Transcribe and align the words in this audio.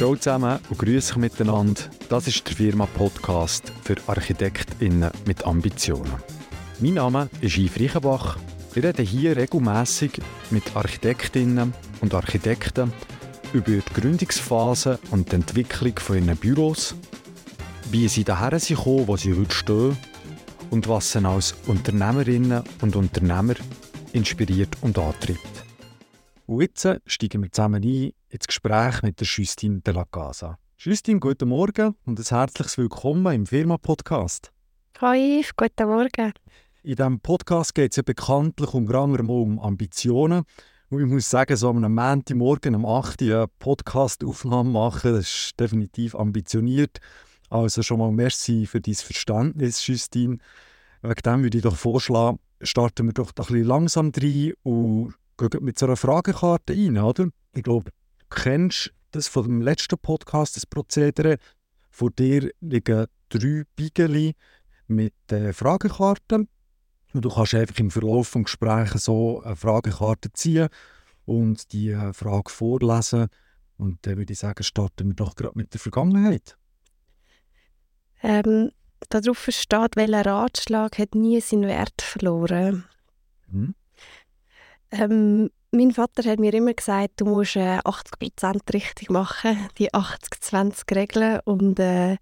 Ciao 0.00 0.16
zusammen 0.16 0.58
und 0.70 0.78
grüße 0.78 1.12
euch 1.12 1.18
miteinander. 1.18 1.82
Das 2.08 2.26
ist 2.26 2.48
der 2.48 2.56
Firma-Podcast 2.56 3.70
für 3.84 3.96
ArchitektInnen 4.06 5.10
mit 5.26 5.44
Ambitionen. 5.44 6.14
Mein 6.78 6.94
Name 6.94 7.28
ist 7.42 7.58
Yves 7.58 7.78
Reichenbach. 7.78 8.38
Wir 8.72 8.84
reden 8.84 9.04
hier 9.04 9.36
regelmässig 9.36 10.12
mit 10.48 10.74
Architektinnen 10.74 11.74
und 12.00 12.14
Architekten 12.14 12.94
über 13.52 13.72
die 13.72 13.82
Gründungsphase 13.92 14.98
und 15.10 15.32
die 15.32 15.36
Entwicklung 15.36 15.98
von 15.98 16.16
ihren 16.16 16.36
Büros, 16.38 16.94
wie 17.90 18.08
sie 18.08 18.24
daher 18.24 18.58
sind 18.58 18.78
wo 18.78 19.18
sie 19.18 19.34
heute 19.34 19.54
stehen 19.54 19.98
und 20.70 20.88
was 20.88 21.12
sie 21.12 21.22
als 21.22 21.54
Unternehmerinnen 21.66 22.62
und 22.80 22.96
Unternehmer 22.96 23.56
inspiriert 24.14 24.78
und 24.80 24.98
antreibt. 24.98 25.49
Und 26.50 26.62
jetzt 26.62 26.84
steigen 27.06 27.44
wir 27.44 27.52
zusammen 27.52 27.80
ein 27.84 28.10
ins 28.28 28.46
Gespräch 28.48 29.02
mit 29.02 29.20
der 29.20 29.26
Justine 29.28 29.82
de 29.82 29.94
la 29.94 30.04
Casa. 30.04 30.58
Justine, 30.78 31.20
guten 31.20 31.48
Morgen 31.48 31.94
und 32.04 32.18
ein 32.18 32.24
herzliches 32.24 32.76
Willkommen 32.76 33.32
im 33.32 33.46
Firma-Podcast. 33.46 34.50
Hi 35.00 35.38
Yves, 35.38 35.54
guten 35.54 35.86
Morgen. 35.86 36.32
In 36.82 36.96
diesem 36.96 37.20
Podcast 37.20 37.72
geht 37.72 37.92
es 37.92 37.98
ja 37.98 38.02
bekanntlich 38.02 38.74
unter 38.74 38.98
anderem 38.98 39.30
um 39.30 39.60
Ambitionen. 39.60 40.42
Und 40.88 41.00
ich 41.00 41.06
muss 41.06 41.30
sagen, 41.30 41.56
so 41.56 41.68
am 41.68 41.94
Montagmorgen 41.94 42.74
um 42.74 42.84
8 42.84 43.22
Uhr 43.22 43.36
eine 43.36 43.46
Podcast-Aufnahme 43.60 44.70
machen, 44.70 45.12
das 45.12 45.26
ist 45.26 45.60
definitiv 45.60 46.16
ambitioniert. 46.16 46.98
Also 47.48 47.82
schon 47.82 48.00
mal 48.00 48.10
merci 48.10 48.66
für 48.66 48.80
dein 48.80 48.94
Verständnis, 48.94 49.86
Justine. 49.86 50.38
Wegen 51.02 51.22
dem 51.24 51.42
würde 51.44 51.58
ich 51.58 51.62
doch 51.62 51.76
vorschlagen, 51.76 52.40
starten 52.60 53.06
wir 53.06 53.12
doch 53.12 53.28
ein 53.28 53.34
bisschen 53.36 53.62
langsam 53.62 54.10
rein 54.16 54.52
und 54.64 55.14
gehen 55.48 55.64
mit 55.64 55.78
so 55.78 55.86
einer 55.86 55.96
Fragekarte 55.96 56.74
rein, 56.74 56.98
oder? 56.98 57.28
Ich 57.54 57.62
glaube, 57.62 57.90
du 57.90 58.26
kennst 58.30 58.92
das 59.10 59.28
von 59.28 59.44
dem 59.44 59.60
letzten 59.60 59.98
Podcast, 59.98 60.56
das 60.56 60.66
Prozedere. 60.66 61.38
Vor 61.90 62.10
dir 62.10 62.50
liegen 62.60 63.06
drei 63.28 63.64
Beigeli 63.76 64.34
mit 64.86 65.14
äh, 65.32 65.52
Fragekarten. 65.52 66.48
Und 67.12 67.24
du 67.24 67.28
kannst 67.28 67.54
einfach 67.54 67.78
im 67.78 67.90
Verlauf 67.90 68.30
des 68.30 68.44
Gesprächs 68.44 69.04
so 69.04 69.42
eine 69.42 69.56
Fragekarte 69.56 70.32
ziehen 70.32 70.68
und 71.24 71.72
die 71.72 71.90
äh, 71.90 72.12
Frage 72.12 72.50
vorlesen. 72.50 73.28
Und 73.76 73.98
dann 74.06 74.18
würde 74.18 74.32
ich 74.32 74.38
sagen, 74.38 74.62
starten 74.62 75.08
wir 75.08 75.14
doch 75.14 75.34
gerade 75.34 75.56
mit 75.56 75.72
der 75.72 75.80
Vergangenheit. 75.80 76.56
Ähm, 78.22 78.70
darauf 79.08 79.48
steht, 79.48 79.96
welcher 79.96 80.26
Ratschlag 80.26 80.98
hat 80.98 81.14
nie 81.14 81.40
seinen 81.40 81.66
Wert 81.66 82.02
verloren. 82.02 82.84
Hm? 83.50 83.74
Ähm, 84.92 85.50
mein 85.72 85.92
Vater 85.92 86.28
hat 86.28 86.40
mir 86.40 86.52
immer 86.52 86.74
gesagt, 86.74 87.20
du 87.20 87.24
musst 87.24 87.56
äh, 87.56 87.78
80% 87.78 88.74
richtig 88.74 89.10
machen, 89.10 89.68
die 89.78 89.92
80-20-Regel. 89.92 91.40
Und 91.44 91.78
äh, 91.78 92.16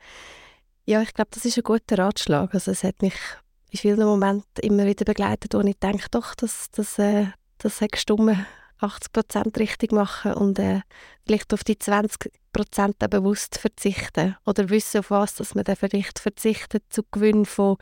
ja, 0.84 1.02
ich 1.02 1.14
glaube, 1.14 1.30
das 1.32 1.44
ist 1.44 1.56
ein 1.56 1.62
guter 1.62 1.98
Ratschlag. 1.98 2.52
Also 2.54 2.70
es 2.70 2.84
hat 2.84 3.00
mich 3.00 3.14
in 3.70 3.78
vielen 3.78 4.04
Momenten 4.04 4.62
immer 4.62 4.86
wieder 4.86 5.04
begleitet, 5.04 5.54
wo 5.54 5.60
ich 5.60 5.78
denke, 5.78 6.06
doch, 6.10 6.34
das, 6.34 6.70
das, 6.72 6.98
äh, 6.98 7.26
das 7.58 7.80
hat 7.80 7.92
gestummen, 7.92 8.46
80% 8.80 9.58
richtig 9.58 9.92
machen 9.92 10.34
und 10.34 10.58
äh, 10.58 10.80
vielleicht 11.26 11.52
auf 11.52 11.64
die 11.64 11.76
20% 11.76 13.08
bewusst 13.08 13.58
verzichten. 13.58 14.36
Oder 14.46 14.68
wissen, 14.70 14.98
auf 14.98 15.10
was 15.10 15.34
dass 15.34 15.54
man 15.54 15.64
dann 15.64 15.76
vielleicht 15.76 16.18
verzichtet 16.18 16.84
zu 16.90 17.02
Gewinn 17.10 17.44
von, 17.44 17.76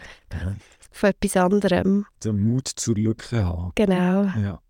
von 0.90 1.10
etwas 1.10 1.36
anderem. 1.36 2.06
Den 2.24 2.40
Mut 2.40 2.68
zur 2.68 2.94
Lücke 2.94 3.44
haben. 3.44 3.72
Genau. 3.74 4.24
Ja. 4.40 4.60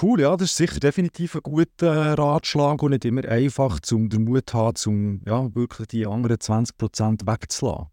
Cool, 0.00 0.20
ja, 0.20 0.36
das 0.36 0.50
ist 0.50 0.56
sicher 0.58 0.78
definitiv 0.78 1.36
ein 1.36 1.40
guter 1.42 2.18
Ratschlag 2.18 2.82
und 2.82 2.90
nicht 2.90 3.06
immer 3.06 3.24
einfach, 3.24 3.80
um 3.92 4.10
den 4.10 4.24
Mut 4.24 4.50
zu 4.50 4.58
haben, 4.58 4.76
um 4.86 5.22
ja, 5.24 5.54
wirklich 5.54 5.88
die 5.88 6.06
anderen 6.06 6.36
20% 6.36 7.26
wegzulassen. 7.26 7.86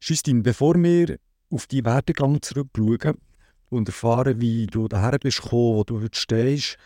Justine, 0.00 0.42
bevor 0.42 0.76
wir 0.76 1.18
auf 1.50 1.66
die 1.66 1.84
Werdegang 1.84 2.40
zurückschauen 2.40 3.18
und 3.70 3.88
erfahren, 3.88 4.40
wie 4.40 4.68
du 4.68 4.86
daher 4.86 5.18
bist 5.18 5.42
gekommen, 5.42 5.78
wo 5.78 5.84
du 5.84 6.00
heute 6.00 6.16
stehst, 6.16 6.76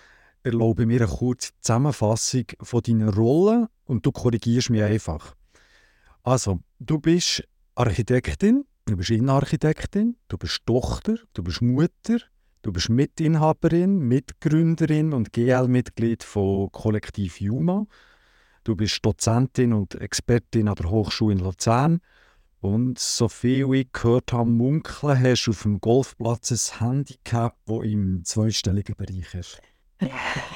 erlaube 0.43 0.87
mir 0.87 1.03
eine 1.03 1.11
kurze 1.11 1.51
Zusammenfassung 1.61 2.45
von 2.63 2.81
deiner 2.81 3.15
Rolle 3.15 3.69
und 3.85 4.07
du 4.07 4.13
korrigierst 4.13 4.71
mich 4.71 4.83
einfach. 4.83 5.35
Also, 6.23 6.61
du 6.79 6.99
bist 6.99 7.47
Architektin, 7.75 8.65
du 8.87 8.97
bist 8.97 9.11
Innenarchitektin, 9.11 10.17
du 10.29 10.39
bist 10.39 10.65
Tochter, 10.65 11.17
du 11.35 11.43
bist 11.43 11.61
Mutter, 11.61 12.21
Du 12.67 12.73
bist 12.73 12.89
Mitinhaberin, 12.89 14.01
Mitgründerin 14.01 15.13
und 15.13 15.33
GL-Mitglied 15.33 16.25
von 16.25 16.73
Kollektiv 16.73 17.41
Juma. 17.41 17.87
Du 18.65 18.75
bist 18.75 19.07
Dozentin 19.07 19.73
und 19.73 19.95
Expertin 19.95 20.67
an 20.67 20.75
der 20.75 20.91
Hochschule 20.91 21.35
in 21.35 21.39
Luzern. 21.39 22.01
Und 22.61 22.99
so 22.99 23.29
viel 23.29 23.73
ich 23.73 23.93
gehört 23.93 24.33
habe, 24.33 24.51
munkeln 24.51 25.23
hast 25.23 25.47
du 25.47 25.53
auf 25.53 25.63
dem 25.63 25.81
Golfplatz 25.81 26.51
ein 26.51 26.81
Handicap, 26.81 27.55
das 27.67 27.85
im 27.85 28.25
zweistelligen 28.25 28.97
Bereich 28.97 29.33
ist. 29.35 29.61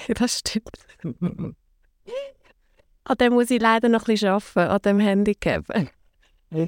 das 0.09 0.41
stimmt. 0.41 0.79
an 3.05 3.19
dem 3.21 3.35
muss 3.35 3.53
ich 3.53 3.63
leider 3.63 3.89
noch 3.89 4.09
ein 4.09 4.15
bisschen 4.15 4.31
arbeiten, 4.31 4.59
an 4.59 4.83
dem 4.83 4.99
Handicap. 4.99 5.65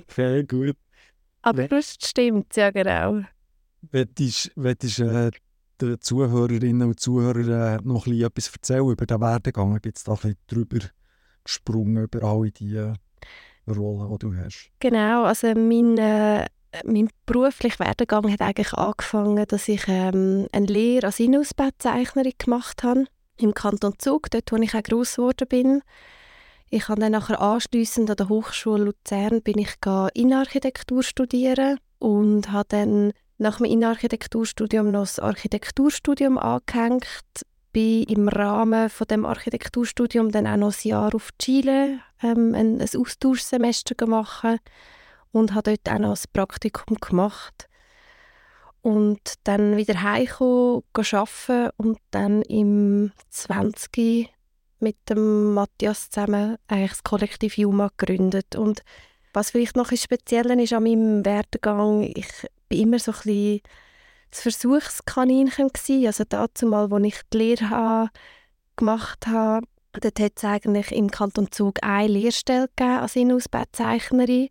Sehr 0.07 0.45
gut. 0.45 0.77
Aber 1.43 1.67
das 1.67 1.97
stimmt, 2.01 2.55
ja 2.55 2.71
genau. 2.71 3.23
Willst, 3.91 4.53
willst 4.55 4.99
äh, 5.01 5.31
den 5.81 6.01
Zuhörerinnen 6.01 6.89
und 6.89 7.01
Zuhörern 7.01 7.49
äh, 7.49 7.79
noch 7.83 8.07
ein 8.07 8.13
bisschen 8.13 8.27
etwas 8.27 8.53
erzählen 8.53 8.89
über 8.89 9.07
den 9.07 9.21
Werdegang? 9.21 9.73
Bin 9.81 9.91
jetzt 9.91 10.07
da 10.07 10.13
ein 10.13 10.19
bisschen 10.19 10.37
drüber 10.47 10.79
gesprungen, 11.45 12.05
über 12.05 12.23
alle 12.23 12.51
die 12.53 12.77
äh, 12.77 12.95
Rollen, 13.69 14.11
die 14.11 14.19
du 14.19 14.37
hast. 14.37 14.71
Genau, 14.81 15.25
also 15.25 15.49
mein, 15.55 15.99
äh, 15.99 16.47
mein 16.85 17.09
beruflicher 17.27 17.85
Werdegang 17.85 18.31
hat 18.31 18.41
eigentlich 18.41 18.73
angefangen, 18.73 19.45
dass 19.49 19.69
ich 19.69 19.85
ähm, 19.89 20.47
eine 20.53 20.67
Lehre 20.67 21.07
als 21.07 21.21
Innenausbauzeichnerin 21.21 22.33
gemacht 22.39 22.83
habe 22.83 23.07
im 23.39 23.55
Kanton 23.55 23.95
Zug, 23.99 24.31
dort 24.31 24.53
wo 24.53 24.57
ich 24.57 24.75
auch 24.75 24.83
gross 24.83 25.17
geworden 25.17 25.49
bin. 25.49 25.83
Ich 26.71 26.89
habe 26.89 27.01
dann 27.01 27.13
nachher 27.13 27.41
anschliessend 27.41 28.09
an 28.09 28.17
der 28.17 28.29
Hochschule 28.29 28.85
Luzern 28.85 29.43
bin 29.43 29.59
ich 29.59 29.75
Innenarchitektur 30.15 31.03
studieren 31.03 31.79
und 31.99 32.51
habe 32.51 32.69
dann 32.69 33.13
nach 33.43 33.59
dem 33.59 33.67
Innenarchitekturstudium 33.67 34.91
noch 34.91 35.03
das 35.03 35.19
Architekturstudium 35.19 36.39
angehängt. 36.39 37.05
Bin 37.73 38.05
im 38.05 38.29
Rahmen 38.29 38.89
von 38.89 39.07
dem 39.07 39.27
Architekturstudium 39.27 40.31
dann 40.31 40.47
auch 40.47 40.57
noch 40.57 40.73
ein 40.73 40.89
Jahr 40.89 41.15
auf 41.15 41.31
Chile 41.39 41.99
ähm, 42.23 42.55
ein, 42.55 42.81
ein 42.81 42.89
Austauschsemester 42.97 43.95
gemacht 43.95 44.61
und 45.33 45.55
habe 45.55 45.77
dort 45.77 45.95
auch 45.95 45.99
noch 45.99 46.17
ein 46.17 46.25
Praktikum 46.33 46.99
gemacht. 46.99 47.69
Und 48.83 49.35
dann 49.45 49.77
wieder 49.77 50.03
heimgekommen, 50.03 50.83
arbeiten 50.95 51.71
und 51.77 51.99
dann 52.11 52.43
im 52.43 53.13
20 53.31 54.29
mit 54.81 54.97
dem 55.09 55.55
Matthias 55.55 56.11
zusammen 56.11 56.57
eigentlich 56.69 56.91
das 56.91 57.05
Kollektiv 57.05 57.57
Juma 57.57 57.91
gegründet. 57.97 58.57
Und 58.57 58.83
was 59.33 59.53
vielleicht 59.53 59.77
noch 59.77 59.91
ein 59.91 59.97
Spezielles 59.97 60.59
ist 60.59 60.73
an 60.73 60.83
meinem 60.83 61.25
Werdegang, 61.25 62.03
ich 62.03 62.27
bin 62.73 62.81
immer 62.81 62.99
so 62.99 63.13
ein 63.13 63.19
bisschen 63.19 63.61
das 64.31 64.41
Versuchskaninchen 64.41 65.69
gewesen. 65.69 66.07
Also 66.07 66.25
dazu 66.27 66.67
mal, 66.67 66.91
als 66.91 67.05
ich 67.05 67.21
die 67.33 67.39
Lehre 67.39 67.71
habe, 67.71 68.11
gemacht 68.77 69.27
habe, 69.27 69.67
dort 69.93 70.19
hat 70.19 70.33
es 70.37 70.45
eigentlich 70.45 70.91
im 70.93 71.11
Kanton 71.11 71.53
Zug 71.53 71.83
eine 71.83 72.09
Lehrstelle 72.09 72.69
gegeben 72.75 72.99
als 72.99 73.17
Innenausbauzeichnerin. 73.17 74.49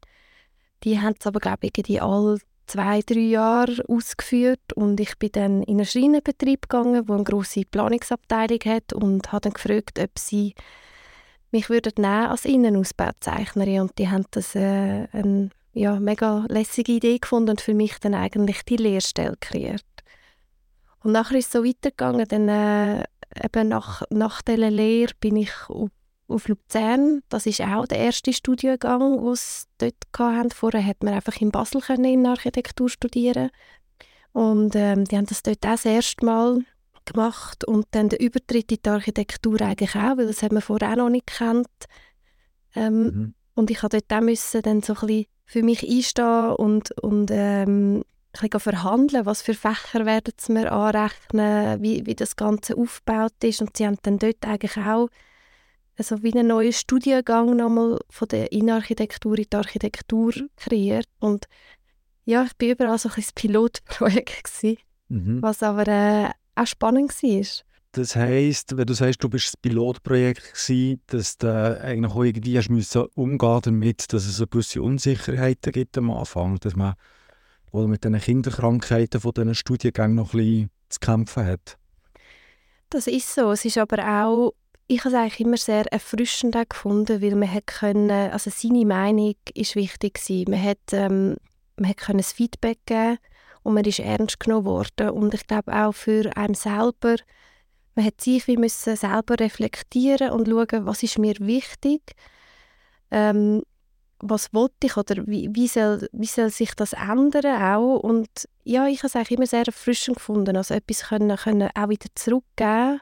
Die 0.83 0.99
haben 1.01 1.15
es 1.19 1.25
aber, 1.25 1.39
glaube 1.39 1.67
ich, 1.67 1.73
die 1.73 1.99
alle 1.99 2.37
zwei, 2.67 3.01
drei 3.01 3.19
Jahre 3.19 3.83
ausgeführt 3.87 4.73
und 4.75 4.99
ich 4.99 5.17
bin 5.17 5.31
dann 5.31 5.63
in 5.63 5.77
einen 5.77 5.85
Schreinenbetrieb 5.85 6.69
gegangen, 6.69 7.05
der 7.05 7.15
eine 7.15 7.23
grosse 7.23 7.63
Planungsabteilung 7.65 8.59
hat 8.65 8.93
und 8.93 9.31
habe 9.31 9.41
dann 9.41 9.53
gefragt, 9.53 9.99
ob 9.99 10.17
sie 10.17 10.53
mich 11.51 11.69
würden 11.69 11.93
nehmen 11.97 12.27
als 12.27 12.45
Innenausbauzeichnerin 12.45 13.81
und 13.81 13.97
die 13.97 14.09
haben 14.09 14.25
das 14.31 14.55
äh, 14.55 15.07
eine 15.11 15.49
ja, 15.73 15.99
mega 15.99 16.45
lässige 16.49 16.93
Idee 16.93 17.19
gefunden 17.19 17.51
und 17.51 17.61
für 17.61 17.73
mich 17.73 17.99
dann 17.99 18.13
eigentlich 18.13 18.63
die 18.63 18.77
Lehrstelle 18.77 19.37
kreiert. 19.39 19.85
Und 21.03 21.13
nachher 21.13 21.37
ist 21.37 21.47
es 21.47 21.51
so 21.51 21.63
weitergegangen, 21.63 22.27
dann 22.27 22.49
äh, 22.49 23.03
eben 23.43 23.69
nach, 23.69 24.03
nach 24.09 24.41
dieser 24.41 24.69
Lehre 24.69 25.13
bin 25.19 25.35
ich 25.35 25.51
auf, 25.67 25.89
auf 26.27 26.47
Luzern. 26.47 27.21
Das 27.29 27.45
ist 27.45 27.61
auch 27.61 27.87
der 27.87 27.99
erste 27.99 28.33
Studiengang, 28.33 29.23
den 29.23 29.35
sie 29.35 29.65
dort 29.77 29.95
hatten. 30.19 30.51
Vorher 30.51 30.85
hat 30.85 31.03
man 31.03 31.13
einfach 31.13 31.39
in 31.41 31.51
Basel 31.51 31.81
in 32.05 32.25
Architektur 32.25 32.89
studieren 32.89 33.49
und 34.33 34.75
ähm, 34.75 35.05
die 35.05 35.17
haben 35.17 35.25
das 35.25 35.43
dort 35.43 35.65
auch 35.65 35.71
das 35.71 35.85
erste 35.85 36.25
Mal 36.25 36.63
gemacht 37.05 37.65
und 37.65 37.85
dann 37.91 38.09
der 38.09 38.21
Übertritt 38.21 38.71
in 38.71 38.77
die 38.85 38.89
Architektur 38.89 39.59
eigentlich 39.61 39.95
auch, 39.95 40.17
weil 40.17 40.27
das 40.27 40.43
hat 40.43 40.51
man 40.51 40.61
vorher 40.61 40.91
auch 40.91 40.95
noch 40.95 41.09
nicht 41.09 41.27
gekannt. 41.27 41.67
Ähm, 42.75 43.03
mhm. 43.03 43.33
Und 43.55 43.69
ich 43.71 43.81
musste 43.81 43.99
dort 43.99 44.19
auch 44.19 44.25
müssen 44.25 44.61
dann 44.61 44.81
so 44.81 44.93
ein 44.93 45.07
bisschen 45.07 45.25
für 45.51 45.63
mich 45.63 45.85
einstehen 45.85 46.51
und, 46.51 46.91
und 47.01 47.29
ähm, 47.29 47.97
ein 47.97 48.49
bisschen 48.49 48.59
verhandeln, 48.61 49.25
was 49.25 49.41
für 49.41 49.53
Fächer 49.53 50.05
werden 50.05 50.33
sie 50.37 50.53
mir 50.53 50.71
anrechnen, 50.71 51.83
wie, 51.83 52.05
wie 52.05 52.15
das 52.15 52.37
Ganze 52.37 52.77
aufgebaut 52.77 53.33
ist. 53.43 53.61
Und 53.61 53.75
sie 53.75 53.85
haben 53.85 53.97
dann 54.03 54.17
dort 54.17 54.45
eigentlich 54.45 54.77
auch 54.77 55.09
also 55.97 56.23
wie 56.23 56.31
einen 56.33 56.47
neuen 56.47 56.71
Studiengang 56.71 57.57
nochmal 57.57 57.99
von 58.09 58.29
der 58.29 58.53
Innenarchitektur 58.53 59.37
in 59.37 59.45
die 59.51 59.57
Architektur 59.57 60.33
kreiert. 60.55 61.07
Und 61.19 61.47
ja, 62.23 62.45
ich 62.45 62.51
war 62.57 62.71
überall 62.73 62.97
so 62.97 63.09
ein 63.09 63.23
Pilotprojekt, 63.35 64.51
mhm. 65.09 65.41
was 65.41 65.61
aber 65.61 65.85
äh, 65.89 66.29
auch 66.55 66.65
spannend 66.65 67.11
war. 67.21 67.45
Das 67.93 68.15
heisst, 68.15 68.77
wenn 68.77 68.85
du 68.85 68.93
sagst, 68.93 69.21
du 69.21 69.27
bist 69.27 69.47
das 69.47 69.57
Pilotprojekt 69.57 70.53
gewesen, 70.53 71.01
dass 71.07 71.37
du 71.37 71.81
eigentlich 71.81 72.13
auch 72.13 72.23
irgendwie 72.23 72.57
hast 72.57 72.69
müssen 72.69 73.03
umgehen 73.15 73.59
damit, 73.63 74.13
dass 74.13 74.25
es 74.25 74.37
so 74.37 74.47
gewisse 74.47 74.81
Unsicherheiten 74.81 75.73
gibt 75.73 75.97
am 75.97 76.09
Anfang, 76.09 76.57
dass 76.59 76.75
man 76.75 76.93
oder 77.71 77.87
mit 77.87 78.03
den 78.03 78.17
Kinderkrankheiten 78.17 79.19
von 79.19 79.33
diesen 79.33 79.55
Studiengängen 79.55 80.15
noch 80.15 80.33
ein 80.33 80.39
bisschen 80.39 80.69
zu 80.89 80.99
kämpfen 80.99 81.45
hat. 81.45 81.77
Das 82.89 83.07
ist 83.07 83.33
so. 83.33 83.51
Es 83.51 83.65
ist 83.65 83.77
aber 83.77 84.23
auch, 84.23 84.53
ich 84.87 84.99
habe 84.99 85.15
es 85.15 85.21
eigentlich 85.21 85.39
immer 85.39 85.57
sehr 85.57 85.85
erfrischend 85.91 86.55
gefunden, 86.69 87.21
weil 87.21 87.35
man 87.35 87.51
hat 87.51 87.67
können, 87.67 88.31
also 88.31 88.51
seine 88.53 88.85
Meinung 88.85 89.35
ist 89.53 89.75
wichtig 89.75 90.15
gewesen. 90.15 90.51
Man 90.51 90.63
hat, 90.63 90.79
ähm, 90.91 91.35
man 91.77 91.89
hat 91.89 91.97
können 91.97 92.23
Feedback 92.23 92.79
geben 92.85 93.17
und 93.63 93.73
man 93.73 93.85
ist 93.85 93.99
ernst 93.99 94.39
genommen 94.39 94.65
worden. 94.65 95.09
Und 95.09 95.33
ich 95.33 95.47
glaube 95.47 95.73
auch 95.73 95.93
für 95.93 96.35
einen 96.35 96.55
selber, 96.55 97.15
man 97.95 98.05
hat 98.05 98.21
sich 98.21 98.47
wie 98.47 98.57
müssen 98.57 98.95
selber 98.95 99.39
reflektieren 99.39 100.31
und 100.31 100.47
schauen, 100.47 100.85
was 100.85 101.03
ist 101.03 101.17
mir 101.17 101.35
wichtig. 101.39 102.01
Ähm, 103.11 103.63
was 104.21 104.53
wollte 104.53 104.85
ich 104.87 104.97
oder 104.97 105.25
wie, 105.27 105.49
wie, 105.51 105.67
soll, 105.67 106.07
wie 106.11 106.27
soll 106.27 106.49
sich 106.49 106.75
das 106.75 106.93
ändern 106.93 107.61
auch 107.61 107.99
und 107.99 108.29
ja, 108.63 108.87
ich 108.87 108.99
habe 108.99 109.07
es 109.07 109.15
eigentlich 109.15 109.31
immer 109.31 109.47
sehr 109.47 109.65
erfrischend 109.65 110.17
gefunden, 110.17 110.55
also 110.55 110.75
etwas 110.75 111.07
können, 111.09 111.35
können 111.35 111.69
auch 111.73 111.89
wieder 111.89 112.07
zurückgeben, 112.15 112.99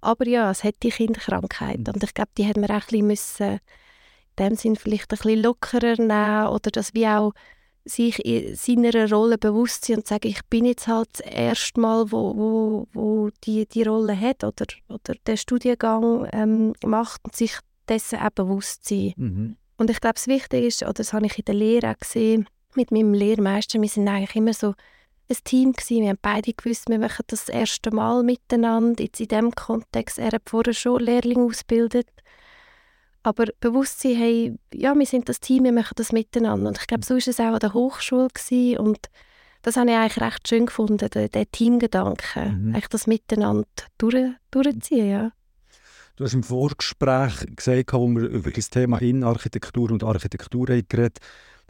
aber 0.00 0.26
ja, 0.26 0.50
es 0.50 0.64
hat 0.64 0.74
die 0.82 0.90
Kinderkrankheit 0.90 1.78
mhm. 1.78 1.94
und 1.94 2.02
ich 2.02 2.14
glaube, 2.14 2.30
die 2.36 2.44
hätten 2.44 2.62
wir 2.62 2.70
auch 2.70 2.92
ein 2.92 3.08
bisschen 3.08 3.60
in 4.38 4.46
dem 4.46 4.56
Sinn 4.56 4.76
vielleicht 4.76 5.12
ein 5.12 5.18
bisschen 5.18 5.42
lockerer 5.42 5.96
nehmen 5.96 6.48
oder 6.48 6.70
dass 6.70 6.94
wir 6.94 7.18
auch 7.18 7.32
sich 7.90 8.24
in 8.24 8.54
seiner 8.54 9.10
Rolle 9.10 9.38
bewusst 9.38 9.84
sind 9.84 9.98
und 9.98 10.06
sagen, 10.06 10.28
ich 10.28 10.40
bin 10.46 10.64
jetzt 10.64 10.86
halt 10.86 11.08
das 11.12 11.20
erste 11.20 11.80
Mal, 11.80 12.10
wo, 12.10 12.36
wo, 12.36 12.86
wo 12.92 13.30
die, 13.44 13.66
die 13.66 13.82
Rolle 13.82 14.18
hat 14.18 14.44
oder, 14.44 14.66
oder 14.88 15.14
den 15.26 15.36
Studiengang 15.36 16.28
ähm, 16.32 16.72
macht 16.84 17.20
und 17.24 17.36
sich 17.36 17.58
dessen 17.88 18.18
auch 18.20 18.30
bewusst 18.30 18.88
sein. 18.88 19.12
Mhm. 19.16 19.56
Und 19.76 19.90
ich 19.90 20.00
glaube, 20.00 20.14
das 20.14 20.26
Wichtige 20.26 20.66
ist, 20.66 20.82
oder 20.82 20.92
das 20.92 21.12
habe 21.12 21.26
ich 21.26 21.38
in 21.38 21.44
der 21.44 21.54
Lehre 21.54 21.90
auch 21.90 21.98
gesehen, 21.98 22.46
mit 22.74 22.90
meinem 22.90 23.14
Lehrmeister, 23.14 23.80
wir 23.80 23.88
sind 23.88 24.08
eigentlich 24.08 24.36
immer 24.36 24.54
so 24.54 24.74
ein 25.28 25.36
Team 25.44 25.72
gewesen. 25.72 26.02
Wir 26.02 26.10
haben 26.10 26.18
beide 26.20 26.52
gewusst, 26.52 26.88
wir 26.88 26.98
machen 26.98 27.24
das, 27.28 27.48
erste 27.48 27.90
Mal 27.90 28.22
miteinander, 28.22 29.02
jetzt 29.02 29.20
in 29.20 29.28
diesem 29.28 29.50
Kontext. 29.52 30.18
Er 30.18 30.32
hat 30.32 30.42
vorher 30.46 30.74
schon 30.74 31.00
Lehrlinge 31.00 31.44
ausgebildet. 31.44 32.06
Aber 33.22 33.46
Bewusstsein, 33.60 34.16
hey, 34.16 34.54
ja, 34.72 34.94
wir 34.94 35.06
sind 35.06 35.28
das 35.28 35.40
Team, 35.40 35.64
wir 35.64 35.72
machen 35.72 35.94
das 35.96 36.12
miteinander. 36.12 36.68
Und 36.68 36.78
ich 36.78 36.86
glaube, 36.86 37.04
so 37.04 37.14
war 37.14 37.18
es 37.18 37.40
auch 37.40 37.52
an 37.52 37.58
der 37.58 37.74
Hochschule. 37.74 38.28
Gewesen. 38.28 38.78
Und 38.78 38.98
das 39.62 39.76
habe 39.76 39.90
ich 39.90 39.96
eigentlich 39.96 40.20
recht 40.20 40.48
schön 40.48 40.66
gefunden, 40.66 41.08
der, 41.10 41.28
der 41.28 41.50
Teamgedanke, 41.50 42.50
mhm. 42.50 42.74
eigentlich 42.74 42.88
das 42.88 43.06
miteinander 43.06 43.66
durch, 43.98 44.32
durchziehen, 44.50 45.10
ja. 45.10 45.32
Du 46.16 46.24
hast 46.24 46.34
im 46.34 46.42
Vorgespräch 46.42 47.46
gesagt, 47.56 47.92
wo 47.94 48.06
wir 48.08 48.28
über 48.28 48.50
das 48.50 48.68
Thema 48.68 49.00
Innenarchitektur 49.00 49.90
und 49.90 50.04
Architektur 50.04 50.66
geredet 50.66 51.18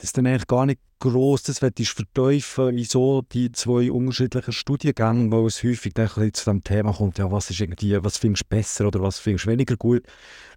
dass 0.01 0.13
dann 0.13 0.27
eigentlich 0.27 0.47
gar 0.47 0.65
nicht 0.65 0.81
gross 0.99 1.43
das 1.43 1.59
verteufeln 1.59 2.77
wieso 2.77 3.23
die 3.33 3.53
zwei 3.53 3.91
unterschiedlichen 3.93 4.53
Studiengänge, 4.53 5.31
weil 5.31 5.47
es 5.47 5.63
häufig 5.63 5.93
dann 5.95 6.09
zu 6.33 6.51
dem 6.51 6.65
Thema 6.65 6.93
kommt, 6.93 7.19
ja, 7.19 7.31
was 7.31 7.51
ist 7.51 7.61
irgendwie, 7.61 8.03
was 8.03 8.17
findest 8.17 8.45
du 8.45 8.49
besser 8.49 8.87
oder 8.87 9.03
was 9.03 9.19
findest 9.19 9.47
du 9.47 9.51
weniger 9.51 9.77
gut, 9.77 10.05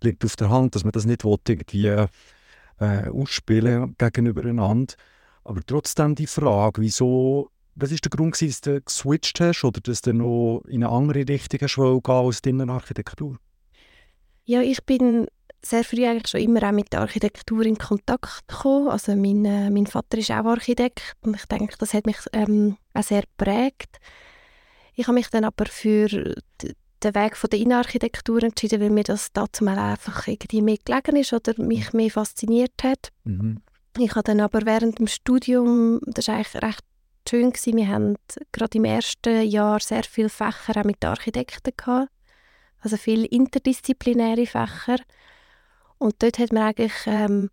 liegt 0.02 0.24
auf 0.24 0.36
der 0.36 0.50
Hand, 0.50 0.76
dass 0.76 0.84
man 0.84 0.92
das 0.92 1.06
nicht 1.06 1.26
will, 1.26 1.38
irgendwie 1.48 1.88
äh, 1.88 2.08
ausspielen 3.10 3.96
gegenübereinander. 3.98 4.94
Aber 5.44 5.62
trotzdem 5.66 6.16
die 6.16 6.28
Frage, 6.28 6.82
wieso, 6.82 7.50
was 7.76 7.92
ist 7.92 8.06
der 8.06 8.12
Grund 8.12 8.42
dass 8.42 8.62
du 8.62 8.82
geswitcht 8.82 9.40
hast 9.42 9.64
oder 9.64 9.82
dass 9.82 10.02
du 10.02 10.14
noch 10.14 10.64
in 10.68 10.84
eine 10.84 10.94
andere 10.94 11.28
Richtung 11.28 11.60
gehen 11.60 12.16
als 12.16 12.42
die 12.42 12.50
Innenarchitektur? 12.50 13.38
Ja, 14.46 14.62
ich 14.62 14.84
bin 14.86 15.28
sehr 15.66 15.84
früh 15.84 16.06
eigentlich 16.06 16.28
schon 16.28 16.42
immer 16.42 16.64
auch 16.64 16.72
mit 16.72 16.92
der 16.92 17.02
Architektur 17.02 17.66
in 17.66 17.78
Kontakt 17.78 18.48
gekommen. 18.48 18.90
Also 18.90 19.16
mein, 19.16 19.46
äh, 19.46 19.70
mein 19.70 19.88
Vater 19.88 20.18
ist 20.18 20.32
auch 20.32 20.46
Architekt 20.46 21.14
und 21.22 21.36
ich 21.36 21.46
denke, 21.46 21.76
das 21.78 21.94
hat 21.94 22.06
mich 22.06 22.18
ähm, 22.34 22.78
auch 22.94 23.04
sehr 23.04 23.22
geprägt. 23.22 23.98
Ich 24.96 25.08
habe 25.08 25.16
mich 25.16 25.30
dann 25.30 25.46
aber 25.46 25.66
für 25.66 26.08
den 26.08 27.16
Weg 27.16 27.36
von 27.36 27.50
der 27.50 27.60
Innenarchitektur 27.60 28.44
entschieden, 28.44 28.82
weil 28.82 28.90
mir 28.90 29.04
das 29.04 29.32
dazu 29.34 29.64
mal 29.64 29.78
einfach 29.78 30.28
irgendwie 30.28 30.62
mehr 30.62 30.78
gelegen 30.84 31.16
ist 31.16 31.34
oder 31.34 31.54
mich 31.58 31.94
mehr 31.94 32.12
fasziniert 32.12 32.84
hat. 32.84 33.10
Mhm. 33.24 33.62
Ich 33.98 34.12
habe 34.12 34.24
dann 34.24 34.42
aber 34.42 34.66
während 34.66 35.00
dem 35.00 35.08
Studium, 35.08 36.00
das 36.06 36.28
war 36.28 36.36
eigentlich 36.36 36.62
recht 36.62 36.84
schön, 37.28 37.52
gewesen, 37.52 37.78
wir 37.78 37.88
haben 37.88 38.16
gerade 38.52 38.78
im 38.78 38.86
ersten 38.86 39.44
Jahr 39.44 39.80
sehr 39.80 40.04
viele 40.04 40.30
Fächer 40.30 40.78
auch 40.78 40.84
mit 40.84 41.04
Architekten 41.04 41.72
gehabt 41.76 42.10
also 42.84 42.98
viele 42.98 43.26
interdisziplinäre 43.26 44.46
Fächer. 44.46 44.98
Und 46.04 46.22
dort 46.22 46.38
hat 46.38 46.52
man 46.52 46.64
eigentlich 46.64 46.92
ähm, 47.06 47.50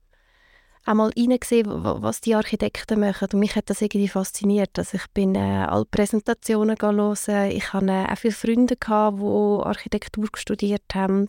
einmal 0.85 1.13
reingesehen, 1.17 1.67
was 1.69 2.21
die 2.21 2.35
Architekten 2.35 2.99
machen. 2.99 3.29
Und 3.33 3.39
mich 3.39 3.55
hat 3.55 3.71
das 3.71 3.81
irgendwie 3.81 4.09
fasziniert. 4.09 4.77
Also 4.77 4.97
ich 4.97 5.07
bin 5.15 5.37
äh, 5.37 5.67
alle 5.69 5.85
Präsentationen 5.85 6.77
hören. 6.81 7.51
Ich 7.53 7.73
hatte 7.73 7.87
äh, 7.87 8.07
auch 8.11 8.19
viele 8.19 8.35
Freunde, 8.35 8.75
gehabt, 8.75 9.21
die 9.21 9.65
Architektur 9.65 10.27
studiert 10.35 10.83
haben. 10.95 11.29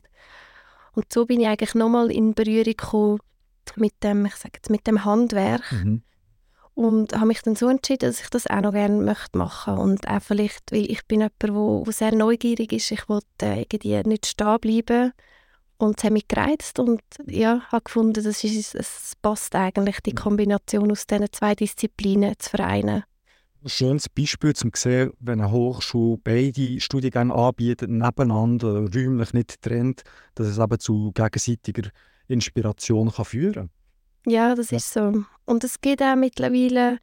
Und 0.94 1.14
so 1.14 1.28
bin 1.28 1.42
ich 1.42 1.48
eigentlich 1.48 1.76
nochmal 1.76 2.10
in 2.10 2.34
Berührung 2.34 2.64
gekommen 2.64 3.20
mit 3.76 3.94
dem, 4.04 4.26
ich 4.26 4.36
sage 4.36 4.54
jetzt, 4.56 4.72
mit 4.72 4.88
dem 4.88 5.06
Handwerk. 5.06 5.72
Mhm. 5.72 6.02
Und 6.74 7.14
habe 7.14 7.28
mich 7.28 7.44
dann 7.44 7.56
so 7.56 7.70
entschieden, 7.70 8.10
dass 8.10 8.20
ich 8.20 8.32
das 8.32 8.48
auch 8.48 8.62
noch 8.62 8.74
gerne 8.74 9.00
möchte 9.00 9.38
machen 9.38 9.78
Und 9.78 10.08
auch 10.08 10.24
vielleicht, 10.24 10.72
weil 10.72 10.90
ich 10.90 11.06
bin 11.06 11.20
jemand, 11.20 11.86
der 11.86 11.94
sehr 11.94 12.16
neugierig 12.16 12.74
ist. 12.74 12.90
Ich 12.90 13.08
wollte 13.08 13.28
äh, 13.44 13.62
irgendwie 13.62 14.02
nicht 14.10 14.26
stehen 14.26 14.60
bleiben. 14.60 15.14
Und 15.82 15.98
es 15.98 16.04
hat 16.04 16.14
mich 16.14 16.28
gereizt 16.28 16.78
und 16.78 17.02
ja, 17.26 17.62
habe 17.72 17.84
gefunden, 17.84 18.24
das 18.24 18.44
ist, 18.44 18.76
es 18.76 19.14
passt 19.20 19.56
eigentlich, 19.56 20.00
die 20.02 20.14
Kombination 20.14 20.92
aus 20.92 21.08
diesen 21.08 21.32
zwei 21.32 21.56
Disziplinen 21.56 22.36
zu 22.38 22.52
vereinen. 22.52 23.04
Ein 23.64 23.70
schönes 23.70 24.08
Beispiel, 24.08 24.54
um 24.64 24.74
zu 24.74 24.82
sehen, 24.82 25.12
wenn 25.20 25.42
eine 25.42 25.52
Hochschule 25.52 26.20
beide 26.24 26.80
Studiengänge 26.80 27.34
anbietet, 27.34 27.90
nebeneinander, 27.90 28.82
räumlich 28.94 29.34
nicht 29.34 29.60
trennt, 29.64 30.04
dass 30.36 30.46
es 30.46 30.60
eben 30.60 30.80
zu 30.80 31.14
gegenseitiger 31.14 31.90
Inspiration 32.28 33.12
kann 33.12 33.26
führen 33.26 33.54
kann. 34.24 34.32
Ja, 34.32 34.54
das 34.54 34.70
ja. 34.70 34.78
ist 34.78 34.94
so. 34.94 35.24
Und 35.46 35.64
es 35.64 35.82
gibt 35.82 36.04
auch 36.04 36.16
mittlerweile 36.16 37.00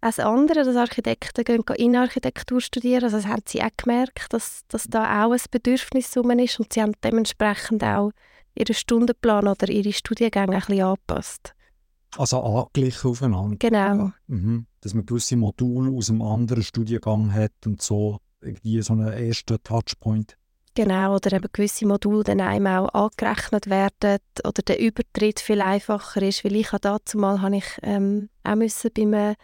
als 0.00 0.18
andere, 0.18 0.64
dass 0.64 0.76
Architekten 0.76 1.44
gehen 1.44 1.62
Innenarchitektur 1.76 2.60
studieren. 2.60 3.04
Also 3.04 3.16
das 3.16 3.26
haben 3.26 3.42
sie 3.46 3.62
auch 3.62 3.70
gemerkt, 3.76 4.32
dass, 4.32 4.62
dass 4.68 4.84
da 4.84 5.24
auch 5.24 5.32
ein 5.32 5.40
Bedürfnis 5.50 6.14
ist 6.14 6.60
und 6.60 6.72
sie 6.72 6.82
haben 6.82 6.92
dementsprechend 7.02 7.82
auch 7.82 8.12
ihren 8.54 8.74
Stundenplan 8.74 9.48
oder 9.48 9.68
ihre 9.68 9.92
Studiengänge 9.92 10.54
ein 10.54 10.60
bisschen 10.60 10.82
angepasst. 10.82 11.54
Also 12.16 12.40
angeglichen 12.42 13.10
aufeinander. 13.10 13.56
Genau. 13.58 14.12
Mhm. 14.26 14.66
Dass 14.80 14.94
man 14.94 15.06
gewisse 15.06 15.36
Module 15.36 15.90
aus 15.90 16.08
einem 16.10 16.22
anderen 16.22 16.62
Studiengang 16.62 17.32
hat 17.32 17.52
und 17.66 17.82
so 17.82 18.18
irgendwie 18.40 18.80
so 18.82 18.92
einen 18.92 19.08
ersten 19.08 19.62
Touchpoint. 19.62 20.36
Genau, 20.74 21.14
oder 21.14 21.32
eben 21.32 21.48
gewisse 21.52 21.86
Module 21.86 22.22
dann 22.22 22.40
einem 22.40 22.66
auch 22.66 22.88
angerechnet 22.92 23.68
werden 23.68 24.18
oder 24.44 24.62
der 24.62 24.78
Übertritt 24.78 25.40
viel 25.40 25.62
einfacher 25.62 26.20
ist, 26.20 26.44
weil 26.44 26.54
ich 26.54 26.68
dazu 26.68 27.16
mal 27.16 27.40
habe 27.40 27.56
ich 27.56 27.64
ähm, 27.82 28.28
auch 28.44 28.56
müssen 28.56 28.90
beim, 28.94 29.14
äh, 29.14 29.34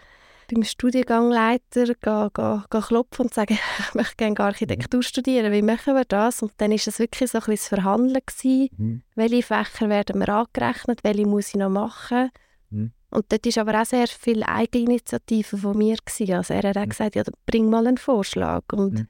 beim 0.53 0.65
Studiengangleiter 0.65 1.87
gehen, 1.87 2.31
gehen, 2.35 2.65
gehen 2.71 2.83
klopfen 2.83 3.27
und 3.27 3.35
sagen, 3.35 3.59
ich 3.79 3.95
möchte 3.95 4.17
gerne 4.17 4.41
Architektur 4.41 5.03
studieren, 5.03 5.53
wie 5.53 5.63
machen 5.63 5.95
wir 5.95 6.05
das? 6.05 6.43
Und 6.43 6.53
dann 6.59 6.71
war 6.71 6.77
es 6.77 6.99
wirklich 6.99 7.31
so 7.31 7.39
ein 7.39 7.45
bisschen 7.45 7.57
das 7.57 7.69
Verhandeln 7.69 8.21
gewesen, 8.25 8.69
mhm. 8.77 9.03
welche 9.15 9.43
Fächer 9.43 9.89
werden 9.89 10.19
mir 10.19 10.29
angerechnet, 10.29 11.05
welche 11.05 11.27
muss 11.27 11.49
ich 11.49 11.57
noch 11.57 11.71
machen. 11.71 12.31
Mhm. 12.71 12.93
Und 13.11 13.27
dort 13.31 13.45
war 13.45 13.69
aber 13.69 13.83
auch 13.83 13.87
sehr 13.87 14.07
viel 14.07 14.43
Eigeninitiative 14.43 15.59
von 15.59 15.77
mir. 15.77 15.97
Gewesen. 16.05 16.35
Also 16.35 16.55
er 16.55 16.71
hat 16.71 16.77
auch 16.79 16.85
mhm. 16.85 16.89
gesagt, 16.89 17.15
ja, 17.15 17.23
bring 17.47 17.69
mal 17.69 17.87
einen 17.87 17.99
Vorschlag. 17.99 18.63
Und 18.73 18.95
mhm 18.95 19.09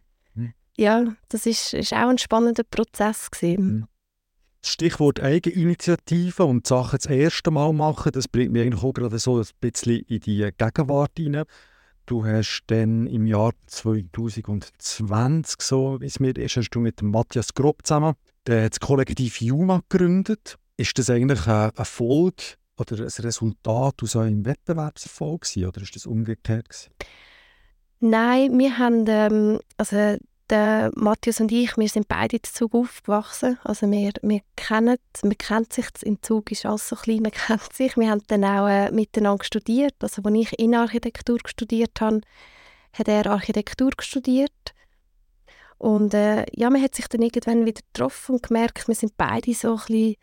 ja, 0.76 1.14
das 1.28 1.46
ist, 1.46 1.74
ist 1.74 1.92
auch 1.92 2.08
ein 2.08 2.18
spannender 2.18 2.64
Prozess 2.64 3.30
gewesen. 3.30 3.86
Stichwort 4.64 5.20
Eigeninitiative 5.20 6.44
und 6.44 6.66
Sachen 6.66 6.98
das 6.98 7.06
erste 7.06 7.50
Mal 7.50 7.72
machen, 7.72 8.12
das 8.12 8.28
bringt 8.28 8.52
mich 8.52 8.62
eigentlich 8.62 8.82
auch 8.82 8.92
gerade 8.92 9.18
so 9.18 9.38
ein 9.38 9.46
bisschen 9.60 10.04
in 10.06 10.20
die 10.20 10.48
Gegenwart 10.56 11.12
hinein. 11.16 11.44
Du 12.06 12.24
hast 12.24 12.64
dann 12.66 13.06
im 13.06 13.26
Jahr 13.26 13.52
2020, 13.66 15.62
so 15.62 16.00
wie 16.00 16.06
es 16.06 16.20
mir 16.20 16.36
ist, 16.36 16.56
hast 16.56 16.70
du 16.70 16.80
mit 16.80 17.02
Matthias 17.02 17.54
Grob 17.54 17.86
zusammen 17.86 18.14
das 18.44 18.80
Kollektiv 18.80 19.40
Juma 19.40 19.82
gegründet. 19.88 20.56
Ist 20.76 20.98
das 20.98 21.10
eigentlich 21.10 21.46
ein 21.46 21.70
Erfolg 21.76 22.58
oder 22.78 22.98
ein 22.98 23.24
Resultat 23.24 24.02
aus 24.02 24.16
einem 24.16 24.44
Wettbewerbserfolg 24.44 25.42
gewesen, 25.42 25.66
oder 25.68 25.82
ist 25.82 25.94
das 25.94 26.06
umgekehrt? 26.06 26.68
Gewesen? 26.68 26.90
Nein, 28.00 28.58
wir 28.58 28.78
haben, 28.78 29.04
ähm, 29.06 29.60
also 29.76 30.16
der 30.50 30.90
Matthias 30.94 31.40
und 31.40 31.50
ich, 31.52 31.76
wir 31.76 31.88
sind 31.88 32.08
beide 32.08 32.36
in 32.36 32.42
Zug 32.42 32.74
aufgewachsen. 32.74 33.58
Also 33.64 33.90
wir, 33.90 34.12
wir 34.22 34.40
kennen 34.56 34.98
man 35.22 35.38
kennt 35.38 35.72
sich, 35.72 35.86
in 36.02 36.22
Zug 36.22 36.50
ist 36.50 36.66
alles 36.66 36.88
so 36.88 36.96
klein, 36.96 37.22
man 37.22 37.30
kennt 37.46 37.72
sich. 37.72 37.96
Wir 37.96 38.10
haben 38.10 38.22
dann 38.26 38.44
auch 38.44 38.68
äh, 38.68 38.90
miteinander 38.90 39.44
studiert. 39.44 39.94
Also 40.00 40.22
als 40.22 40.34
ich 40.34 40.58
Innenarchitektur 40.58 41.38
studiert 41.46 42.00
habe, 42.00 42.20
hat 42.92 43.08
er 43.08 43.26
Architektur 43.26 43.92
studiert. 44.00 44.74
Und 45.78 46.14
äh, 46.14 46.44
ja, 46.52 46.70
man 46.70 46.82
hat 46.82 46.94
sich 46.94 47.08
dann 47.08 47.22
irgendwann 47.22 47.66
wieder 47.66 47.80
getroffen 47.92 48.36
und 48.36 48.42
gemerkt, 48.42 48.86
wir 48.86 48.94
sind 48.94 49.16
beide 49.16 49.52
so 49.54 49.72
ein 49.72 49.76
bisschen 49.76 50.16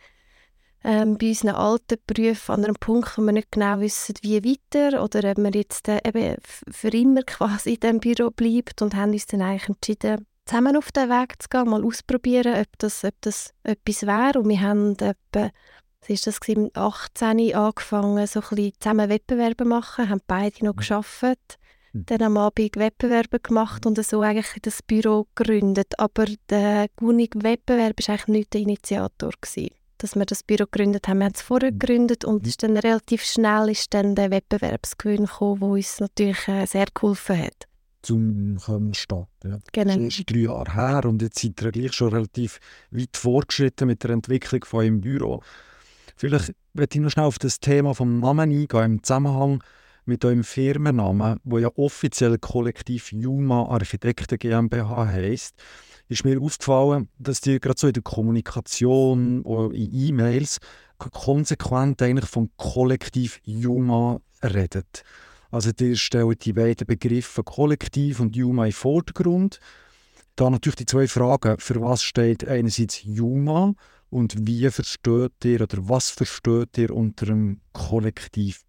ähm, 0.84 1.18
bei 1.18 1.30
unseren 1.30 1.56
alten 1.56 1.98
Berufen 2.08 2.56
an 2.56 2.64
einem 2.64 2.76
Punkt, 2.76 3.18
wo 3.18 3.22
wir 3.22 3.32
nicht 3.32 3.52
genau 3.52 3.80
wissen, 3.80 4.16
wie 4.22 4.44
weiter 4.44 5.04
oder 5.04 5.32
ob 5.32 5.38
wir 5.38 5.52
jetzt 5.52 5.88
äh, 5.90 6.00
eben 6.06 6.38
für 6.72 6.90
immer 6.90 7.24
quasi 7.26 7.74
in 7.74 7.80
diesem 7.80 8.00
Büro 8.00 8.32
bleibt 8.32 8.82
und 8.82 8.96
haben 8.96 9.12
uns 9.12 9.26
dann 9.26 9.42
eigentlich 9.42 9.70
entschieden, 9.70 10.26
zusammen 10.46 10.78
auf 10.78 10.92
den 10.92 11.10
Weg 11.10 11.42
zu 11.42 11.50
gehen, 11.50 11.70
mal 11.70 11.84
ausprobieren, 11.84 12.60
ob 12.60 12.68
das, 12.78 13.04
ob 13.04 13.14
das 13.22 13.54
etwas 13.64 14.04
wäre. 14.04 14.40
Und 14.40 14.50
wir 14.50 14.62
haben 14.62 14.94
etwa, 14.94 15.52
was 16.02 16.10
ist 16.10 16.28
das 16.28 16.40
gewesen, 16.40 16.72
18 16.74 17.54
angefangen, 17.54 18.26
so 18.26 18.40
ein 18.40 18.50
bisschen 18.50 18.74
zusammen 18.80 19.10
Wettbewerbe 19.10 19.64
zu 19.64 19.70
machen, 19.70 20.10
haben 20.10 20.22
beide 20.28 20.66
noch 20.66 20.76
mhm. 20.76 20.80
gearbeitet, 20.80 21.60
mhm. 21.92 22.06
dann 22.06 22.22
am 22.22 22.38
Abend 22.38 22.78
Wettbewerbe 22.78 23.40
gemacht 23.42 23.86
und 23.86 24.04
so 24.04 24.22
eigentlich 24.22 24.62
das 24.62 24.82
Büro 24.82 25.28
gegründet. 25.36 26.00
Aber 26.00 26.26
der 26.50 26.88
Gunig-Wettbewerb 26.96 28.00
war 28.00 28.14
eigentlich 28.14 28.28
nicht 28.28 28.54
der 28.54 28.62
Initiator. 28.62 29.32
Gewesen 29.42 29.79
dass 30.00 30.16
wir 30.16 30.26
das 30.26 30.44
Büro 30.44 30.66
gegründet 30.66 31.08
haben. 31.08 31.20
Wir 31.20 31.26
haben 31.26 31.34
es 31.36 31.42
vorher 31.42 31.72
mhm. 31.72 31.80
gegründet 31.80 32.26
und 32.26 32.48
ist 32.48 32.64
dann 32.64 32.76
relativ 32.78 33.24
schnell 33.24 33.70
ist 33.70 33.94
dann 33.94 34.16
der 34.16 34.32
Wettbewerbsgewinn 34.32 35.26
gekommen, 35.26 35.60
der 35.60 35.70
uns 35.70 36.00
natürlich 36.00 36.48
äh, 36.48 36.66
sehr 36.66 36.88
geholfen 36.94 37.38
hat. 37.38 37.68
Zum 38.02 38.58
können 38.64 38.94
starten. 38.94 39.28
Ja. 39.44 39.60
Genau. 39.74 39.96
Das 39.96 40.20
ist 40.20 40.32
drei 40.32 40.40
Jahre 40.40 40.74
her 40.74 41.06
und 41.06 41.22
jetzt 41.22 41.40
seid 41.40 41.62
ihr 41.62 41.72
gleich 41.72 41.94
schon 41.94 42.14
relativ 42.14 42.60
weit 42.92 43.16
fortgeschritten 43.16 43.88
mit 43.88 44.04
der 44.04 44.12
Entwicklung 44.12 44.64
von 44.64 44.80
eurem 44.80 45.02
Büro. 45.02 45.44
Vielleicht 46.16 46.54
möchte 46.74 46.98
ich 46.98 47.04
noch 47.04 47.12
schnell 47.12 47.26
auf 47.26 47.40
das 47.40 47.60
Thema 47.60 47.94
vom 47.94 48.20
Namen 48.20 48.52
eingehen, 48.52 48.84
im 48.84 49.04
Zusammenhang 49.04 49.64
mit 50.06 50.24
eurem 50.24 50.44
Firmennamen, 50.44 51.40
wo 51.44 51.58
ja 51.60 51.70
offiziell 51.76 52.38
Kollektiv 52.38 53.12
Juma 53.12 53.66
Architekten 53.66 54.40
GmbH 54.40 55.08
heisst 55.08 55.56
ist 56.10 56.26
mir 56.26 56.42
aufgefallen, 56.42 57.08
dass 57.18 57.40
die 57.40 57.60
gerade 57.60 57.80
so 57.80 57.88
in 57.88 57.94
der 57.94 58.04
Kommunikation 58.04 59.44
oder 59.44 59.74
in 59.74 59.94
E-Mails 59.94 60.58
konsequent 60.98 62.02
eigentlich 62.02 62.30
vom 62.30 62.50
Kollektiv 62.58 63.40
Juma 63.44 64.20
redet. 64.44 65.04
Also 65.52 65.72
die 65.72 65.96
stellen 65.96 66.36
die 66.42 66.54
beiden 66.54 66.86
Begriffe 66.86 67.44
Kollektiv 67.44 68.20
und 68.20 68.36
Juma 68.36 68.66
in 68.66 68.72
Vordergrund. 68.72 69.60
Da 70.36 70.50
natürlich 70.50 70.78
die 70.78 70.86
zwei 70.86 71.08
Fragen, 71.08 71.58
für 71.60 71.82
was 71.82 72.04
steht 72.04 72.48
einerseits 72.48 73.04
Juma 73.04 73.74
und 74.10 74.48
wie 74.48 74.70
versteht 74.70 75.46
ihr 75.46 75.62
oder 75.62 75.78
was 75.90 76.10
versteht 76.10 76.78
ihr 76.78 76.92
unter 76.92 77.28
einem 77.28 77.62
Kollektiv? 77.72 78.64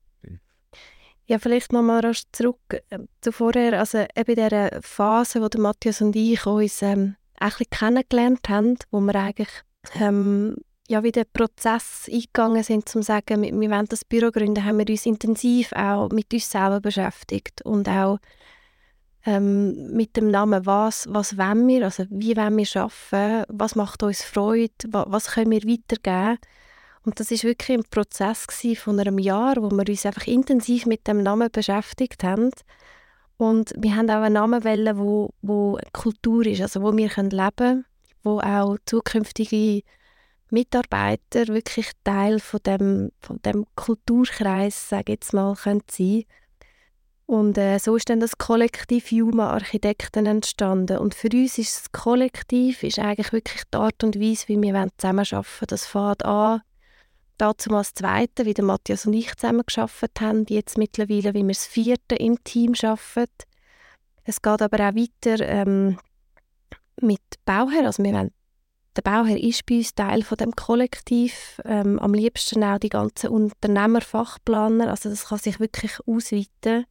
Ja, 1.26 1.38
vielleicht 1.38 1.72
nochmal 1.72 2.00
rasch 2.00 2.24
zurück 2.32 2.58
äh, 2.90 2.98
zu 3.20 3.30
vorher, 3.30 3.78
also 3.78 3.98
eben 3.98 4.36
in 4.36 4.48
dieser 4.48 4.82
Phase, 4.82 5.40
wo 5.40 5.48
der 5.48 5.60
Matthias 5.60 6.00
und 6.00 6.16
ich 6.16 6.44
uns 6.44 6.82
ähm, 6.82 7.14
ein 7.40 7.52
kennengelernt 7.70 8.48
haben, 8.48 8.76
wo 8.90 9.00
wir 9.00 9.14
eigentlich 9.14 9.50
ähm, 9.94 10.56
ja, 10.88 11.04
wie 11.04 11.12
den 11.12 11.24
Prozess 11.32 12.08
eingegangen 12.12 12.64
sind, 12.64 12.82
um 12.82 12.86
zu 12.86 13.02
sagen, 13.02 13.42
wir, 13.42 13.58
wir 13.58 13.70
wollen 13.70 13.86
das 13.86 14.04
Büro 14.04 14.30
gründen, 14.30 14.64
haben 14.64 14.78
wir 14.78 14.88
uns 14.88 15.06
intensiv 15.06 15.72
auch 15.72 16.10
mit 16.10 16.32
uns 16.32 16.50
selber 16.50 16.80
beschäftigt 16.80 17.62
und 17.62 17.88
auch 17.88 18.18
ähm, 19.24 19.92
mit 19.92 20.16
dem 20.16 20.30
Namen 20.30 20.66
«Was, 20.66 21.06
was 21.08 21.38
wollen 21.38 21.68
wir?», 21.68 21.84
also 21.84 22.06
wie 22.10 22.36
wollen 22.36 22.56
wir 22.56 22.66
arbeiten, 22.76 23.44
was 23.48 23.76
macht 23.76 24.02
uns 24.02 24.22
Freude, 24.22 24.72
was, 24.88 25.04
was 25.08 25.26
können 25.32 25.52
wir 25.52 25.62
weitergeben. 25.62 26.38
Und 27.02 27.20
das 27.20 27.30
ist 27.30 27.44
wirklich 27.44 27.78
ein 27.78 27.84
Prozess 27.84 28.46
von 28.76 28.98
einem 28.98 29.18
Jahr, 29.18 29.56
wo 29.58 29.70
wir 29.70 29.88
uns 29.88 30.04
einfach 30.04 30.26
intensiv 30.26 30.86
mit 30.86 31.06
dem 31.06 31.22
Namen 31.22 31.50
beschäftigt 31.52 32.24
haben 32.24 32.50
und 33.40 33.72
wir 33.76 33.96
haben 33.96 34.10
auch 34.10 34.22
einen 34.22 34.34
Namen 34.34 34.64
wählen, 34.64 34.98
wo, 34.98 35.30
wo 35.40 35.78
Kultur 35.92 36.46
ist, 36.46 36.60
also 36.60 36.82
wo 36.82 36.96
wir 36.96 37.08
leben 37.08 37.56
können, 37.56 37.84
wo 38.22 38.38
auch 38.40 38.76
zukünftige 38.84 39.82
Mitarbeiter 40.50 41.48
wirklich 41.48 41.90
Teil 42.04 42.38
von 42.38 42.60
dem, 42.66 43.10
von 43.20 43.40
dem 43.42 43.64
Kulturkreis, 43.76 44.88
sage 44.88 45.12
jetzt 45.12 45.32
mal, 45.32 45.54
können 45.54 45.82
sein 45.90 46.24
und 47.30 47.56
äh, 47.58 47.78
so 47.78 47.94
ist 47.94 48.10
dann 48.10 48.18
das 48.18 48.38
Kollektiv 48.38 49.12
Juma 49.12 49.50
Architekten 49.50 50.26
entstanden. 50.26 50.98
Und 50.98 51.14
für 51.14 51.28
uns 51.32 51.58
ist 51.58 51.76
das 51.76 51.92
Kollektiv 51.92 52.82
ist 52.82 52.98
eigentlich 52.98 53.32
wirklich 53.32 53.62
die 53.72 53.78
Art 53.78 54.02
und 54.02 54.20
Weise, 54.20 54.48
wie 54.48 54.60
wir 54.60 54.88
zusammenarbeiten 54.98 55.46
wollen. 55.60 55.66
Das 55.68 55.86
fängt 55.86 56.24
an 56.24 56.62
dazu 57.40 57.70
als 57.70 57.94
Zweite, 57.94 58.44
wie 58.44 58.54
der 58.54 58.64
Matthias 58.64 59.06
und 59.06 59.12
ich 59.12 59.34
zusammen 59.36 59.62
geschafft 59.66 60.20
haben, 60.20 60.44
jetzt 60.48 60.78
mittlerweile, 60.78 61.34
wie 61.34 61.42
wir 61.42 61.54
das 61.54 61.66
Vierte 61.66 62.16
im 62.16 62.42
Team 62.44 62.74
arbeiten. 62.82 63.46
Es 64.24 64.42
geht 64.42 64.62
aber 64.62 64.76
auch 64.76 64.94
weiter 64.94 65.44
ähm, 65.46 65.98
mit 67.00 67.20
Bauherr. 67.44 67.86
Also 67.86 68.02
wir 68.04 68.12
wollen, 68.12 68.32
der 68.96 69.02
Bauherr 69.02 69.40
ist 69.40 69.66
bei 69.66 69.78
uns 69.78 69.94
Teil 69.94 70.22
von 70.22 70.38
dem 70.38 70.52
Kollektiv. 70.52 71.60
Ähm, 71.64 71.98
am 71.98 72.14
liebsten 72.14 72.62
auch 72.62 72.78
die 72.78 72.88
ganzen 72.88 73.30
Unternehmer, 73.30 74.00
Fachplaner. 74.00 74.88
Also 74.88 75.08
das 75.08 75.26
kann 75.26 75.38
sich 75.38 75.58
wirklich 75.60 75.92
ausweiten. 76.06 76.84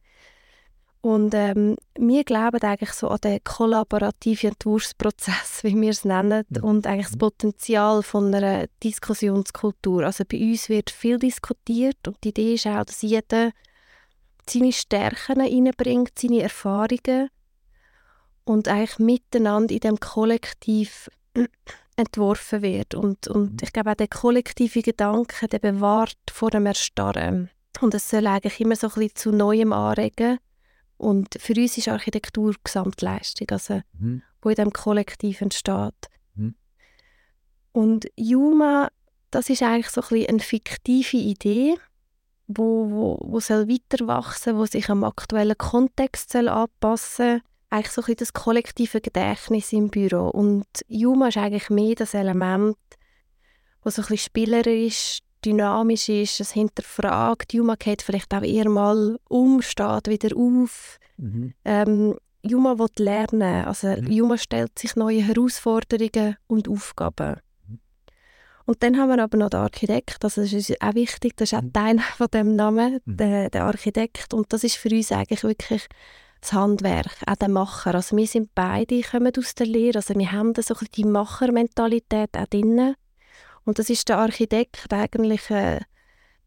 Und 1.02 1.32
ähm, 1.34 1.76
wir 1.98 2.24
glauben 2.24 2.60
eigentlich 2.60 2.92
so 2.92 3.08
an 3.08 3.20
den 3.24 3.42
kollaborativen 3.42 4.50
Entwurfsprozess, 4.50 5.64
wie 5.64 5.80
wir 5.80 5.90
es 5.90 6.04
nennen, 6.04 6.44
ja. 6.50 6.62
und 6.62 6.86
eigentlich 6.86 7.06
das 7.06 7.16
Potenzial 7.16 8.02
von 8.02 8.34
einer 8.34 8.66
Diskussionskultur. 8.82 10.04
Also 10.04 10.24
bei 10.30 10.38
uns 10.38 10.68
wird 10.68 10.90
viel 10.90 11.18
diskutiert 11.18 12.06
und 12.06 12.18
die 12.22 12.28
Idee 12.28 12.54
ist 12.54 12.66
auch, 12.66 12.84
dass 12.84 13.00
jeder 13.00 13.52
seine 14.46 14.72
Stärken 14.72 15.40
reinbringt, 15.40 16.18
seine 16.18 16.42
Erfahrungen 16.42 17.30
und 18.44 18.68
eigentlich 18.68 18.98
miteinander 18.98 19.72
in 19.72 19.80
dem 19.80 20.00
Kollektiv 20.00 21.08
entworfen 21.96 22.60
wird. 22.60 22.94
Und, 22.94 23.26
und 23.26 23.52
mhm. 23.52 23.58
ich 23.62 23.72
glaube 23.72 23.92
auch 23.92 23.96
der 23.96 24.08
kollektive 24.08 24.82
Gedanke, 24.82 25.48
der 25.48 25.60
bewahrt 25.60 26.18
vor 26.30 26.50
dem 26.50 26.66
Erstarren. 26.66 27.48
Und 27.80 27.94
es 27.94 28.10
soll 28.10 28.26
eigentlich 28.26 28.60
immer 28.60 28.76
so 28.76 28.88
ein 28.88 28.94
bisschen 28.94 29.14
zu 29.14 29.32
Neuem 29.32 29.72
anregen 29.72 30.38
und 31.00 31.34
für 31.40 31.54
uns 31.54 31.78
ist 31.78 31.88
Architektur 31.88 32.54
Gesamtleistung, 32.62 33.48
also 33.50 33.80
mhm. 33.98 34.22
wo 34.42 34.50
in 34.50 34.54
diesem 34.54 34.72
Kollektiv 34.72 35.40
entsteht. 35.40 36.08
Mhm. 36.34 36.54
Und 37.72 38.06
Juma, 38.16 38.88
das 39.30 39.48
ist 39.48 39.62
eigentlich 39.62 39.90
so 39.90 40.02
ein 40.02 40.08
bisschen 40.08 40.28
eine 40.28 40.40
fiktive 40.40 41.16
Idee, 41.16 41.76
wo, 42.48 42.90
wo, 42.90 43.18
wo 43.22 43.40
soll 43.40 43.68
weiter 43.68 44.06
wachsen, 44.06 44.56
wo 44.56 44.66
sich 44.66 44.90
am 44.90 45.04
aktuellen 45.04 45.56
Kontext 45.56 46.32
soll 46.32 46.48
anpassen 46.48 47.42
eigentlich 47.70 47.92
so 47.92 48.02
ein 48.02 48.06
bisschen 48.06 48.16
das 48.16 48.32
kollektive 48.32 49.00
Gedächtnis 49.00 49.72
im 49.72 49.90
Büro. 49.90 50.28
Und 50.28 50.66
Juma 50.88 51.28
ist 51.28 51.36
eigentlich 51.36 51.70
mehr 51.70 51.94
das 51.94 52.14
Element, 52.14 52.76
das 53.84 53.94
so 53.94 54.02
ein 54.02 54.08
bisschen 54.08 54.18
spielerisch 54.18 55.20
dynamisch 55.44 56.08
ist, 56.08 56.40
es 56.40 56.52
hinterfragt. 56.52 57.52
Juma 57.52 57.74
geht 57.76 58.02
vielleicht 58.02 58.32
auch 58.34 58.42
eher 58.42 58.68
mal 58.68 59.18
um, 59.28 59.62
steht 59.62 60.08
wieder 60.08 60.36
auf. 60.36 60.98
Mhm. 61.16 61.54
Ähm, 61.64 62.16
Juma 62.42 62.78
will 62.78 62.88
lernen. 62.98 63.64
Also 63.64 63.88
mhm. 63.88 64.10
Juma 64.10 64.38
stellt 64.38 64.78
sich 64.78 64.96
neue 64.96 65.22
Herausforderungen 65.22 66.36
und 66.46 66.68
Aufgaben. 66.68 67.36
Mhm. 67.66 67.80
Und 68.66 68.82
dann 68.82 68.98
haben 68.98 69.10
wir 69.10 69.22
aber 69.22 69.36
noch 69.36 69.50
den 69.50 69.60
Architekt, 69.60 70.24
also 70.24 70.42
das 70.42 70.52
ist 70.52 70.80
auch 70.80 70.94
wichtig, 70.94 71.36
das 71.36 71.52
ist 71.52 71.58
auch 71.58 71.62
mhm. 71.62 71.72
Teil 71.72 71.98
von 72.16 72.28
dem 72.32 72.56
Namen, 72.56 73.00
mhm. 73.04 73.16
der, 73.16 73.50
der 73.50 73.64
Architekt. 73.64 74.32
Und 74.32 74.52
das 74.52 74.64
ist 74.64 74.76
für 74.76 74.90
uns 74.90 75.12
eigentlich 75.12 75.42
wirklich 75.42 75.86
das 76.40 76.52
Handwerk, 76.52 77.16
auch 77.26 77.36
der 77.36 77.48
Macher. 77.48 77.94
Also 77.94 78.16
wir 78.16 78.26
sind 78.26 78.50
beide, 78.54 79.02
kommen 79.02 79.32
aus 79.36 79.54
der 79.54 79.66
Lehre, 79.66 79.96
also 79.96 80.14
wir 80.14 80.32
haben 80.32 80.54
so 80.58 80.74
die 80.94 81.04
Machermentalität 81.04 82.30
auch 82.36 82.46
drin. 82.46 82.94
Und 83.70 83.78
das 83.78 83.88
ist 83.88 84.08
der 84.08 84.18
Architekt 84.18 84.92
eigentlich 84.92 85.48
äh, 85.48 85.78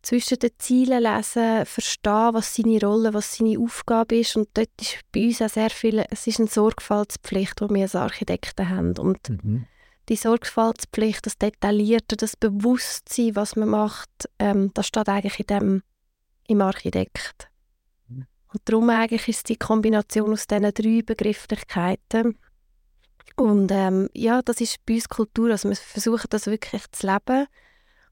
zwischen 0.01 0.39
den 0.39 0.51
Zielen 0.57 1.03
lesen, 1.03 1.65
verstehen, 1.65 2.33
was 2.33 2.53
seine 2.53 2.81
Rolle, 2.81 3.13
was 3.13 3.37
seine 3.37 3.57
Aufgabe 3.57 4.17
ist. 4.17 4.35
Und 4.35 4.49
dort 4.55 4.67
ist 4.81 4.99
bei 5.13 5.27
uns 5.27 5.41
auch 5.41 5.47
sehr 5.47 5.69
viel, 5.69 6.03
es 6.09 6.27
ist 6.27 6.41
eine 6.41 6.49
Sorgfaltspflicht, 6.49 7.61
die 7.61 7.69
wir 7.69 7.83
als 7.83 7.95
Architekten 7.95 8.67
haben. 8.67 8.97
Und 8.97 9.29
mhm. 9.29 9.67
die 10.09 10.17
Sorgfaltspflicht, 10.17 11.25
das 11.25 11.37
Detaillierte, 11.37 12.17
das 12.17 12.35
Bewusstsein, 12.35 13.37
was 13.37 13.55
man 13.55 13.69
macht, 13.69 14.09
ähm, 14.37 14.71
das 14.73 14.87
steht 14.87 15.07
eigentlich 15.07 15.39
in 15.39 15.47
dem, 15.47 15.83
im 16.49 16.59
Architekt. 16.59 17.47
Mhm. 18.09 18.27
Und 18.51 18.61
darum 18.65 18.89
eigentlich 18.89 19.29
ist 19.29 19.47
die 19.47 19.55
Kombination 19.55 20.33
aus 20.33 20.45
diesen 20.45 20.73
drei 20.73 21.01
Begrifflichkeiten 21.05 22.37
und 23.35 23.71
ähm, 23.71 24.09
ja, 24.13 24.41
das 24.41 24.61
ist 24.61 24.85
bei 24.85 24.95
uns 24.95 25.09
Kultur. 25.09 25.51
Also 25.51 25.69
wir 25.69 25.75
versuchen 25.75 26.27
das 26.29 26.47
wirklich 26.47 26.83
zu 26.91 27.07
leben. 27.07 27.47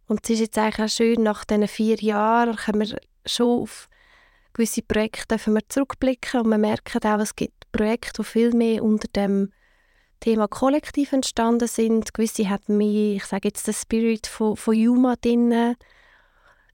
Und 0.08 0.22
es 0.24 0.32
ist 0.32 0.40
jetzt 0.40 0.58
eigentlich 0.58 0.86
auch 0.86 0.94
schön, 0.94 1.24
nach 1.24 1.46
diesen 1.46 1.68
vier 1.68 1.98
Jahren 1.98 2.56
können 2.56 2.82
wir 2.82 2.98
schon 3.26 3.62
auf 3.62 3.88
gewisse 4.54 4.82
Projekte 4.82 5.38
wir 5.38 5.70
zurückblicken 5.70 6.42
und 6.42 6.50
wir 6.50 6.58
merken 6.58 7.00
auch, 7.06 7.20
es 7.20 7.36
gibt 7.36 7.72
Projekte, 7.72 8.22
die 8.22 8.28
viel 8.28 8.52
mehr 8.52 8.84
unter 8.84 9.08
dem 9.08 9.54
Thema 10.20 10.48
Kollektiv 10.48 11.14
entstanden 11.14 11.68
sind. 11.68 12.14
Gewisse 12.14 12.50
hatten 12.50 12.78
mehr, 12.78 13.16
ich 13.16 13.26
sage 13.26 13.48
jetzt, 13.48 13.68
den 13.68 13.74
Spirit 13.74 14.28
von, 14.28 14.58
von 14.58 14.76
Juma 14.76 15.16
drin. 15.16 15.76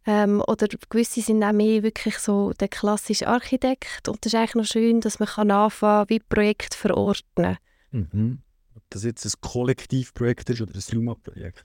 Ähm, 0.05 0.41
oder 0.47 0.67
gewisse 0.89 1.21
sind 1.21 1.43
auch 1.43 1.51
mehr 1.51 1.83
wirklich 1.83 2.17
so 2.17 2.53
der 2.53 2.69
klassische 2.69 3.27
Architekt. 3.27 4.07
Und 4.07 4.25
das 4.25 4.33
ist 4.33 4.39
eigentlich 4.39 4.55
noch 4.55 4.65
schön, 4.65 5.01
dass 5.01 5.19
man 5.19 5.27
kann 5.27 5.51
anfangen 5.51 6.09
wie 6.09 6.19
Projekt 6.19 6.73
verordnen 6.73 7.57
mhm. 7.91 8.39
Ob 8.75 8.83
das 8.91 9.03
jetzt 9.03 9.25
ein 9.25 9.31
Kollektivprojekt 9.41 10.49
ist 10.51 10.61
oder 10.61 10.75
ein 10.75 10.83
Juma-Projekt. 10.87 11.63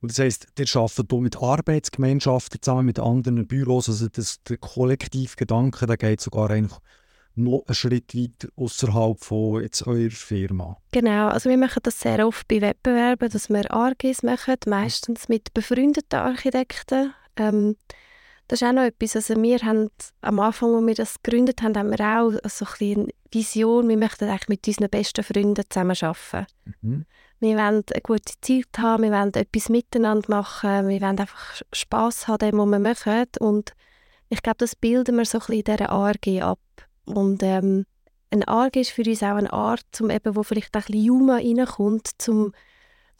Und 0.00 0.12
das 0.12 0.18
heisst, 0.20 0.46
ihr 0.56 0.66
arbeitet 0.76 1.10
hier 1.10 1.20
mit 1.20 1.36
Arbeitsgemeinschaften 1.36 2.62
zusammen 2.62 2.86
mit 2.86 3.00
anderen 3.00 3.46
Büros. 3.46 3.88
Also 3.88 4.08
das, 4.08 4.42
der 4.44 4.58
Kollektivgedanke, 4.58 5.86
der 5.86 5.96
geht 5.96 6.20
sogar 6.20 6.50
eigentlich 6.50 6.78
noch 7.34 7.64
einen 7.66 7.74
Schritt 7.74 8.14
weiter 8.14 8.48
außerhalb 8.56 9.18
von 9.18 9.62
jetzt 9.62 9.86
eurer 9.86 10.10
Firma. 10.10 10.76
Genau, 10.92 11.28
also 11.28 11.48
wir 11.48 11.56
machen 11.56 11.80
das 11.82 12.00
sehr 12.00 12.26
oft 12.26 12.46
bei 12.48 12.60
Wettbewerben, 12.60 13.30
dass 13.30 13.48
wir 13.48 13.70
ARGs 13.70 14.22
machen, 14.22 14.56
meistens 14.66 15.28
mit 15.28 15.54
befreundeten 15.54 16.18
Architekten. 16.18 17.14
Ähm, 17.36 17.76
das 18.52 18.60
ist 18.60 18.68
auch 18.68 18.72
noch 18.72 18.82
etwas, 18.82 19.16
also 19.16 19.42
wir 19.42 19.58
haben 19.60 19.88
am 20.20 20.38
Anfang, 20.38 20.74
als 20.74 20.86
wir 20.86 20.94
das 20.94 21.22
gegründet 21.22 21.62
haben, 21.62 21.74
haben 21.74 21.90
wir 21.90 22.00
auch 22.00 22.32
so 22.50 22.66
ein 22.66 22.98
eine 22.98 23.08
Vision, 23.30 23.88
wir 23.88 23.96
möchten 23.96 24.28
eigentlich 24.28 24.48
mit 24.50 24.68
unseren 24.68 24.90
besten 24.90 25.24
Freunden 25.24 25.64
zusammen 25.70 25.96
arbeiten. 25.98 26.46
Mhm. 26.82 27.06
Wir 27.40 27.56
wollen 27.56 27.82
eine 27.90 28.00
gute 28.02 28.34
Zeit 28.42 28.76
haben, 28.76 29.04
wir 29.04 29.10
wollen 29.10 29.32
etwas 29.32 29.70
miteinander 29.70 30.28
machen, 30.28 30.86
wir 30.86 31.00
wollen 31.00 31.18
einfach 31.18 31.62
Spass 31.72 32.28
haben, 32.28 32.40
dem, 32.40 32.58
was 32.58 32.66
wir 32.66 32.78
machen. 32.78 33.26
Und 33.40 33.72
ich 34.28 34.42
glaube, 34.42 34.58
das 34.58 34.76
bilden 34.76 35.16
wir 35.16 35.24
so 35.24 35.38
ein 35.38 35.46
bisschen 35.46 35.54
in 35.54 35.64
dieser 35.64 35.88
ARG 35.88 36.42
ab. 36.42 36.60
Und 37.06 37.42
ähm, 37.42 37.86
ein 38.30 38.44
ARG 38.44 38.76
ist 38.76 38.90
für 38.90 39.02
uns 39.02 39.22
auch 39.22 39.36
eine 39.36 39.50
Art, 39.50 39.86
zum 39.92 40.10
eben, 40.10 40.36
wo 40.36 40.42
vielleicht 40.42 40.76
ein 40.76 40.82
bisschen 40.82 41.02
Juma 41.02 41.36
reinkommt, 41.36 42.10
zum, 42.18 42.52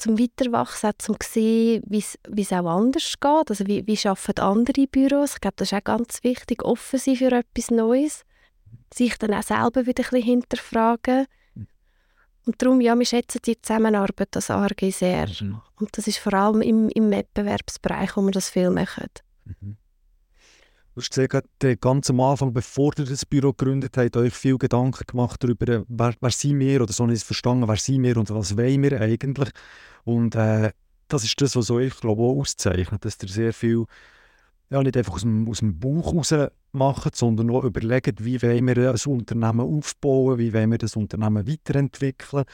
zum 0.03 0.19
Weiterwachsen, 0.19 0.91
zum 0.99 1.17
sehen, 1.23 1.83
wie 1.87 1.99
es 1.99 2.53
auch 2.53 2.67
anders 2.67 3.15
geht. 3.21 3.51
Also 3.51 3.67
wie, 3.67 3.87
wie 3.87 4.09
arbeiten 4.09 4.41
andere 4.41 4.87
Büros? 4.89 5.35
Ich 5.35 5.41
glaube, 5.41 5.55
das 5.57 5.71
ist 5.71 5.79
auch 5.79 5.85
ganz 5.85 6.25
wichtig, 6.25 6.65
offen 6.65 6.99
sein 6.99 7.17
für 7.17 7.31
etwas 7.31 7.71
Neues. 7.71 8.25
Sich 8.93 9.17
dann 9.19 9.33
auch 9.33 9.43
selber 9.43 9.87
wieder 9.87 10.03
ein 10.03 10.11
bisschen 10.11 10.23
hinterfragen. 10.23 11.27
Und 12.45 12.61
darum, 12.61 12.81
ja, 12.81 12.99
wir 12.99 13.07
schätzen 13.07 13.41
die 13.47 13.61
Zusammenarbeit 13.63 14.35
als 14.35 14.51
ARG 14.51 14.91
sehr. 14.91 15.29
Mhm. 15.41 15.61
Und 15.79 15.97
das 15.97 16.09
ist 16.09 16.19
vor 16.19 16.35
allem 16.35 16.61
im, 16.61 16.89
im 16.89 17.11
Wettbewerbsbereich, 17.11 18.17
wo 18.17 18.23
wir 18.23 18.33
das 18.33 18.51
viel 18.51 18.71
machen. 18.71 19.07
Mhm. 19.45 19.77
Du 20.95 21.01
hast 21.01 21.11
gesagt, 21.11 21.49
ganz 21.81 22.11
am 22.11 22.21
Anfang, 22.21 22.53
bevor 22.53 22.93
ihr 22.99 23.07
das 23.07 23.25
Büro 23.25 23.53
gegründet 23.53 23.97
habt, 23.97 24.17
euch 24.17 24.35
viel 24.35 24.59
Gedanken 24.59 25.05
gemacht 25.07 25.43
darüber, 25.43 25.85
wer, 25.89 26.15
wer 26.21 26.31
sind 26.31 26.59
wir, 26.59 26.83
oder 26.83 26.93
so 26.93 27.07
nicht 27.07 27.23
verstanden, 27.23 27.67
wer 27.67 27.77
sind 27.77 28.03
wir 28.03 28.17
und 28.19 28.29
was 28.29 28.59
wollen 28.59 28.83
wir 28.83 29.01
eigentlich. 29.01 29.49
Und 30.05 30.35
äh, 30.35 30.73
das 31.09 31.25
ist 31.25 31.41
das, 31.41 31.57
was 31.57 31.71
euch, 31.71 31.99
glaube 32.01 32.23
ich, 32.23 32.29
auch 32.29 32.41
auszeichnet, 32.41 33.05
dass 33.05 33.19
ihr 33.23 33.29
sehr 33.29 33.53
viel, 33.53 33.85
ja, 34.71 34.83
nicht 34.83 34.97
einfach 34.97 35.15
aus 35.15 35.23
dem, 35.23 35.49
aus 35.49 35.59
dem 35.59 35.79
Bauch 35.79 36.15
raus 36.15 36.35
macht, 36.73 37.17
sondern 37.17 37.51
auch 37.51 37.65
überlegt, 37.65 38.25
wie 38.25 38.41
wollen 38.43 38.67
wir 38.67 38.91
ein 38.91 39.13
Unternehmen 39.13 39.61
aufbauen, 39.61 40.39
wie 40.39 40.53
wollen 40.53 40.71
wir 40.71 40.79
das 40.79 40.97
Unternehmen 40.97 41.47
weiterentwickeln. 41.47 42.45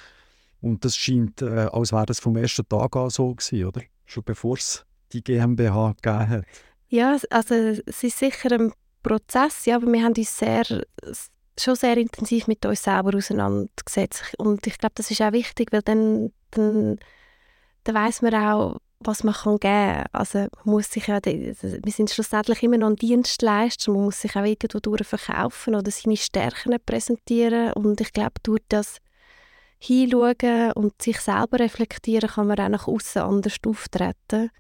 Und 0.61 0.85
das 0.85 0.97
scheint, 0.97 1.41
äh, 1.43 1.69
als 1.73 1.93
wäre 1.93 2.07
das 2.07 2.19
vom 2.19 2.37
ersten 2.37 2.69
Tag 2.69 2.97
an 2.97 3.11
so 3.11 3.35
gewesen, 3.35 3.65
oder? 3.65 3.83
Schon 4.07 4.25
bevor 4.25 4.57
es 4.57 4.85
die 5.13 5.23
GmbH 5.23 5.95
gegeben 6.03 6.29
hat. 6.29 6.45
Ja, 6.89 7.17
also 7.31 7.55
es 7.55 8.03
ist 8.03 8.19
sicher 8.19 8.53
ein 8.53 8.73
Prozess, 9.03 9.67
ja, 9.67 9.77
aber 9.77 9.93
wir 9.93 10.03
haben 10.03 10.15
uns 10.15 10.37
sehr, 10.37 10.65
schon 11.59 11.77
sehr 11.77 11.97
intensiv 11.97 12.47
mit 12.47 12.65
uns 12.67 12.83
selber 12.83 13.17
auseinandergesetzt. 13.17 14.35
Und 14.39 14.67
ich 14.67 14.79
glaube, 14.79 14.95
das 14.97 15.11
ist 15.11 15.21
auch 15.21 15.33
wichtig, 15.33 15.73
weil 15.73 15.83
dann, 15.83 16.33
dann, 16.51 16.99
dann 17.85 17.95
weiß 17.95 18.23
man 18.23 18.35
auch, 18.35 18.77
was 19.01 19.25
man 19.25 19.35
kann 19.35 19.59
geben 19.59 20.03
kann. 20.03 20.07
Also 20.13 20.39
man 20.39 20.49
muss 20.65 20.91
sich 20.91 21.07
ja, 21.07 21.21
wir 21.25 21.93
sind 21.93 22.11
schlussendlich 22.11 22.63
immer 22.63 22.79
noch 22.79 22.89
ein 22.89 22.97
Dienstleister, 22.97 23.93
man 23.93 24.05
muss 24.05 24.21
sich 24.21 24.37
auch 24.37 24.45
irgendwo 24.45 24.79
durch 24.79 25.07
verkaufen 25.07 25.75
oder 25.75 25.91
seine 25.91 26.17
Stärken 26.17 26.77
präsentieren. 26.85 27.73
Und 27.75 28.01
ich 28.01 28.13
glaube, 28.13 28.35
durch 28.43 28.63
das 28.69 28.99
hinschauen 29.79 30.73
und 30.73 31.01
sich 31.01 31.21
selber 31.21 31.61
reflektieren, 31.61 32.29
kann 32.29 32.49
man 32.49 32.59
auch 32.59 32.69
nach 32.69 32.89
außen 32.89 33.23
anders 33.23 33.57
auftreten. 33.67 34.51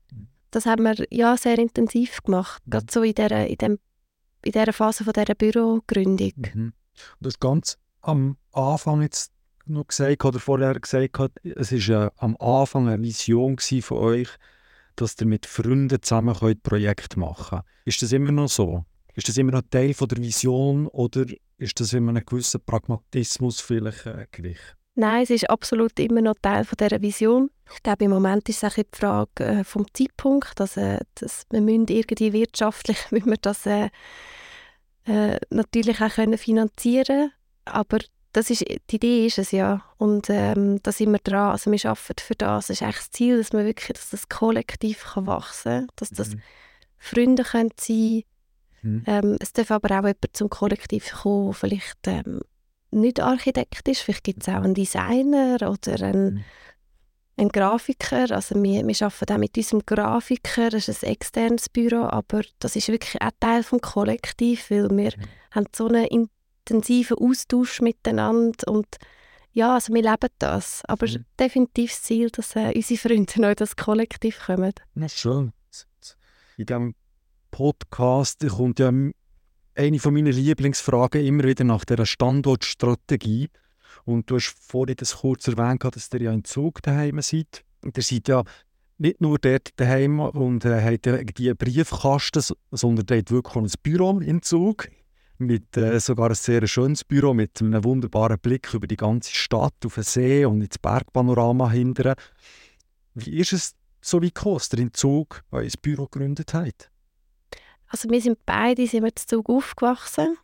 Das 0.51 0.67
haben 0.67 0.85
wir 0.85 1.07
ja 1.11 1.37
sehr 1.37 1.59
intensiv 1.59 2.23
gemacht, 2.23 2.63
mhm. 2.67 2.71
gerade 2.71 2.87
so 2.91 3.03
in 3.03 3.15
dieser, 3.15 3.47
in, 3.47 3.57
dem, 3.57 3.79
in 4.45 4.53
dieser 4.53 4.73
Phase 4.73 5.05
von 5.05 5.13
dieser 5.13 5.35
Bürogründung. 5.35 6.33
Mhm. 6.37 6.73
Du 7.21 7.27
hast 7.27 7.41
ganz 7.41 7.79
am 8.01 8.37
Anfang 8.53 9.03
jetzt 9.03 9.33
noch 9.69 9.87
gesagt 9.87 10.25
oder 10.25 10.39
vorher 10.39 10.79
gesagt, 10.79 11.19
es 11.43 11.73
war 11.73 11.79
ja 11.79 12.13
am 12.17 12.37
Anfang 12.39 12.89
eine 12.89 13.03
Vision 13.03 13.59
von 13.59 13.99
euch, 13.99 14.29
dass 14.97 15.17
ihr 15.21 15.27
mit 15.27 15.47
Freunden 15.47 16.03
zusammen 16.03 16.35
könnt 16.35 16.63
Projekt 16.63 17.17
machen 17.17 17.59
könnt. 17.59 17.65
Ist 17.85 18.03
das 18.03 18.13
immer 18.13 18.33
noch 18.33 18.49
so? 18.49 18.85
Ist 19.15 19.29
das 19.29 19.37
immer 19.37 19.53
noch 19.53 19.63
Teil 19.71 19.95
von 19.95 20.09
der 20.09 20.19
Vision 20.19 20.87
oder 20.87 21.25
ist 21.57 21.81
das 21.81 21.93
immer 21.93 22.13
ein 22.15 22.25
gewisser 22.25 22.59
Pragmatismus 22.59 23.61
vielleicht 23.61 24.07
äh, 24.07 24.27
gewicht? 24.31 24.77
Nein, 24.95 25.23
es 25.23 25.31
ist 25.31 25.49
absolut 25.49 25.99
immer 26.01 26.21
noch 26.21 26.35
Teil 26.43 26.65
von 26.65 26.77
dieser 26.77 27.01
Vision. 27.01 27.51
Ich 27.73 27.83
glaube, 27.83 28.05
im 28.05 28.11
Moment 28.11 28.49
ist 28.49 28.63
es 28.63 28.73
auch 28.73 28.75
die 28.75 28.85
Frage 28.93 29.45
äh, 29.45 29.65
vom 29.65 29.87
Zeitpunkt. 29.93 30.61
Also, 30.61 30.99
dass 31.15 31.47
wir 31.51 31.61
müssen 31.61 31.87
irgendwie 31.89 32.33
wirtschaftlich 32.33 32.99
müssen 33.11 33.31
wir 33.31 33.37
das 33.41 33.67
äh, 33.67 33.91
äh, 35.05 35.39
natürlich 35.51 36.01
auch 36.01 36.11
können 36.11 36.37
finanzieren 36.37 37.33
Aber 37.65 37.99
das 38.39 38.51
ist, 38.51 38.65
die 38.91 38.97
Idee 38.97 39.27
ist 39.27 39.39
es 39.39 39.51
ja. 39.51 39.83
Und 39.97 40.31
ähm, 40.31 40.81
da 40.85 40.93
sind 40.93 41.11
wir 41.11 41.19
dran. 41.19 41.51
Also 41.51 41.73
wir 41.73 41.85
arbeiten 41.85 42.21
für 42.21 42.37
das. 42.37 42.69
Das 42.69 42.81
ist 42.81 42.87
echt 42.87 42.99
das 42.99 43.11
Ziel, 43.11 43.37
dass, 43.37 43.53
man 43.53 43.67
wirklich, 43.67 43.97
dass 43.97 44.11
das 44.11 44.29
Kollektiv 44.29 45.05
kann 45.13 45.27
wachsen 45.27 45.73
kann. 45.73 45.89
Dass 45.97 46.11
das 46.11 46.37
mhm. 46.37 46.43
Freunde 46.99 47.43
können 47.43 47.73
sein 47.77 48.23
mhm. 48.83 49.03
ähm, 49.07 49.37
Es 49.41 49.53
darf 49.53 49.73
aber 49.73 49.91
auch 49.91 50.05
jemand 50.05 50.29
zum 50.35 50.49
Kollektiv 50.49 51.11
kommen, 51.11 51.53
vielleicht 51.53 51.99
ähm, 52.07 52.43
nicht 52.93 53.19
Architekt 53.19 53.89
ist. 53.89 54.03
Vielleicht 54.03 54.23
gibt 54.23 54.43
es 54.43 54.49
auch 54.49 54.63
einen 54.63 54.75
Designer 54.75 55.57
oder 55.57 56.01
einen, 56.07 56.35
mhm. 56.35 56.45
einen 57.39 57.49
Grafiker. 57.49 58.31
Also 58.31 58.55
wir, 58.63 58.87
wir 58.87 59.03
arbeiten 59.03 59.33
auch 59.33 59.39
mit 59.39 59.57
unserem 59.57 59.83
Grafiker, 59.85 60.71
das 60.71 60.87
ist 60.87 61.05
ein 61.05 61.11
externes 61.11 61.69
Büro, 61.69 62.05
aber 62.05 62.43
das 62.61 62.77
ist 62.77 62.87
wirklich 62.87 63.21
auch 63.21 63.31
Teil 63.41 63.65
des 63.65 63.81
Kollektivs, 63.83 64.71
weil 64.71 64.89
wir 64.91 65.13
mhm. 65.17 65.25
haben 65.51 65.67
so 65.75 65.89
einen 65.89 66.07
intensiven 66.71 67.19
Austausch 67.19 67.81
miteinander 67.81 68.67
und 68.69 68.87
ja, 69.53 69.75
also 69.75 69.93
wir 69.93 70.03
leben 70.03 70.29
das. 70.39 70.83
Aber 70.87 71.09
mhm. 71.09 71.25
definitiv 71.39 71.91
das 71.91 72.03
Ziel, 72.03 72.31
dass 72.31 72.55
äh, 72.55 72.73
unsere 72.75 73.01
Freunde 73.01 73.41
neu 73.41 73.55
das 73.55 73.77
Kollektiv 73.77 74.41
kommen. 74.47 74.73
Na 74.95 75.09
schön. 75.09 75.53
In 76.57 76.67
diesem 76.67 76.95
Podcast 77.51 78.47
kommt 78.49 78.79
ja 78.79 78.89
eine 78.89 79.99
von 79.99 80.15
meiner 80.15 80.31
Lieblingsfragen 80.31 81.25
immer 81.25 81.45
wieder 81.45 81.65
nach 81.65 81.85
der 81.85 82.05
Standortstrategie. 82.05 83.49
Und 84.05 84.31
du 84.31 84.37
hast 84.37 84.55
vorhin 84.61 84.97
das 84.97 85.17
kurz 85.19 85.49
erwähnt, 85.49 85.85
dass 85.85 86.11
ihr 86.13 86.23
ja 86.23 86.33
in 86.33 86.45
Zug 86.45 86.83
daheim 86.83 87.21
seid. 87.21 87.65
Ihr 87.85 88.03
seid 88.03 88.29
ja 88.29 88.43
nicht 88.99 89.21
nur 89.21 89.39
dort 89.39 89.71
daheim 89.77 90.21
und 90.21 90.65
äh, 90.65 90.83
habt 90.83 91.39
die 91.39 91.55
Briefkasten, 91.55 92.43
sondern 92.73 93.07
ihr 93.11 93.19
habt 93.19 93.31
wirklich 93.31 93.57
ein 93.57 93.71
Büro 93.83 94.19
in 94.19 94.43
Zug. 94.43 94.89
Mit 95.39 95.77
äh, 95.77 96.01
sogar 96.01 96.31
ein 96.31 96.35
sehr 96.35 96.67
schönes 96.67 97.05
Büro 97.05 97.33
mit 97.33 97.61
einem 97.61 97.85
wunderbaren 97.85 98.39
Blick 98.39 98.75
über 98.75 98.87
die 98.87 98.97
ganze 98.97 99.33
Stadt, 99.33 99.75
auf 99.87 99.95
den 99.95 100.03
See 100.03 100.45
und 100.45 100.61
ins 100.61 100.79
Bergpanorama 100.79 101.71
hinterher. 101.71 102.17
Wie 103.15 103.39
ist 103.39 103.53
es 103.53 103.75
so 104.01 104.21
wie 104.21 104.33
gekommen, 104.33 104.57
dass 104.57 104.73
ihr 104.73 104.81
in 104.81 104.95
Zug 104.95 105.43
euer 105.53 105.69
Büro 105.81 106.07
gegründet 106.07 106.55
habt? 106.55 106.91
Also 107.89 108.11
wir 108.11 108.21
sind 108.21 108.39
beide 108.45 108.87
sind 108.87 109.05
wir 109.05 109.15
zu 109.15 109.27
Zug 109.27 109.49
aufgewachsen 109.49 110.37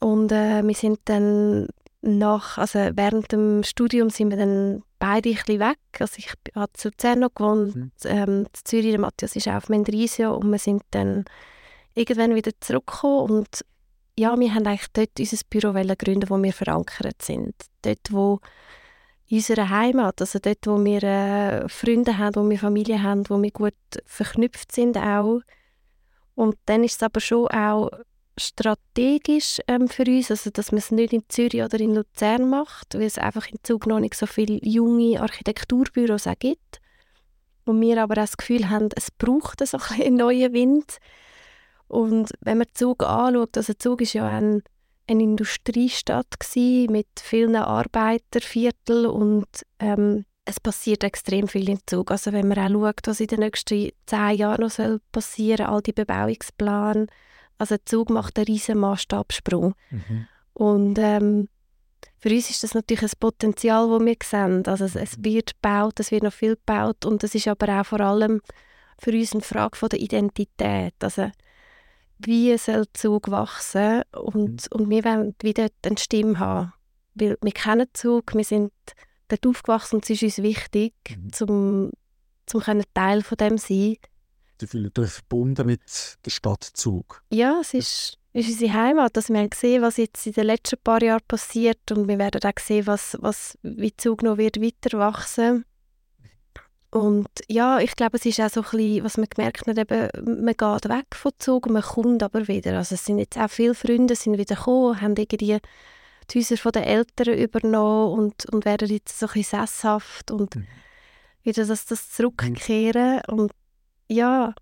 und 0.00 0.32
äh, 0.32 0.62
wir 0.62 0.74
sind 0.74 0.98
dann 1.04 1.68
nach, 2.02 2.58
also 2.58 2.78
während 2.94 3.30
dem 3.30 3.62
Studium 3.62 4.10
sind 4.10 4.30
wir 4.30 4.36
dann 4.36 4.82
beide 4.98 5.30
ein 5.30 5.36
bisschen 5.36 5.60
weg. 5.60 5.78
Also 5.98 6.14
ich 6.18 6.32
habe 6.54 6.72
zu 6.72 6.88
Luzern 6.88 7.26
gewohnt, 7.34 7.76
mhm. 7.76 7.92
ähm, 8.04 8.46
zu 8.52 8.64
Zürich, 8.64 8.90
der 8.90 9.00
Matthias 9.00 9.36
ist 9.36 9.48
auf 9.48 9.68
Mendrisio 9.68 10.34
und 10.36 10.50
wir 10.50 10.58
sind 10.58 10.82
dann 10.90 11.24
irgendwann 11.94 12.34
wieder 12.34 12.50
zurückgekommen 12.60 13.30
und 13.30 13.64
ja, 14.18 14.38
wir 14.38 14.54
haben 14.54 14.66
eigentlich 14.66 14.92
dort 14.92 15.18
unser 15.18 15.38
Büro 15.48 15.72
gründen, 15.72 16.30
wo 16.30 16.42
wir 16.42 16.52
verankert 16.52 17.22
sind. 17.22 17.54
Dort, 17.82 18.10
wo 18.10 18.40
in 19.28 19.38
unserer 19.38 19.70
Heimat, 19.70 20.20
also 20.20 20.38
dort, 20.38 20.66
wo 20.66 20.82
wir 20.84 21.02
äh, 21.02 21.68
Freunde 21.68 22.18
haben, 22.18 22.36
wo 22.36 22.48
wir 22.48 22.58
Familie 22.58 23.02
haben, 23.02 23.28
wo 23.30 23.40
wir 23.42 23.50
gut 23.50 23.74
verknüpft 24.04 24.72
sind 24.72 24.96
auch 24.98 25.40
und 26.34 26.56
dann 26.66 26.84
ist 26.84 26.96
es 26.96 27.02
aber 27.02 27.20
schon 27.20 27.48
auch 27.48 27.90
strategisch 28.38 29.60
ähm, 29.68 29.88
für 29.88 30.04
uns, 30.04 30.30
also 30.30 30.50
dass 30.50 30.72
man 30.72 30.78
es 30.78 30.90
nicht 30.90 31.12
in 31.12 31.24
Zürich 31.28 31.62
oder 31.62 31.78
in 31.78 31.94
Luzern 31.94 32.48
macht, 32.48 32.94
weil 32.94 33.02
es 33.02 33.18
einfach 33.18 33.46
in 33.48 33.58
Zug 33.62 33.86
noch 33.86 34.00
nicht 34.00 34.14
so 34.14 34.26
viele 34.26 34.58
junge 34.62 35.20
Architekturbüros 35.20 36.26
auch 36.26 36.38
gibt. 36.38 36.80
Und 37.64 37.80
wir 37.80 38.02
aber 38.02 38.14
auch 38.14 38.26
das 38.26 38.36
Gefühl 38.36 38.70
haben, 38.70 38.88
es 38.96 39.10
braucht 39.10 39.62
einen 39.90 40.16
neuen 40.16 40.52
Wind. 40.52 40.98
Und 41.92 42.30
wenn 42.40 42.58
man 42.58 42.66
Zug 42.72 43.02
anschaut, 43.02 43.56
also 43.56 43.74
Zug 43.74 44.00
ist 44.00 44.14
ja 44.14 44.26
ein 44.26 44.62
eine 45.08 45.22
Industriestadt 45.22 46.38
gewesen, 46.38 46.92
mit 46.92 47.08
vielen 47.20 47.56
Arbeitervierteln 47.56 49.06
und 49.06 49.46
ähm, 49.78 50.24
es 50.44 50.58
passiert 50.60 51.04
extrem 51.04 51.48
viel 51.48 51.68
im 51.68 51.78
Zug. 51.86 52.10
Also 52.10 52.32
wenn 52.32 52.48
man 52.48 52.58
auch 52.58 52.68
schaut, 52.68 53.06
was 53.06 53.20
in 53.20 53.28
den 53.28 53.40
nächsten 53.40 53.90
zehn 54.06 54.36
Jahren 54.36 54.62
noch 54.62 54.70
soll 54.70 55.00
passieren 55.12 55.66
all 55.66 55.82
die 55.82 55.92
Bebauungspläne. 55.92 57.06
Also 57.58 57.76
der 57.76 57.86
Zug 57.86 58.10
macht 58.10 58.38
einen 58.38 58.46
riesen 58.46 58.78
Maßstabsprung. 58.78 59.74
Mhm. 59.90 60.26
Und 60.54 60.98
ähm, 60.98 61.48
für 62.18 62.30
uns 62.30 62.50
ist 62.50 62.64
das 62.64 62.74
natürlich 62.74 63.04
ein 63.04 63.18
Potenzial, 63.20 63.88
das 63.88 64.06
wir 64.06 64.16
sehen. 64.22 64.66
Also 64.66 64.84
es, 64.84 64.96
es, 64.96 65.16
wird 65.22 65.54
gebaut, 65.54 66.00
es 66.00 66.10
wird 66.10 66.24
noch 66.24 66.32
viel 66.32 66.56
gebaut 66.56 67.04
und 67.04 67.22
es 67.22 67.34
ist 67.34 67.48
aber 67.48 67.80
auch 67.80 67.86
vor 67.86 68.00
allem 68.00 68.40
für 68.98 69.12
uns 69.12 69.32
eine 69.32 69.42
Frage 69.42 69.76
von 69.76 69.88
der 69.88 70.00
Identität. 70.00 70.94
Also 71.00 71.30
wie 72.18 72.56
soll 72.58 72.84
der 72.84 72.94
Zug 72.94 73.30
wachsen 73.30 74.02
und, 74.12 74.68
mhm. 74.70 74.80
und 74.80 74.90
wir 74.90 75.04
wollen 75.04 75.34
wieder 75.42 75.68
eine 75.84 75.98
Stimme 75.98 76.38
haben. 76.38 76.72
Weil 77.14 77.36
wir 77.40 77.52
kennen 77.52 77.88
Zug, 77.92 78.34
wir 78.34 78.44
sind 78.44 78.72
dort 79.28 79.46
aufgewachsen 79.46 79.96
und 79.96 80.04
es 80.04 80.10
ist 80.10 80.22
uns 80.22 80.38
wichtig, 80.38 80.94
mhm. 81.08 81.32
zum, 81.32 81.90
zum 82.46 82.62
Teil 82.94 83.22
von 83.22 83.36
dem 83.36 83.58
zu 83.58 83.66
sein. 83.68 83.96
Sie 84.60 84.66
fühlen 84.66 84.92
euch 84.96 85.10
verbunden 85.10 85.66
mit 85.66 86.18
der 86.24 86.30
Stadt 86.30 86.62
Zug. 86.62 87.22
Ja, 87.30 87.58
es 87.60 87.74
ist, 87.74 88.18
ist 88.32 88.48
unsere 88.48 88.72
Heimat. 88.72 89.16
Also 89.16 89.34
wir 89.34 89.40
haben 89.40 89.50
gesehen, 89.50 89.82
was 89.82 89.96
jetzt 89.96 90.26
in 90.26 90.34
den 90.34 90.46
letzten 90.46 90.78
paar 90.82 91.02
Jahren 91.02 91.22
passiert 91.26 91.90
und 91.90 92.06
wir 92.06 92.18
werden 92.18 92.40
auch 92.44 92.60
sehen, 92.60 92.86
was, 92.86 93.16
was, 93.20 93.58
wie 93.62 93.96
Zug 93.96 94.22
noch 94.22 94.38
wird 94.38 94.60
weiter 94.60 94.98
wachsen 94.98 95.64
und 96.92 97.26
ja, 97.48 97.78
ich 97.78 97.96
glaube, 97.96 98.18
es 98.18 98.26
ist 98.26 98.38
auch 98.38 98.50
so 98.50 98.60
ein 98.60 98.70
bisschen, 98.70 99.04
was 99.04 99.16
man 99.16 99.26
gemerkt 99.26 99.66
hat, 99.66 99.78
eben, 99.78 100.44
man 100.44 100.54
geht 100.54 100.90
weg 100.90 101.06
von 101.14 101.32
Zug 101.38 101.70
man 101.70 101.80
kommt 101.80 102.22
aber 102.22 102.46
wieder. 102.48 102.76
Also 102.76 102.96
es 102.96 103.06
sind 103.06 103.18
jetzt 103.18 103.38
auch 103.38 103.48
viele 103.48 103.74
Freunde 103.74 104.14
sind 104.14 104.36
wieder 104.36 104.56
gekommen, 104.56 105.00
haben 105.00 105.16
irgendwie 105.16 105.58
die 106.30 106.38
Häuser 106.38 106.70
der 106.70 106.86
Eltern 106.86 107.38
übernommen 107.38 108.18
und, 108.18 108.44
und 108.52 108.66
werden 108.66 108.90
jetzt 108.90 109.18
so 109.18 109.26
ein 109.26 109.32
bisschen 109.32 109.66
sesshaft 109.66 110.30
und 110.30 110.54
mhm. 110.54 110.66
wieder 111.42 111.64
das, 111.64 111.86
das 111.86 112.10
zurückkehren 112.10 113.22
und 113.26 113.52
ja, 114.08 114.54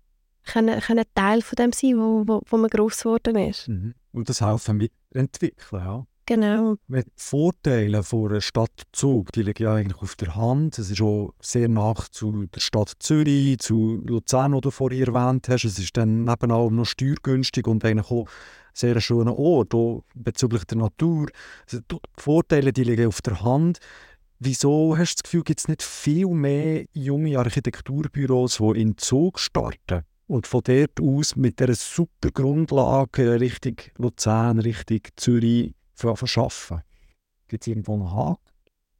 können, 0.45 0.79
können 0.79 1.03
Teil 1.13 1.41
von 1.41 1.57
dem 1.57 1.73
sein, 1.73 1.97
wo, 1.97 2.23
wo, 2.25 2.41
wo 2.49 2.57
man 2.57 2.69
gross 2.69 2.99
geworden 2.99 3.35
ist. 3.35 3.67
Mhm. 3.67 3.93
Und 4.13 4.29
das 4.29 4.39
helfen 4.39 4.77
mitentwickeln, 4.77 5.83
ja. 5.83 6.05
Genau. 6.31 6.77
Die 6.87 7.03
Vorteile 7.17 8.03
von 8.03 8.31
einer 8.31 8.39
Stadt 8.39 8.83
Zug, 8.93 9.33
die 9.33 9.43
liegen 9.43 9.63
ja 9.63 9.75
eigentlich 9.75 10.01
auf 10.01 10.15
der 10.15 10.33
Hand. 10.33 10.79
Es 10.79 10.89
ist 10.89 11.01
auch 11.01 11.33
sehr 11.41 11.67
nah 11.67 11.93
zu 12.09 12.45
der 12.45 12.61
Stadt 12.61 12.93
Zürich, 12.99 13.59
zu 13.59 14.01
Luzern, 14.05 14.53
die 14.53 14.61
du 14.61 14.71
vorhin 14.71 15.13
erwähnt 15.13 15.49
hast. 15.49 15.65
Es 15.65 15.77
ist 15.77 15.97
dann 15.97 16.23
nebenan 16.23 16.73
noch 16.73 16.85
steuergünstig 16.85 17.67
und 17.67 17.83
eigentlich 17.83 18.09
auch 18.11 18.29
sehr 18.73 19.01
schöner 19.01 19.37
Ort, 19.37 19.75
auch 19.75 20.05
bezüglich 20.15 20.63
der 20.63 20.77
Natur. 20.77 21.27
Also 21.65 21.79
die 21.91 21.97
Vorteile 22.17 22.71
die 22.71 22.85
liegen 22.85 23.07
auf 23.07 23.21
der 23.21 23.43
Hand. 23.43 23.79
Wieso 24.39 24.97
hast 24.97 25.15
du 25.15 25.15
das 25.15 25.23
Gefühl, 25.23 25.43
gibt 25.43 25.59
es 25.59 25.67
nicht 25.67 25.83
viel 25.83 26.27
mehr 26.27 26.85
junge 26.93 27.37
Architekturbüros, 27.37 28.59
die 28.59 28.81
in 28.81 28.97
Zug 28.97 29.37
starten? 29.37 30.05
Und 30.27 30.47
von 30.47 30.61
dort 30.63 31.01
aus 31.01 31.35
mit 31.35 31.59
dieser 31.59 31.75
super 31.75 32.31
Grundlage 32.31 33.37
Richtung 33.41 33.75
Luzern, 33.97 34.59
Richtung 34.59 35.01
Zürich 35.17 35.73
verschaffen? 36.01 36.81
Gibt 37.47 37.63
es 37.63 37.67
irgendwo 37.67 37.93
einen 37.93 38.13
Haken? 38.13 38.41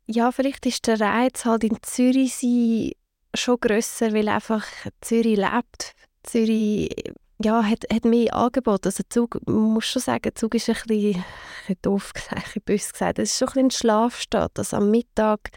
Ja, 0.07 0.31
vielleicht 0.31 0.65
ist 0.65 0.87
der 0.87 0.99
Reiz 0.99 1.45
halt 1.45 1.63
in 1.63 1.77
Zürich 1.81 2.35
sein 2.35 2.91
schon 3.33 3.59
grösser, 3.59 4.13
weil 4.13 4.27
einfach 4.27 4.65
Zürich 4.99 5.37
lebt. 5.37 5.93
Zürich 6.23 6.89
ja, 7.43 7.63
hat, 7.63 7.85
hat 7.91 8.05
mehr 8.05 8.35
Angebot. 8.35 8.85
Also 8.85 9.03
Zug, 9.09 9.39
man 9.45 9.73
muss 9.73 9.85
schon 9.85 10.01
sagen, 10.01 10.31
Zug 10.35 10.55
ist 10.55 10.69
ein 10.69 10.75
bisschen, 10.85 11.15
ein 11.15 11.23
bisschen 11.61 11.81
doof 11.81 12.13
gesagt, 12.13 12.55
ein 12.55 12.61
bisschen 12.63 12.91
gesagt. 12.91 13.19
Es 13.19 13.31
ist 13.31 13.37
schon 13.39 13.47
ein 13.47 13.51
bisschen 13.51 13.61
eine 13.61 13.71
Schlafstadt. 13.71 14.59
Also 14.59 14.77
am 14.77 14.91
Mittag 14.91 15.51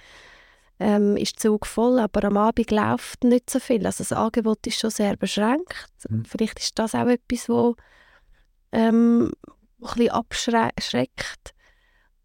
ähm, 0.78 1.16
ist 1.16 1.36
der 1.36 1.50
Zug 1.50 1.66
voll, 1.66 1.98
aber 1.98 2.24
am 2.24 2.36
Abend 2.36 2.70
läuft 2.70 3.24
nicht 3.24 3.50
so 3.50 3.58
viel. 3.58 3.84
Also 3.86 4.04
das 4.04 4.12
Angebot 4.12 4.66
ist 4.66 4.80
schon 4.80 4.90
sehr 4.90 5.16
beschränkt. 5.16 5.86
Mhm. 6.08 6.24
Vielleicht 6.24 6.58
ist 6.58 6.78
das 6.78 6.94
auch 6.94 7.06
etwas, 7.06 7.48
wo 7.48 7.76
ähm, 8.72 9.32
ein 9.46 9.53
bisschen 9.84 10.10
abschreckt. 10.10 11.54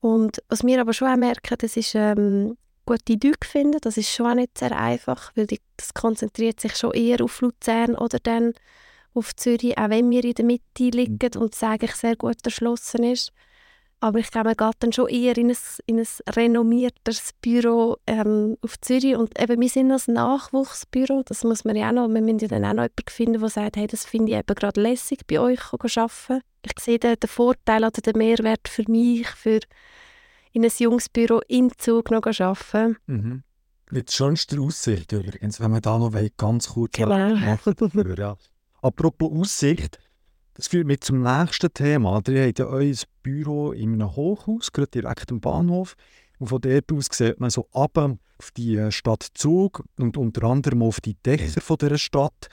Und 0.01 0.41
was 0.47 0.63
wir 0.63 0.79
aber 0.79 0.93
schon 0.93 1.09
auch 1.09 1.17
merken, 1.17 1.55
das 1.59 1.75
ist 1.75 1.93
ähm, 1.95 2.57
gute 2.85 3.13
Leute 3.13 3.47
finden. 3.47 3.79
Das 3.81 3.97
ist 3.97 4.09
schon 4.09 4.27
auch 4.27 4.35
nicht 4.35 4.57
sehr 4.57 4.77
einfach, 4.77 5.31
weil 5.35 5.47
die, 5.47 5.59
das 5.77 5.93
konzentriert 5.93 6.59
sich 6.59 6.75
schon 6.75 6.93
eher 6.93 7.23
auf 7.23 7.41
Luzern 7.41 7.95
oder 7.95 8.19
dann 8.19 8.53
auf 9.13 9.35
Zürich, 9.35 9.77
auch 9.77 9.89
wenn 9.89 10.09
wir 10.09 10.23
in 10.23 10.33
der 10.33 10.45
Mitte 10.45 10.89
liegen 10.89 11.37
und 11.37 11.53
es 11.53 11.63
eigentlich 11.63 11.95
sehr 11.95 12.15
gut 12.15 12.37
erschlossen 12.43 13.03
ist. 13.03 13.31
Aber 14.01 14.19
ich 14.19 14.31
glaube, 14.31 14.49
man 14.49 14.55
geht 14.55 14.75
dann 14.79 14.93
schon 14.93 15.09
eher 15.09 15.37
in 15.37 15.49
ein, 15.49 15.57
in 15.85 15.99
ein 15.99 16.07
renommiertes 16.29 17.31
Büro 17.41 17.97
ähm, 18.07 18.57
auf 18.61 18.79
Zürich. 18.79 19.15
Und 19.15 19.39
eben, 19.39 19.59
wir 19.59 19.69
sind 19.69 19.91
ein 19.91 20.13
Nachwuchsbüro, 20.13 21.23
das 21.25 21.43
muss 21.43 21.65
man 21.65 21.75
ja 21.75 21.89
auch 21.89 21.93
noch, 21.93 22.07
wir 22.07 22.21
müssen 22.21 22.39
ja 22.39 22.47
dann 22.47 22.63
auch 22.63 22.73
noch 22.73 22.83
jemanden 22.83 23.09
finden, 23.09 23.41
der 23.41 23.49
sagt, 23.49 23.75
hey, 23.75 23.87
das 23.87 24.05
finde 24.05 24.31
ich 24.31 24.37
eben 24.37 24.55
gerade 24.55 24.81
lässig, 24.81 25.27
bei 25.27 25.39
euch 25.39 25.59
zu 25.59 25.77
arbeiten. 25.99 26.41
Ich 26.65 26.79
sehe 26.79 26.99
den, 26.99 27.19
den 27.19 27.27
Vorteil 27.27 27.83
oder 27.83 28.01
den 28.01 28.17
Mehrwert 28.17 28.67
für 28.69 28.89
mich, 28.89 29.27
für 29.27 29.59
in 30.53 30.63
ein 30.63 30.71
junges 30.77 31.09
Büro 31.09 31.41
in 31.47 31.71
Zug 31.77 32.11
noch 32.11 32.21
zu 32.21 32.43
arbeiten. 32.43 32.97
Mhm. 33.05 33.43
Mit 33.91 34.11
schönster 34.11 34.61
Aussicht 34.61 35.11
übrigens, 35.11 35.59
wenn 35.59 35.71
wir 35.71 35.81
da 35.81 35.97
noch 35.97 36.13
ganz 36.37 36.69
kurz 36.69 36.93
genau. 36.93 37.35
machen 37.35 38.15
ja. 38.17 38.37
Apropos 38.81 39.31
Aussicht, 39.31 39.99
das 40.59 40.67
führt 40.67 40.87
mich 40.87 40.99
zum 40.99 41.21
nächsten 41.21 41.73
Thema. 41.73 42.21
Ihr 42.27 42.47
habt 42.47 42.59
ja 42.59 42.65
euer 42.65 42.93
Büro 43.23 43.71
in 43.71 43.93
einem 43.93 44.13
Hochhaus, 44.13 44.73
gerade 44.73 44.91
direkt 44.91 45.31
am 45.31 45.39
Bahnhof. 45.39 45.95
Und 46.37 46.47
von 46.47 46.59
dort 46.59 46.91
aus 46.91 47.07
sieht 47.09 47.39
man 47.39 47.49
so 47.49 47.69
ab 47.71 47.97
auf 47.97 48.51
die 48.57 48.91
Stadt 48.91 49.25
Zug 49.35 49.85
und 49.97 50.17
unter 50.17 50.43
anderem 50.43 50.83
auf 50.83 50.99
die 50.99 51.15
Dächer 51.15 51.61
von 51.61 51.77
dieser 51.77 51.97
Stadt. 51.97 52.49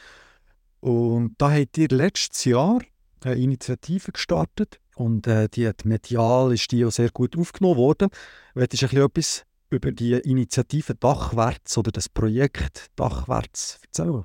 Und 0.79 1.35
da 1.39 1.51
habt 1.51 1.79
ihr 1.79 1.89
letztes 1.89 2.45
Jahr 2.45 2.81
eine 3.25 3.35
Initiative 3.35 4.13
gestartet 4.13 4.79
und 4.95 5.27
äh, 5.27 5.49
die 5.49 5.67
hat 5.67 5.85
medial 5.85 6.53
ist 6.53 6.71
die 6.71 6.85
auch 6.85 6.93
sehr 6.93 7.11
gut 7.11 7.37
aufgenommen 7.37 7.77
worden. 7.77 8.11
Willst 8.55 8.81
du 8.81 8.87
etwas 8.87 9.43
über 9.69 9.91
die 9.91 10.13
Initiative 10.13 10.95
Dachwärts 10.95 11.77
oder 11.77 11.91
das 11.91 12.09
Projekt 12.09 12.87
Dachwärts 12.95 13.81
erzählen? 13.83 14.25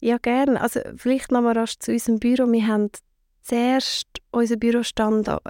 Ja, 0.00 0.18
gerne. 0.18 0.60
Also 0.60 0.80
vielleicht 0.96 1.32
noch 1.32 1.42
mal 1.42 1.56
rasch 1.56 1.78
zu 1.78 1.92
unserem 1.92 2.18
Büro. 2.18 2.50
Wir 2.50 2.66
haben 2.66 2.90
zuerst 3.42 4.06
unseren 4.30 4.58
Bürostandort 4.58 5.42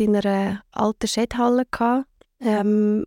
äh, 0.00 0.04
in 0.04 0.16
einer 0.16 0.62
alten 0.72 1.06
Schädhalle 1.06 1.64
Ähm, 2.40 3.06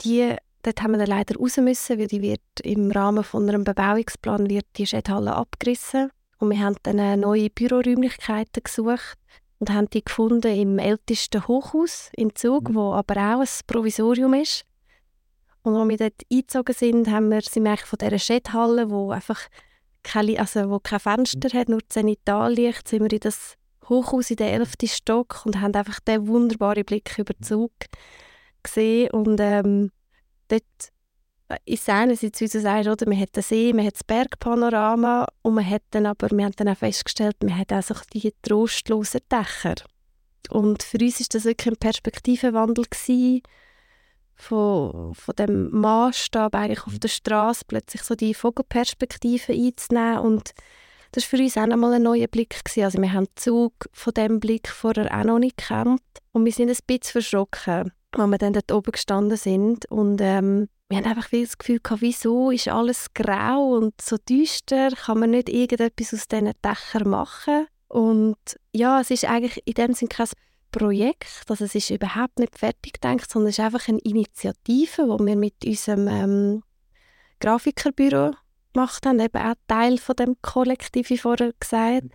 die, 0.00 0.34
dort 0.62 0.82
haben 0.82 0.98
wir 0.98 1.06
leider 1.06 1.36
raus 1.36 1.56
müssen, 1.58 1.98
weil 1.98 2.06
die 2.06 2.22
wird 2.22 2.40
im 2.62 2.90
Rahmen 2.90 3.22
von 3.22 3.48
einem 3.48 3.64
Bebauungsplan 3.64 4.50
wird 4.50 4.66
die 4.76 4.86
Schädhalle 4.86 5.34
abgerissen. 5.34 6.10
Und 6.38 6.50
wir 6.50 6.58
haben 6.58 6.76
dann 6.82 7.20
neue 7.20 7.50
Büroräumlichkeiten 7.50 8.62
gesucht 8.64 9.18
und 9.58 9.70
haben 9.70 9.88
die 9.90 10.04
gefunden 10.04 10.54
im 10.54 10.78
ältesten 10.78 11.46
Hochhaus 11.46 12.10
in 12.16 12.34
Zug, 12.34 12.70
mhm. 12.70 12.74
wo 12.74 12.92
aber 12.92 13.14
auch 13.16 13.40
ein 13.40 13.48
Provisorium 13.66 14.34
ist. 14.34 14.64
Und 15.62 15.76
als 15.76 15.88
wir 15.88 15.96
dort 15.96 16.22
eingezogen 16.30 16.74
sind, 16.74 17.08
haben 17.08 17.30
wir, 17.30 17.40
sind 17.40 17.64
wir 17.64 17.76
von 17.78 17.98
dieser 17.98 18.18
Schädhalle, 18.18 18.90
wo 18.90 19.10
einfach 19.10 19.40
keine, 20.04 20.38
also 20.38 20.70
wo 20.70 20.78
kein 20.78 21.00
Fenster 21.00 21.48
hat, 21.58 21.68
nur 21.68 21.80
Zenitallicht, 21.88 22.86
sind 22.86 23.02
wir 23.02 23.12
in 23.12 23.20
das 23.20 23.56
Hochhaus 23.88 24.30
in 24.30 24.36
den 24.36 24.48
11. 24.48 24.72
Stock 24.86 25.42
und 25.44 25.60
haben 25.60 25.74
einfach 25.74 26.00
den 26.00 26.26
wunderbaren 26.28 26.84
Blick 26.84 27.18
über 27.18 27.34
den 27.34 27.42
Zug 27.42 27.72
gesehen. 28.62 29.10
Und 29.10 29.40
ähm, 29.40 29.90
dort 30.48 30.62
äh, 31.48 31.56
ist 31.66 31.88
einerseits, 31.88 32.40
wie 32.40 32.48
du 32.48 32.60
sagst, 32.60 32.88
oder, 32.88 33.08
man 33.08 33.20
hat 33.20 33.36
den 33.36 33.42
See, 33.42 33.72
man 33.72 33.86
hat 33.86 33.94
das 33.94 34.04
Bergpanorama 34.04 35.26
und 35.42 35.54
man 35.54 35.68
hat 35.68 35.82
dann 35.90 36.06
aber, 36.06 36.30
wir 36.30 36.44
haben 36.44 36.54
dann 36.56 36.68
auch 36.68 36.78
festgestellt, 36.78 37.36
man 37.42 37.56
hat 37.56 37.72
auch 37.72 37.82
so 37.82 37.94
die 38.12 38.32
trostlosen 38.42 39.20
Dächer. 39.30 39.74
Und 40.50 40.82
für 40.82 40.98
uns 40.98 41.20
war 41.20 41.26
das 41.30 41.44
wirklich 41.44 41.74
ein 41.74 41.78
Perspektivenwandel 41.78 42.84
gewesen, 42.84 43.42
von, 44.36 45.14
von 45.14 45.34
dem 45.36 45.70
Maßstab 45.70 46.54
eigentlich 46.54 46.86
auf 46.86 46.98
der 46.98 47.08
Straße 47.08 47.64
plötzlich 47.66 48.02
so 48.02 48.14
die 48.14 48.34
Vogelperspektive 48.34 49.52
einzunehmen. 49.52 50.18
Und 50.18 50.50
das 51.12 51.24
war 51.24 51.38
für 51.38 51.44
uns 51.44 51.56
auch 51.56 51.66
nochmal 51.66 51.94
ein 51.94 52.02
neuer 52.02 52.26
Blick. 52.26 52.64
Gewesen. 52.64 52.84
Also 52.84 53.00
wir 53.00 53.12
haben 53.12 53.26
den 53.26 53.36
Zug 53.36 53.72
von 53.92 54.14
diesem 54.14 54.40
Blick 54.40 54.68
vorher 54.68 55.16
auch 55.16 55.24
noch 55.24 55.38
nicht 55.38 55.56
gekannt. 55.56 56.02
Und 56.32 56.44
wir 56.44 56.52
sind 56.52 56.70
ein 56.70 56.76
bisschen 56.86 57.22
verschrocken, 57.22 57.92
als 58.12 58.30
wir 58.30 58.38
dann 58.38 58.52
dort 58.52 58.72
oben 58.72 58.92
gestanden 58.92 59.36
sind. 59.36 59.86
Und 59.90 60.20
ähm, 60.20 60.68
wir 60.88 60.98
haben 60.98 61.06
einfach 61.06 61.30
das 61.30 61.58
Gefühl 61.58 61.80
gehabt, 61.80 62.02
wieso 62.02 62.50
ist 62.50 62.68
alles 62.68 63.14
grau 63.14 63.76
und 63.76 63.94
so 64.00 64.16
düster, 64.16 64.90
kann 64.90 65.20
man 65.20 65.30
nicht 65.30 65.48
irgendetwas 65.48 66.12
aus 66.12 66.28
diesen 66.28 66.52
Dächern 66.64 67.08
machen? 67.08 67.66
Und 67.88 68.36
ja, 68.72 69.00
es 69.00 69.10
ist 69.10 69.24
eigentlich 69.24 69.62
in 69.66 69.74
dem 69.74 69.94
Sinne 69.94 70.08
kein 70.08 70.28
Projekt. 70.74 71.44
Also 71.48 71.64
es 71.64 71.74
ist 71.74 71.90
überhaupt 71.90 72.38
nicht 72.38 72.58
fertig 72.58 72.94
gedacht, 72.94 73.30
sondern 73.30 73.50
es 73.50 73.58
ist 73.58 73.64
einfach 73.64 73.88
eine 73.88 74.00
Initiative, 74.00 75.02
die 75.02 75.26
wir 75.26 75.36
mit 75.36 75.64
unserem 75.64 76.08
ähm, 76.08 76.62
Grafikerbüro 77.40 78.32
gemacht 78.72 79.06
haben, 79.06 79.20
eben 79.20 79.38
auch 79.38 79.54
Teil 79.68 79.98
von 79.98 80.16
dem 80.16 80.36
Kollektiv, 80.42 81.10
wie 81.10 81.18
vorher 81.18 81.52
gesagt. 81.58 82.08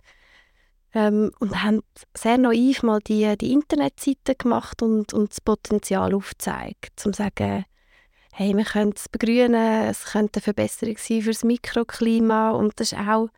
ähm, 0.92 1.30
und 1.38 1.62
haben 1.62 1.80
sehr 2.16 2.36
naiv 2.36 2.82
mal 2.82 3.00
die, 3.00 3.36
die 3.38 3.52
Internetseite 3.52 4.34
gemacht 4.34 4.82
und, 4.82 5.14
und 5.14 5.30
das 5.30 5.40
Potenzial 5.40 6.14
aufgezeigt, 6.14 7.06
um 7.06 7.12
zu 7.12 7.22
sagen, 7.22 7.64
hey, 8.32 8.56
wir 8.56 8.64
können 8.64 8.92
es 8.94 9.08
begrünen, 9.08 9.88
es 9.88 10.04
könnte 10.12 10.38
eine 10.38 10.42
Verbesserung 10.42 10.96
sein 10.98 11.22
für 11.22 11.30
das 11.30 11.44
Mikroklima 11.44 12.50
und 12.50 12.78
das 12.78 12.92
ist 12.92 12.98
auch 12.98 13.28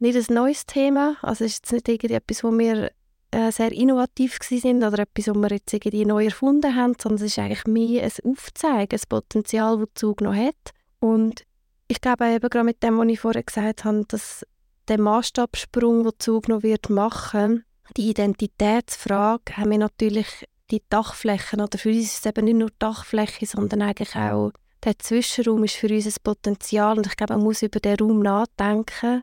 nicht 0.00 0.16
ein 0.16 0.34
neues 0.34 0.66
Thema, 0.66 1.16
also 1.22 1.44
es 1.44 1.52
ist 1.52 1.70
jetzt 1.70 1.72
nicht 1.72 1.88
irgendetwas, 1.88 2.44
wo 2.44 2.50
wir 2.50 2.90
äh, 3.34 3.50
sehr 3.50 3.72
innovativ 3.72 4.38
sind 4.42 4.84
oder 4.84 5.00
etwas, 5.00 5.28
was 5.28 5.36
wir 5.36 5.50
jetzt 5.50 5.72
irgendwie 5.72 6.04
neu 6.04 6.26
erfunden 6.26 6.74
haben, 6.74 6.94
sondern 7.00 7.24
es 7.24 7.32
ist 7.32 7.38
eigentlich 7.38 7.66
mehr 7.66 8.04
ein 8.04 8.30
Aufzeigen, 8.30 8.98
ein 8.98 9.08
Potenzial, 9.08 9.78
das 9.78 9.88
Zug 9.94 10.20
noch 10.20 10.34
hat. 10.34 10.70
Und 11.00 11.44
ich 11.88 12.00
glaube 12.00 12.26
eben 12.26 12.48
gerade 12.48 12.64
mit 12.64 12.82
dem, 12.82 12.98
was 12.98 13.08
ich 13.08 13.20
vorher 13.20 13.42
gesagt 13.42 13.84
habe, 13.84 14.04
dass 14.08 14.46
der 14.88 15.00
Maßstabsprung, 15.00 16.04
den 16.04 16.12
Zug 16.18 16.48
noch 16.48 16.62
wird 16.62 16.90
machen, 16.90 17.64
die 17.96 18.10
Identitätsfrage, 18.10 19.56
haben 19.56 19.70
wir 19.70 19.78
natürlich 19.78 20.46
die 20.70 20.82
Dachflächen 20.88 21.60
oder 21.60 21.76
für 21.76 21.90
uns 21.90 22.04
ist 22.04 22.18
es 22.20 22.26
eben 22.26 22.44
nicht 22.44 22.56
nur 22.56 22.70
Dachfläche, 22.78 23.46
sondern 23.46 23.82
eigentlich 23.82 24.16
auch 24.16 24.52
der 24.84 24.98
Zwischenraum 24.98 25.64
ist 25.64 25.76
für 25.76 25.88
uns 25.88 26.06
ein 26.06 26.14
Potenzial. 26.22 26.96
Und 26.96 27.06
ich 27.06 27.16
glaube, 27.16 27.34
man 27.34 27.42
muss 27.42 27.62
über 27.62 27.80
den 27.80 27.96
Raum 27.96 28.20
nachdenken, 28.20 29.22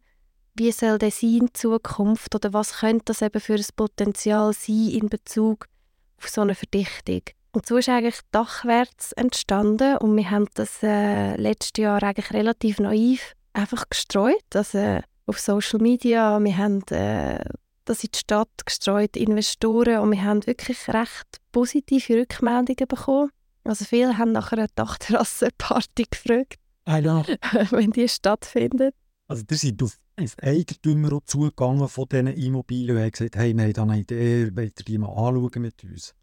wie 0.56 0.72
soll 0.72 0.98
der 0.98 1.12
sein 1.12 1.38
in 1.38 1.54
Zukunft 1.54 2.36
oder 2.36 2.54
was 2.54 2.80
könnte 2.80 3.06
das 3.06 3.22
eben 3.22 3.40
für 3.40 3.56
ein 3.56 3.66
Potenzial 3.76 4.54
sein 4.54 4.90
in 4.90 5.10
Bezug 5.10 5.66
auf 6.18 6.30
so 6.30 6.42
eine 6.42 6.56
Verdichtung. 6.56 7.22
Und 7.54 7.66
so 7.66 7.78
ist 7.78 7.90
eigentlich 7.90 8.20
Dachwärts 8.32 9.12
entstanden 9.14 9.98
und 9.98 10.16
wir 10.16 10.30
haben 10.30 10.48
das 10.54 10.84
äh, 10.84 11.36
letztes 11.36 11.84
Jahr 11.84 12.02
eigentlich 12.02 12.32
relativ 12.32 12.80
naiv 12.80 13.34
einfach 13.54 13.90
gestreut. 13.90 14.44
Also 14.54 15.02
auf 15.26 15.40
Social 15.40 15.80
Media. 15.80 16.40
Wir 16.44 16.58
haben 16.58 16.82
äh, 16.90 17.44
das 17.86 18.04
in 18.04 18.10
die 18.14 18.20
Stadt 18.20 18.66
gestreut, 18.66 19.18
Investoren, 19.18 20.00
und 20.00 20.12
wir 20.12 20.24
haben 20.24 20.46
wirklich 20.46 20.88
recht 20.90 21.38
positive 21.52 22.22
Rückmeldungen 22.22 22.88
bekommen. 22.88 23.32
Also 23.64 23.86
viele 23.86 24.18
haben 24.18 24.32
nach 24.32 24.52
einer 24.52 24.68
Dachterrassenparty 24.76 26.06
gefragt, 26.12 26.60
wenn 26.86 27.92
die 27.92 28.08
stattfindet. 28.08 28.96
Also 29.28 29.44
ihr 29.50 29.58
seid 29.58 29.84
auf 29.84 29.98
als 30.16 30.38
Eigentümer 30.40 31.20
zugegangen 31.26 31.88
von 31.88 32.06
diesen 32.10 32.28
Immobilien 32.28 32.98
und 32.98 33.04
haben 33.04 33.12
gesagt, 33.12 33.36
hey, 33.36 33.56
wir 33.56 33.64
haben 33.64 33.74
da 33.74 33.84
eine 33.84 34.00
Idee, 34.00 34.56
wollt 34.56 34.80
ihr 34.80 34.86
die 34.86 34.98
mal 34.98 35.10
anschauen 35.10 35.62
mit 35.62 35.84
uns? 35.84 36.14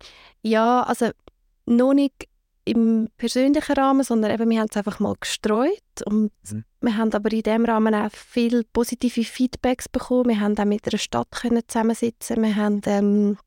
Ja, 0.42 0.82
also 0.82 1.10
noch 1.66 1.94
nicht 1.94 2.28
im 2.64 3.08
persönlichen 3.16 3.74
Rahmen, 3.74 4.04
sondern 4.04 4.30
eben, 4.30 4.50
wir 4.50 4.60
haben 4.60 4.68
es 4.70 4.76
einfach 4.76 5.00
mal 5.00 5.14
gestreut 5.18 6.02
und 6.04 6.32
mhm. 6.50 6.64
wir 6.80 6.96
haben 6.96 7.12
aber 7.12 7.32
in 7.32 7.42
diesem 7.42 7.64
Rahmen 7.64 7.94
auch 7.94 8.10
viele 8.12 8.64
positive 8.64 9.24
Feedbacks 9.24 9.88
bekommen. 9.88 10.28
Wir 10.28 10.40
haben 10.40 10.56
auch 10.58 10.64
mit 10.64 10.86
einer 10.86 10.98
Stadt 10.98 11.30
können 11.30 11.62
zusammensitzen, 11.66 12.42
wir 12.42 12.56
haben 12.56 12.82
ähm, 12.84 13.38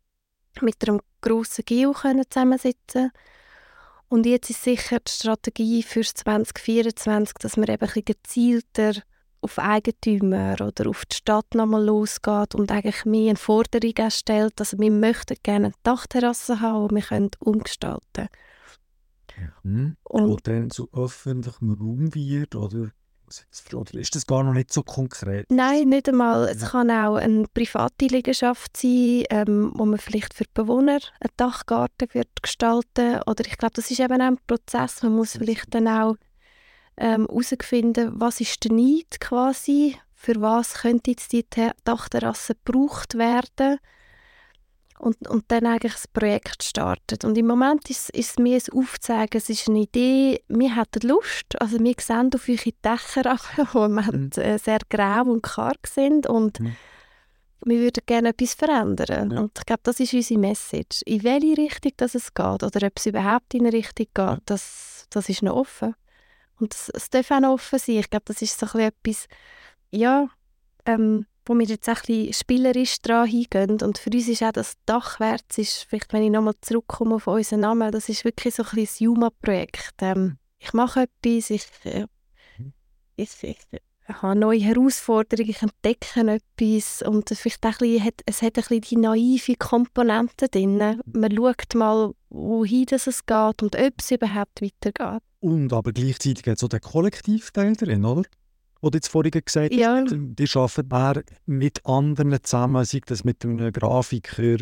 mit 0.62 0.88
einem 0.88 1.01
grossen 1.21 1.63
Geo 1.65 1.93
können 1.93 2.25
zusammensitzen 2.27 3.12
und 4.12 4.25
jetzt 4.25 4.49
ist 4.49 4.63
sicher 4.63 4.99
die 4.99 5.12
Strategie 5.12 5.84
für 5.84 6.01
2024, 6.01 7.36
dass 7.36 7.56
wir 7.56 7.69
eben 7.69 7.89
ein 7.89 8.06
gezielter 8.06 9.04
auf 9.41 9.60
Eigentümer 9.60 10.56
oder 10.62 10.89
auf 10.89 11.06
die 11.06 11.15
Stadt 11.15 11.56
nochmal 11.56 11.84
losgeht 11.84 12.56
und 12.56 12.71
eigentlich 12.71 13.06
mehr 13.06 13.30
eine 13.30 13.38
Forderung 13.38 14.10
stellt, 14.10 14.60
dass 14.60 14.77
wir 14.77 14.91
möchten 14.91 15.36
gerne 15.43 15.67
eine 15.67 15.75
Dachterrasse 15.84 16.62
haben, 16.62 16.89
die 16.89 16.95
wir 16.95 17.01
können 17.01 17.32
umgestalten 17.39 18.27
können. 19.34 19.54
Mhm. 19.63 19.97
Und 20.04 20.47
dann 20.47 20.69
zu 20.69 20.89
öffentlichem 20.93 21.73
Raum 21.73 22.13
wird, 22.13 22.56
oder? 22.56 22.91
Oder 23.73 23.93
ist 23.93 24.13
das 24.13 24.27
gar 24.27 24.43
noch 24.43 24.54
nicht 24.54 24.73
so 24.73 24.84
konkret? 24.84 25.45
Nein, 25.49 25.88
nicht 25.88 26.10
einmal. 26.10 26.49
Es 26.49 26.71
kann 26.71 26.91
auch 26.91 27.15
eine 27.15 27.45
private 27.54 28.08
Liegenschaft 28.08 28.75
sein, 28.75 29.23
ähm, 29.30 29.71
wo 29.75 29.86
man 29.86 29.99
vielleicht 29.99 30.34
für 30.34 30.43
die 30.43 30.51
Bewohner 30.54 30.99
einen 31.21 31.32
Dachgarten 31.38 32.10
wird 32.12 32.27
gestalten 32.41 33.21
Oder 33.25 33.45
ich 33.45 33.58
glaube, 33.58 33.73
das 33.75 33.89
ist 33.89 34.01
eben 34.01 34.21
auch 34.21 34.25
ein 34.25 34.38
Prozess. 34.47 35.01
Man 35.01 35.15
muss 35.15 35.38
vielleicht 35.38 35.73
dann 35.73 35.88
auch 35.88 36.17
herausfinden, 37.02 38.08
ähm, 38.08 38.14
was 38.16 38.42
ist 38.42 38.64
der 38.64 38.72
Need 38.72 39.20
quasi, 39.20 39.98
für 40.14 40.40
was 40.42 40.76
könnte 40.76 41.12
jetzt 41.12 41.34
die 41.34 41.46
Dachterrasse 41.84 42.56
gebraucht 42.64 43.18
werden 43.18 43.80
und, 45.02 45.28
und 45.28 45.46
dann 45.48 45.66
eigentlich 45.66 45.94
das 45.94 46.08
Projekt 46.08 46.64
startet. 46.64 47.26
Und 47.26 47.36
im 47.38 47.48
Moment 47.48 47.90
ist, 47.90 48.12
ist 48.12 48.32
es 48.32 48.38
mir 48.38 48.58
ein 48.58 48.80
Aufzeigen, 48.80 49.38
es 49.38 49.50
ist 49.50 49.68
eine 49.68 49.80
Idee, 49.80 50.44
wir 50.48 50.76
hätten 50.76 51.08
Lust, 51.08 51.60
also 51.60 51.80
wir 51.80 51.96
sehen 52.00 52.30
auf 52.36 52.48
eure 52.48 52.72
Dächer, 52.84 53.36
die 53.58 53.62
im 53.62 53.96
Moment 53.96 54.38
mhm. 54.38 54.44
Äh, 54.44 54.60
sehr 54.60 54.80
grau 54.90 55.24
und 55.24 55.42
karg 55.42 55.88
sind 55.88 56.28
und 56.28 56.60
mhm. 56.60 56.76
wir 57.66 57.80
würden 57.80 58.04
gerne 58.06 58.30
etwas 58.30 58.54
verändern. 58.54 59.32
Ja. 59.32 59.40
Und 59.40 59.58
ich 59.58 59.66
glaube, 59.66 59.82
das 59.84 60.00
ist 60.00 60.14
unsere 60.14 60.40
Message. 60.40 61.02
In 61.06 61.24
welche 61.24 61.58
Richtung 61.58 61.94
das 61.98 62.14
es 62.14 62.32
geht 62.32 62.64
oder 62.64 62.86
ob 62.86 62.94
es 62.96 63.08
überhaupt 63.08 63.56
in 63.56 63.66
eine 63.66 63.74
Richtung 63.74 64.06
geht, 64.14 64.42
das, 64.46 65.08
das 65.10 65.30
ist 65.30 65.42
noch 65.42 65.56
offen. 65.56 65.96
Und 66.62 66.74
es, 66.74 66.89
es 66.89 67.10
darf 67.10 67.32
auch 67.32 67.41
offen 67.43 67.80
sein. 67.80 67.97
Ich 67.97 68.10
glaube, 68.10 68.26
das 68.26 68.41
ist 68.41 68.60
so 68.60 68.67
ein 68.78 68.82
etwas, 68.82 69.28
ja, 69.89 70.30
ähm, 70.86 71.26
wo 71.45 71.56
wir 71.56 71.65
jetzt 71.65 71.89
ein 71.89 71.95
bisschen 71.95 72.34
spielerisch 72.34 73.02
dran 73.02 73.28
hingehen. 73.28 73.82
Und 73.82 73.97
für 73.97 74.12
uns 74.12 74.28
ist 74.28 74.43
auch 74.43 74.52
das 74.52 74.76
Dachwärts, 74.86 75.58
ist, 75.58 75.88
vielleicht 75.89 76.13
wenn 76.13 76.24
ich 76.24 76.32
nochmal 76.32 76.54
zurückkomme 76.62 77.15
auf 77.15 77.28
unseren 77.28 77.62
Namen, 77.62 77.91
das 77.91 78.10
ist 78.10 78.24
wirklich 78.24 78.56
so 78.56 78.63
ein 78.63 78.69
bisschen 78.69 78.86
das 78.86 79.00
Juma-Projekt. 79.00 79.95
Ähm, 80.02 80.38
ich 80.60 80.74
mache 80.74 81.08
etwas, 81.24 81.50
ich, 81.50 81.65
äh, 81.84 82.06
ich, 83.15 83.43
ich, 83.43 83.58
ich 83.71 83.82
habe 84.13 84.39
neue 84.39 84.60
Herausforderungen, 84.60 85.50
ich 85.50 85.62
entdecke 85.62 86.19
etwas 86.19 87.02
und 87.02 87.30
vielleicht 87.30 87.65
auch 87.65 87.69
ein 87.69 87.78
bisschen, 87.78 88.12
es 88.26 88.41
hat 88.41 88.58
ein 88.58 88.63
bisschen 88.63 88.82
die 88.82 88.97
naive 88.97 89.56
Komponente 89.56 90.50
drin. 90.50 91.02
Man 91.06 91.36
schaut 91.36 91.76
mal, 91.76 92.13
wohin 92.30 92.86
das 92.86 93.08
es 93.08 93.26
geht 93.26 93.63
und 93.63 93.76
ob 93.76 93.93
es 93.97 94.12
überhaupt 94.12 94.62
weitergeht. 94.62 95.21
Und 95.39 95.74
aber 95.74 95.91
gleichzeitig 95.91 96.45
hat 96.45 96.58
es 96.58 96.63
auch 96.63 96.69
den 96.69 96.82
Kollektivteil 96.82 97.76
drin, 97.76 98.06
oder? 98.06 98.24
Wo 98.82 98.89
du 98.89 98.97
jetzt 98.97 99.10
vorhin 99.10 99.32
gesagt 99.32 99.71
hast, 99.71 99.80
ja. 99.80 100.04
die 100.04 100.50
arbeiten 100.56 101.24
mit 101.45 101.86
anderen 101.86 102.43
zusammen, 102.43 102.84
sei 102.84 103.02
das 103.06 103.24
mit 103.24 103.43
einem 103.45 103.71
Grafiker 103.71 104.58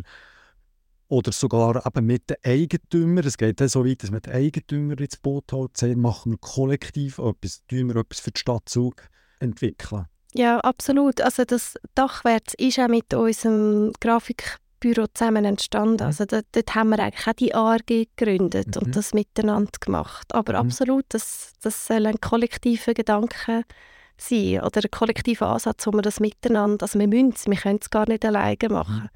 oder 1.10 1.32
sogar 1.32 1.86
eben 1.86 2.06
mit 2.06 2.30
den 2.30 2.38
Eigentümern. 2.44 3.26
Es 3.26 3.38
geht 3.38 3.60
dann 3.60 3.68
so 3.68 3.86
weit, 3.86 4.04
dass 4.04 4.12
man 4.12 4.22
die 4.22 4.30
Eigentümer 4.30 5.00
ins 5.00 5.18
Boot 5.18 5.52
holt, 5.52 5.76
sagen, 5.76 6.00
machen 6.00 6.34
wir 6.34 6.38
kollektiv 6.38 7.18
etwas, 7.18 7.66
tun 7.68 7.88
wir 7.88 7.98
etwas 7.98 8.20
für 8.20 8.32
den 8.32 8.38
Stadtzug 8.38 9.10
entwickeln. 9.40 10.06
Ja, 10.34 10.60
absolut. 10.60 11.22
Also 11.22 11.44
das 11.44 11.76
Dachwärts 11.96 12.54
ist 12.56 12.80
auch 12.80 12.88
mit 12.88 13.14
unserem 13.14 13.94
Grafikbüro 14.00 15.08
zusammen 15.14 15.46
entstanden. 15.46 16.04
Mhm. 16.04 16.08
Also 16.08 16.26
dort, 16.26 16.46
dort, 16.52 16.76
haben 16.76 16.90
wir 16.90 17.00
eigentlich 17.00 17.28
auch 17.28 17.34
die 17.34 17.56
ARG 17.56 17.88
gegründet 18.16 18.76
mhm. 18.76 18.84
und 18.84 18.96
das 18.96 19.14
miteinander 19.14 19.72
gemacht. 19.80 20.34
Aber 20.34 20.54
mhm. 20.54 20.68
absolut, 20.68 21.06
das, 21.10 21.54
das 21.62 21.88
soll 21.88 22.06
ein 22.06 22.22
kollektiver 22.22 22.94
Gedanke 22.94 23.64
sein 24.18 24.62
oder 24.62 24.82
ein 24.84 24.92
kollektiver 24.92 25.48
Ansatz, 25.48 25.88
wo 25.88 25.92
wir 25.92 26.02
das 26.02 26.20
miteinander, 26.20 26.84
also 26.84 27.00
wir 27.00 27.08
müssen 27.08 27.34
es, 27.34 27.48
wir 27.48 27.56
können 27.56 27.80
es 27.82 27.90
gar 27.90 28.08
nicht 28.08 28.26
alleine 28.26 28.70
machen. 28.70 29.04
Mhm. 29.04 29.10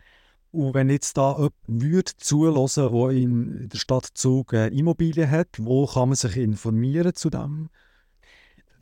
Und 0.54 0.76
wenn 0.76 0.90
jetzt 0.92 1.18
da 1.18 1.32
jemand 1.36 1.54
würde 1.66 2.12
zuhören, 2.16 2.92
der 2.94 3.10
in 3.10 3.70
der 3.70 3.78
Stadt 3.78 4.08
Zug 4.14 4.54
Immobilien 4.54 5.30
hat, 5.30 5.48
wo 5.58 5.88
kann 5.88 6.10
man 6.10 6.16
sich 6.16 6.38
informieren 6.38 7.16
zu 7.16 7.32
dem? 7.32 7.70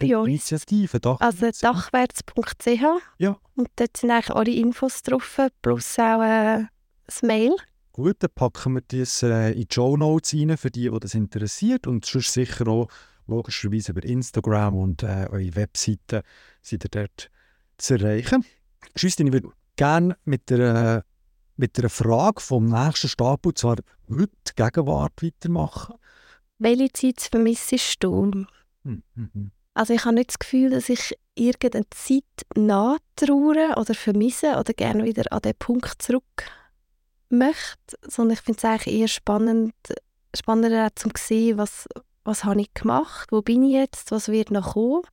Bei 0.01 0.17
uns. 0.17 0.27
Initiative, 0.27 0.99
Dachwärts. 0.99 1.63
Also 1.63 1.73
dachwärts.ch. 1.73 2.83
Ja. 3.17 3.37
Und 3.55 3.69
dort 3.75 3.97
sind 3.97 4.11
eigentlich 4.11 4.35
alle 4.35 4.51
Infos 4.51 5.03
drauf, 5.03 5.39
plus 5.61 5.99
auch 5.99 6.21
äh, 6.21 6.65
das 7.05 7.21
Mail. 7.21 7.55
Gut, 7.93 8.17
dann 8.19 8.29
packen 8.33 8.73
wir 8.75 8.81
das 8.81 9.21
äh, 9.23 9.51
in 9.51 9.67
die 9.67 9.73
Show 9.73 9.97
Notes 9.97 10.33
rein, 10.33 10.57
für 10.57 10.71
die, 10.71 10.89
die 10.89 10.99
das 10.99 11.13
interessiert. 11.13 11.87
Und 11.87 12.05
sonst 12.05 12.33
sicher 12.33 12.67
auch 12.67 12.87
logischerweise 13.27 13.91
über 13.91 14.03
Instagram 14.03 14.75
und 14.75 15.03
äh, 15.03 15.27
eure 15.29 15.55
Webseite 15.55 16.23
seid 16.61 16.85
ihr 16.85 16.89
dort 16.89 17.29
zu 17.77 17.95
erreichen. 17.95 18.45
Justin, 18.95 19.27
ich 19.27 19.33
würde 19.33 19.49
gerne 19.75 20.17
mit 20.25 20.49
der, 20.49 21.05
mit 21.55 21.77
der 21.77 21.89
Frage 21.89 22.41
vom 22.41 22.65
nächsten 22.65 23.07
Stapel, 23.07 23.53
zwar 23.53 23.77
heute 24.09 24.53
Gegenwart, 24.55 25.13
weitermachen. 25.21 25.95
Welche 26.59 26.91
Zeit 26.91 27.21
vermissest 27.21 28.03
du? 28.03 28.31
Hm, 28.83 29.03
hm, 29.15 29.29
hm. 29.33 29.51
Also 29.73 29.93
ich 29.93 30.03
habe 30.03 30.15
nicht 30.15 30.31
das 30.31 30.39
Gefühl, 30.39 30.69
dass 30.69 30.89
ich 30.89 31.17
irgendeine 31.36 31.89
Zeit 31.91 32.23
nachtraue 32.55 33.75
oder 33.77 33.93
vermisse 33.93 34.57
oder 34.57 34.73
gerne 34.73 35.05
wieder 35.05 35.31
an 35.31 35.41
den 35.41 35.55
Punkt 35.57 36.01
zurück 36.01 36.43
möchte, 37.29 37.97
sondern 38.01 38.34
ich 38.34 38.41
finde 38.41 38.57
es 38.57 38.65
eigentlich 38.65 38.99
eher 38.99 39.07
spannend, 39.07 39.73
spannender 40.36 40.89
zu 40.95 41.10
sehen, 41.17 41.57
was, 41.57 41.88
was 42.25 42.43
habe 42.43 42.62
ich 42.62 42.73
gemacht, 42.73 43.31
wo 43.31 43.41
bin 43.41 43.63
ich 43.63 43.73
jetzt, 43.73 44.12
was 44.12 44.27
wird 44.27 44.51
noch 44.51 44.73
kommen. 44.73 45.03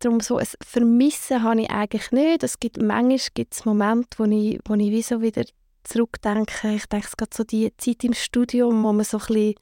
Darum 0.00 0.20
so 0.20 0.36
ein 0.36 0.46
Vermissen 0.64 1.42
habe 1.42 1.62
ich 1.62 1.70
eigentlich 1.70 2.12
nicht. 2.12 2.42
Es 2.42 2.60
gibt 2.60 2.80
manchmal 2.80 3.18
gibt 3.34 3.54
es 3.54 3.64
Momente, 3.64 4.18
wo 4.18 4.24
ich, 4.24 4.60
wo 4.64 4.74
ich 4.74 4.92
wie 4.92 5.22
wieder 5.22 5.44
zurückdenke. 5.84 6.74
Ich 6.74 6.86
denke, 6.86 7.06
es 7.06 7.16
geht 7.16 7.34
so 7.34 7.44
die 7.44 7.72
Zeit 7.78 8.04
im 8.04 8.12
Studium, 8.12 8.82
wo 8.84 8.92
man 8.92 9.04
so 9.04 9.18
ein 9.18 9.26
bisschen 9.26 9.54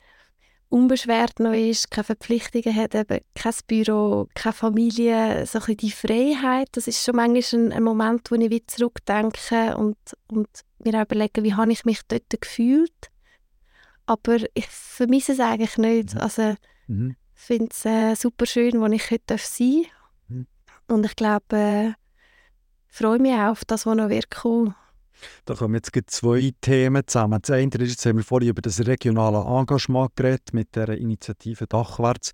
unbeschwert 0.69 1.39
noch 1.39 1.53
ist, 1.53 1.91
keine 1.91 2.05
Verpflichtungen 2.05 2.75
hat, 2.75 2.95
eben 2.95 3.21
kein 3.35 3.55
Büro, 3.67 4.29
keine 4.35 4.53
Familie, 4.53 5.47
so 5.47 5.61
ein 5.61 5.77
die 5.77 5.91
Freiheit, 5.91 6.69
das 6.73 6.89
ist 6.89 7.05
schon 7.05 7.17
manchmal 7.17 7.67
ein, 7.67 7.73
ein 7.73 7.83
Moment, 7.83 8.31
wo 8.31 8.35
ich 8.35 8.51
wieder 8.51 8.67
zurückdenke 8.67 9.77
und, 9.77 9.97
und 10.29 10.49
mir 10.79 10.99
auch 10.99 11.05
überlege, 11.05 11.43
wie 11.43 11.55
habe 11.55 11.73
ich 11.73 11.85
mich 11.85 12.01
dort 12.09 12.41
gefühlt. 12.41 13.11
Aber 14.07 14.37
ich 14.55 14.67
vermisse 14.69 15.33
es 15.33 15.41
eigentlich 15.41 15.79
nicht. 15.79 16.15
Mhm. 16.15 16.21
Also 16.21 16.55
mhm. 16.87 17.17
ich 17.35 17.43
finde 17.43 17.69
es 17.71 17.85
äh, 17.85 18.15
super 18.15 18.47
schön, 18.47 18.81
wo 18.81 18.87
ich 18.87 19.11
heute 19.11 19.39
sein 19.39 19.83
darf. 19.83 20.29
Mhm. 20.29 20.47
Und 20.89 21.07
ich 21.07 21.17
glaube, 21.17 21.57
äh, 21.57 21.93
freue 22.89 23.19
mich 23.19 23.35
auch 23.35 23.51
auf 23.51 23.65
das, 23.65 23.87
was 23.87 23.97
noch 23.97 24.09
wird 24.09 24.31
kommen. 24.31 24.75
Da 25.45 25.55
kommen 25.55 25.75
jetzt 25.75 25.93
zwei 26.11 26.53
Themen 26.61 27.03
zusammen. 27.07 27.41
Das 27.43 27.51
eine 27.51 27.71
ist, 27.77 27.91
jetzt 27.91 28.07
haben 28.07 28.19
wir 28.19 28.25
vorhin 28.25 28.51
über 28.51 28.63
das 28.63 28.87
regionale 28.87 29.39
Engagement 29.39 30.15
geredet 30.17 30.53
mit 30.53 30.75
der 30.77 30.89
Initiative 30.91 31.67
Dachwärts 31.67 32.33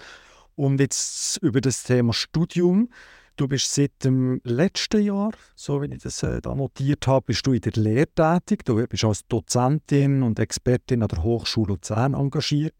und 0.57 0.81
jetzt 0.81 1.39
über 1.39 1.61
das 1.61 1.83
Thema 1.83 2.13
Studium. 2.13 2.89
Du 3.37 3.49
bist 3.49 3.75
seit 3.75 4.05
dem 4.05 4.41
letzten 4.45 5.03
Jahr, 5.03 5.33
so 5.55 5.81
wie 5.81 5.87
ich 5.87 6.03
das 6.03 6.23
äh, 6.23 6.41
da 6.43 6.55
notiert 6.55 7.07
habe, 7.07 7.27
bist 7.27 7.47
du 7.47 7.53
in 7.53 7.63
der 7.63 7.73
Lehre 7.73 8.07
tätig. 8.09 8.65
Du 8.65 8.87
bist 8.87 9.05
als 9.05 9.27
Dozentin 9.27 10.23
und 10.23 10.39
Expertin 10.39 11.03
an 11.03 11.09
der 11.09 11.23
Hochschule 11.23 11.73
Luzern 11.73 12.13
engagiert. 12.13 12.75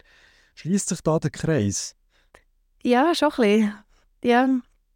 Schließt 0.55 0.89
sich 0.89 1.01
da 1.01 1.17
der 1.17 1.31
Kreis? 1.31 1.95
Ja, 2.83 3.15
schon 3.15 3.31
ein 3.31 3.35
bisschen. 3.37 3.73
Ja, 4.23 4.49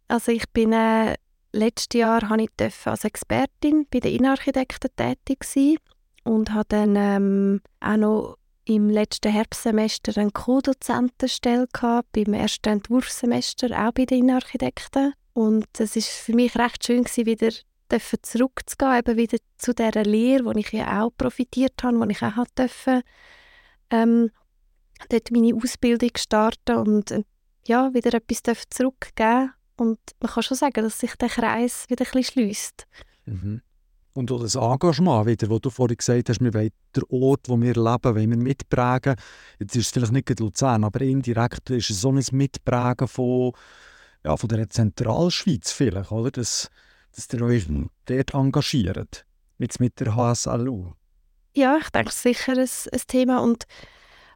also 0.06 0.32
ich 0.32 0.48
bin 0.50 0.72
äh, 0.72 1.16
letztes 1.58 1.98
Jahr 1.98 2.28
habe 2.28 2.42
ich 2.44 2.86
als 2.86 3.04
Expertin 3.04 3.86
bei 3.90 4.00
den 4.00 4.14
Innenarchitekten 4.14 4.90
tätig 4.96 5.44
sein 5.44 5.76
und 6.24 6.52
habe 6.52 6.66
dann 6.68 6.96
ähm, 6.96 7.60
auch 7.80 7.96
noch 7.96 8.38
im 8.64 8.90
letzten 8.90 9.32
Herbstsemester 9.32 10.20
eine 10.20 10.30
Co-Dozentenstelle 10.30 11.66
beim 12.12 12.34
ersten 12.34 12.68
Entwurfssemester 12.68 13.70
auch 13.70 13.92
bei 13.92 14.04
den 14.04 14.20
Innenarchitekten. 14.20 15.14
Und 15.32 15.66
es 15.78 15.96
ist 15.96 16.08
für 16.08 16.34
mich 16.34 16.56
recht 16.56 16.84
schön 16.84 17.04
gewesen, 17.04 17.26
wieder 17.26 17.50
zurückzugehen, 18.22 18.98
eben 18.98 19.16
wieder 19.16 19.38
zu 19.56 19.74
dieser 19.74 20.04
Lehre, 20.04 20.44
wo 20.44 20.50
ich 20.52 20.72
ja 20.72 21.02
auch 21.02 21.10
profitiert 21.16 21.82
habe, 21.82 21.98
wo 21.98 22.04
ich 22.04 22.22
auch 22.22 22.44
durfte, 22.54 23.02
ähm, 23.90 24.30
dort 25.08 25.30
meine 25.30 25.54
Ausbildung 25.54 26.10
starten 26.16 26.76
und 26.76 27.10
äh, 27.10 27.22
ja, 27.66 27.92
wieder 27.94 28.12
etwas 28.14 28.64
zurückgeben 28.70 29.52
und 29.80 29.98
man 30.20 30.30
kann 30.32 30.42
schon 30.42 30.56
sagen, 30.56 30.82
dass 30.82 30.98
sich 30.98 31.14
der 31.16 31.28
Kreis 31.28 31.86
wieder 31.88 32.04
ein 32.04 32.10
bisschen 32.10 32.24
schliesst. 32.24 32.86
Mhm. 33.26 33.62
Und 34.14 34.32
auch 34.32 34.40
das 34.40 34.56
Engagement 34.56 35.26
wieder, 35.26 35.48
wo 35.48 35.60
du 35.60 35.70
vorhin 35.70 35.96
gesagt 35.96 36.28
hast, 36.28 36.40
wir 36.40 36.52
wollen 36.52 36.70
den 36.96 37.04
Ort, 37.08 37.48
wo 37.48 37.60
wir 37.60 37.74
leben, 37.74 38.14
wollen 38.16 38.30
wir 38.30 38.36
mitprägen. 38.36 39.14
Jetzt 39.60 39.76
ist 39.76 39.86
es 39.86 39.92
vielleicht 39.92 40.12
nicht 40.12 40.40
Luzern, 40.40 40.82
aber 40.82 41.00
indirekt 41.02 41.70
ist 41.70 41.90
es 41.90 42.00
so 42.00 42.10
ein 42.10 42.24
Mitprägen 42.32 43.06
von, 43.06 43.52
ja, 44.24 44.36
von 44.36 44.48
der 44.48 44.68
Zentralschweiz 44.68 45.70
vielleicht, 45.70 46.10
oder? 46.10 46.32
Dass, 46.32 46.68
dass 47.14 47.28
ihr 47.32 47.42
euch 47.42 47.66
dort 48.06 48.34
engagiert, 48.34 49.24
mit, 49.58 49.78
mit 49.78 50.00
der 50.00 50.16
HSLU. 50.16 50.92
Ja, 51.54 51.78
ich 51.80 51.90
denke, 51.90 52.08
es 52.08 52.16
ist 52.16 52.22
sicher 52.22 52.52
ein, 52.52 52.68
ein 52.92 53.02
Thema. 53.06 53.38
Und 53.38 53.66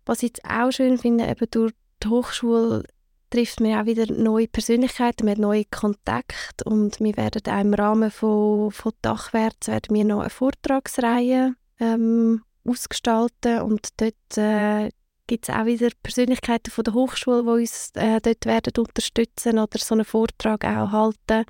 was 0.07 0.19
ich 0.19 0.31
jetzt 0.35 0.45
auch 0.45 0.71
schön 0.71 0.99
finde, 0.99 1.27
eben 1.27 1.47
durch 1.51 1.73
die 2.03 2.09
Hochschule 2.09 2.85
trifft 3.33 3.61
man 3.61 3.81
auch 3.81 3.87
wieder 3.87 4.13
neue 4.13 4.47
Persönlichkeiten, 4.47 5.25
man 5.25 5.33
hat 5.33 5.41
neue 5.41 5.65
Kontakte 5.65 6.65
und 6.65 7.01
wir 7.01 7.17
werden 7.17 7.43
auch 7.47 7.61
im 7.61 7.75
Rahmen 7.75 8.11
von, 8.11 8.71
von 8.71 8.93
Dachwärts 9.01 9.69
werden 9.69 9.95
wir 9.95 10.05
noch 10.05 10.21
eine 10.21 10.31
Vortragsreihe 10.31 11.55
ähm, 11.81 12.43
ausgestalten 12.65 13.63
und 13.63 13.89
dort 13.97 14.37
äh, 14.37 14.91
gibt 15.27 15.49
es 15.49 15.55
auch 15.55 15.65
wieder 15.65 15.89
Persönlichkeiten 16.03 16.71
von 16.71 16.85
der 16.85 16.93
Hochschule, 16.93 17.43
die 17.43 17.63
uns 17.63 17.91
äh, 17.95 18.21
dort 18.21 18.45
werden 18.45 18.75
unterstützen 18.77 19.59
oder 19.59 19.79
so 19.79 19.95
einen 19.95 20.05
Vortrag 20.05 20.65
auch 20.65 20.93
halten. 20.93 21.47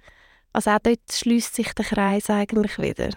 Also 0.53 0.71
auch 0.71 0.79
dort 0.79 1.01
schließt 1.11 1.55
sich 1.55 1.73
der 1.75 1.85
Kreis 1.85 2.31
eigentlich 2.31 2.79
wieder. 2.79 3.11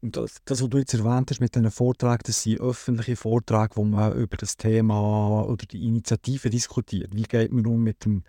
Das, 0.00 0.36
das, 0.44 0.62
was 0.62 0.68
du 0.68 0.78
jetzt 0.78 0.94
erwähnt 0.94 1.30
hast 1.30 1.40
mit 1.40 1.54
diesen 1.54 1.70
Vorträgen, 1.70 2.22
das 2.24 2.42
sind 2.42 2.60
öffentliche 2.60 3.16
Vorträge, 3.16 3.70
wo 3.74 3.84
man 3.84 4.12
über 4.14 4.36
das 4.36 4.56
Thema 4.56 5.44
oder 5.44 5.66
die 5.66 5.86
Initiative 5.86 6.50
diskutiert. 6.50 7.14
Wie 7.14 7.24
geht 7.24 7.52
man 7.52 7.66
um 7.66 7.82
mit 7.82 8.04
dem 8.04 8.22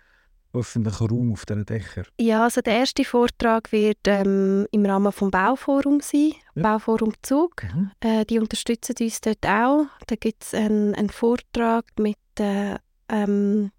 öffentlichen 0.52 1.06
Raum 1.06 1.32
auf 1.32 1.46
diesen 1.46 1.64
Dächern? 1.64 2.06
Ja, 2.18 2.44
also 2.44 2.60
der 2.60 2.78
erste 2.78 3.04
Vortrag 3.04 3.70
wird 3.72 3.98
ähm, 4.06 4.66
im 4.72 4.84
Rahmen 4.84 5.12
des 5.12 5.30
Bauforums 5.30 6.10
sein, 6.10 6.32
ja. 6.54 6.62
Bauforum 6.62 7.12
Zug. 7.22 7.62
Mhm. 7.62 7.90
Äh, 8.00 8.24
die 8.24 8.38
unterstützen 8.38 8.96
uns 9.00 9.20
dort 9.20 9.46
auch. 9.46 9.86
Da 10.06 10.16
gibt 10.16 10.44
es 10.44 10.54
einen, 10.54 10.94
einen, 10.94 11.10
Vortrag 11.10 11.84
mit, 11.98 12.18
äh, 12.38 12.76
ähm, 13.08 13.70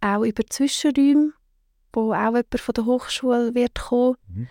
auch 0.00 0.24
über 0.24 0.42
Zwischenräume, 0.46 1.32
wo 1.92 2.12
auch 2.12 2.26
jemand 2.26 2.60
von 2.60 2.74
der 2.74 2.84
Hochschule 2.84 3.54
wird 3.54 3.78
kommen. 3.78 4.16
Mhm. 4.28 4.48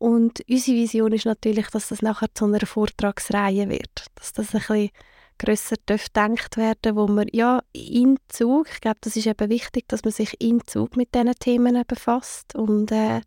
Und 0.00 0.40
unsere 0.48 0.78
Vision 0.78 1.12
ist 1.12 1.26
natürlich, 1.26 1.66
dass 1.68 1.88
das 1.90 2.00
nachher 2.00 2.28
zu 2.32 2.46
einer 2.46 2.64
Vortragsreihe 2.64 3.68
wird. 3.68 4.06
Dass 4.14 4.32
das 4.32 4.54
ein 4.54 4.60
bisschen 4.60 4.88
grösser 5.36 5.76
gedacht 5.86 6.56
werden 6.56 6.96
wo 6.96 7.06
man 7.06 7.28
ja 7.32 7.62
in 7.72 8.16
Zug, 8.28 8.68
ich 8.72 8.80
glaube, 8.80 8.96
das 9.02 9.16
ist 9.16 9.26
eben 9.26 9.50
wichtig, 9.50 9.88
dass 9.88 10.02
man 10.02 10.12
sich 10.12 10.40
in 10.40 10.66
Zug 10.66 10.96
mit 10.96 11.14
diesen 11.14 11.34
Themen 11.34 11.82
befasst 11.86 12.54
und 12.54 12.90
äh, 12.92 13.20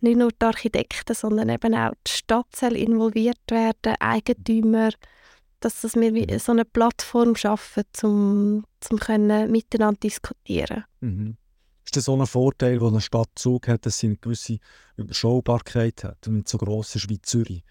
nicht 0.00 0.16
nur 0.16 0.30
die 0.32 0.44
Architekten, 0.44 1.14
sondern 1.14 1.48
eben 1.48 1.76
auch 1.76 1.92
die 2.04 2.10
Stadt 2.10 2.56
soll 2.56 2.76
involviert 2.76 3.38
werden, 3.48 3.94
Eigentümer, 4.00 4.90
dass, 5.60 5.80
dass 5.80 5.94
wir 5.94 6.40
so 6.40 6.50
eine 6.50 6.64
Plattform 6.64 7.36
schaffen, 7.36 7.84
um 8.02 8.64
zum 8.80 8.98
können 8.98 9.48
miteinander 9.52 10.00
diskutieren. 10.00 10.84
Mhm. 11.00 11.36
Ist 11.84 11.96
das 11.96 12.04
so 12.04 12.16
ein 12.16 12.26
Vorteil, 12.26 12.78
den 12.78 12.88
eine 12.88 13.00
Stadt 13.00 13.30
Zug 13.34 13.68
hat, 13.68 13.86
dass 13.86 13.98
sie 13.98 14.08
eine 14.08 14.16
gewisse 14.16 14.58
Überschaubarkeit 14.96 16.04
hat 16.04 16.28
und 16.28 16.36
nicht 16.36 16.48
so 16.48 16.58
gross 16.58 16.94
ist 16.94 17.08
wie 17.08 17.20
Zürich? 17.20 17.64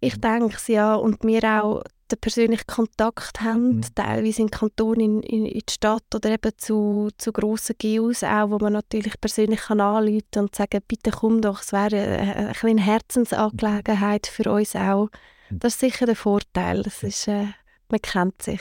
Ich 0.00 0.20
denke 0.20 0.56
es, 0.56 0.66
ja. 0.66 0.94
Und 0.94 1.22
wir 1.22 1.44
auch 1.44 1.84
den 2.10 2.18
persönlichen 2.18 2.66
Kontakt 2.66 3.40
haben, 3.40 3.76
mhm. 3.76 3.94
teilweise 3.94 4.42
in 4.42 4.50
Kanton, 4.50 5.00
in, 5.00 5.22
in, 5.22 5.46
in 5.46 5.60
die 5.60 5.72
Stadt 5.72 6.04
oder 6.14 6.30
eben 6.30 6.52
zu, 6.56 7.08
zu 7.16 7.32
grossen 7.32 7.76
GUs 7.80 8.22
auch, 8.22 8.50
wo 8.50 8.58
man 8.58 8.74
natürlich 8.74 9.20
persönlich 9.20 9.60
kann 9.60 9.80
anrufen 9.80 10.24
und 10.36 10.54
sagen, 10.54 10.80
bitte 10.86 11.10
komm 11.10 11.40
doch, 11.40 11.62
es 11.62 11.72
wäre 11.72 11.96
eine, 11.96 12.36
eine 12.36 12.52
kleine 12.52 12.80
Herzensangelegenheit 12.82 14.26
für 14.26 14.50
uns 14.50 14.76
auch. 14.76 15.08
Mhm. 15.50 15.60
Das 15.60 15.74
ist 15.74 15.80
sicher 15.80 16.06
der 16.06 16.16
Vorteil. 16.16 16.82
Das 16.82 17.02
ist, 17.02 17.28
äh, 17.28 17.46
man 17.88 18.02
kennt 18.02 18.42
sich. 18.42 18.60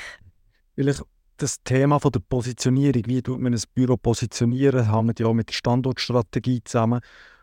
Vielleicht 0.75 1.03
das 1.41 1.63
Thema 1.63 1.99
von 1.99 2.11
der 2.11 2.19
Positionierung, 2.19 3.03
wie 3.05 3.21
tut 3.21 3.39
man 3.39 3.53
ein 3.53 3.61
Büro 3.73 3.97
positionieren, 3.97 4.87
wir 4.87 5.13
ja 5.17 5.33
mit 5.33 5.49
der 5.49 5.53
Standortstrategie 5.53 6.63
zusammen. 6.63 7.01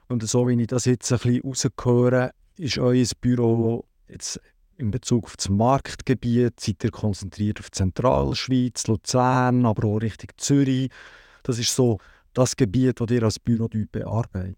Und 0.09 0.27
so 0.27 0.47
wie 0.49 0.61
ich 0.61 0.69
das 0.69 0.85
jetzt 0.85 1.13
ein 1.13 1.19
bisschen 1.19 1.43
rausgehöre, 1.43 2.33
ist 2.57 2.79
euer 2.79 3.05
Büro 3.21 3.85
jetzt 4.09 4.41
in 4.77 4.91
Bezug 4.91 5.25
auf 5.25 5.37
das 5.37 5.49
Marktgebiet, 5.49 6.61
seid 6.61 6.85
ihr 6.85 6.91
konzentriert 6.91 7.59
auf 7.59 7.71
Zentralschweiz, 7.73 8.87
Luzern, 8.87 9.67
aber 9.67 9.89
auch 9.89 9.99
Richtung 9.99 10.31
Zürich. 10.37 10.91
Das 11.43 11.59
ist 11.59 11.75
so 11.75 11.99
das 12.33 12.57
Gebiet, 12.57 13.01
das 13.01 13.11
ihr 13.11 13.23
als 13.25 13.41
Büro 13.41 13.69
bearbeitet. 13.91 14.57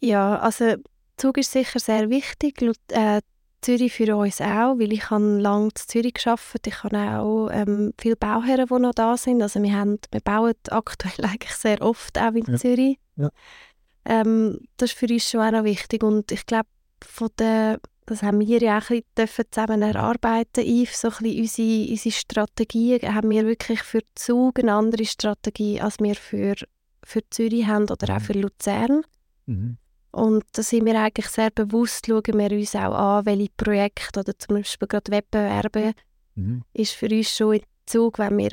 Ja, 0.00 0.38
also 0.38 0.76
Zug 1.16 1.38
ist 1.38 1.52
sicher 1.52 1.80
sehr 1.80 2.08
wichtig. 2.08 2.62
Äh, 2.88 3.20
Zürich 3.62 3.92
für 3.92 4.16
uns 4.16 4.40
auch, 4.40 4.78
weil 4.78 4.92
ich 4.92 5.08
habe 5.10 5.38
lange 5.38 5.66
in 5.66 5.70
Zürich 5.74 6.14
gearbeitet. 6.14 6.66
Ich 6.66 6.82
habe 6.82 6.98
auch 6.98 7.48
ähm, 7.50 7.94
viele 7.98 8.16
Bauherren, 8.16 8.66
die 8.66 8.78
noch 8.78 8.92
da 8.92 9.16
sind. 9.16 9.40
Also 9.40 9.62
wir, 9.62 9.72
haben, 9.72 9.98
wir 10.10 10.20
bauen 10.20 10.54
aktuell 10.70 11.24
eigentlich 11.24 11.54
sehr 11.54 11.80
oft 11.80 12.18
auch 12.18 12.32
in 12.32 12.44
ja. 12.44 12.56
Zürich. 12.56 12.98
Ja. 13.16 13.30
Ähm, 14.04 14.58
das 14.76 14.90
ist 14.90 14.98
für 14.98 15.06
uns 15.06 15.30
schon 15.30 15.40
auch 15.40 15.52
noch 15.52 15.64
wichtig 15.64 16.02
und 16.02 16.32
ich 16.32 16.44
glaube, 16.44 16.68
von 17.04 17.28
der, 17.38 17.78
das 18.06 18.22
haben 18.22 18.40
wir 18.40 18.58
ja 18.58 18.78
auch 18.78 18.90
ein 18.90 19.02
bisschen 19.14 19.44
zusammen 19.50 19.82
erarbeiten, 19.82 20.64
Yves, 20.64 21.00
so 21.00 21.08
ein 21.08 21.14
bisschen 21.22 21.40
unsere, 21.40 21.90
unsere 21.90 22.12
Strategie, 22.12 22.98
haben 22.98 23.30
wir 23.30 23.46
wirklich 23.46 23.82
für 23.82 24.00
Zug 24.16 24.58
eine 24.58 24.74
andere 24.74 25.04
Strategie, 25.04 25.80
als 25.80 25.98
wir 26.00 26.16
für, 26.16 26.54
für 27.04 27.20
Zürich 27.30 27.66
haben 27.66 27.84
oder 27.84 28.16
auch 28.16 28.20
mhm. 28.20 28.24
für 28.24 28.32
Luzern. 28.32 29.02
Mhm. 29.46 29.78
Und 30.12 30.44
da 30.52 30.62
sind 30.62 30.84
wir 30.84 31.00
eigentlich 31.00 31.28
sehr 31.28 31.50
bewusst, 31.50 32.06
schauen 32.06 32.38
wir 32.38 32.52
uns 32.52 32.76
auch 32.76 32.94
an, 32.94 33.26
welche 33.26 33.48
Projekte 33.56 34.20
oder 34.20 34.38
zum 34.38 34.56
Beispiel 34.56 34.86
gerade 34.86 35.10
Wettbewerbe 35.10 35.94
mhm. 36.34 36.62
ist 36.74 36.92
für 36.92 37.08
uns 37.08 37.34
schon 37.34 37.54
in 37.54 37.62
Zug, 37.86 38.18
wenn 38.18 38.36
wir 38.36 38.50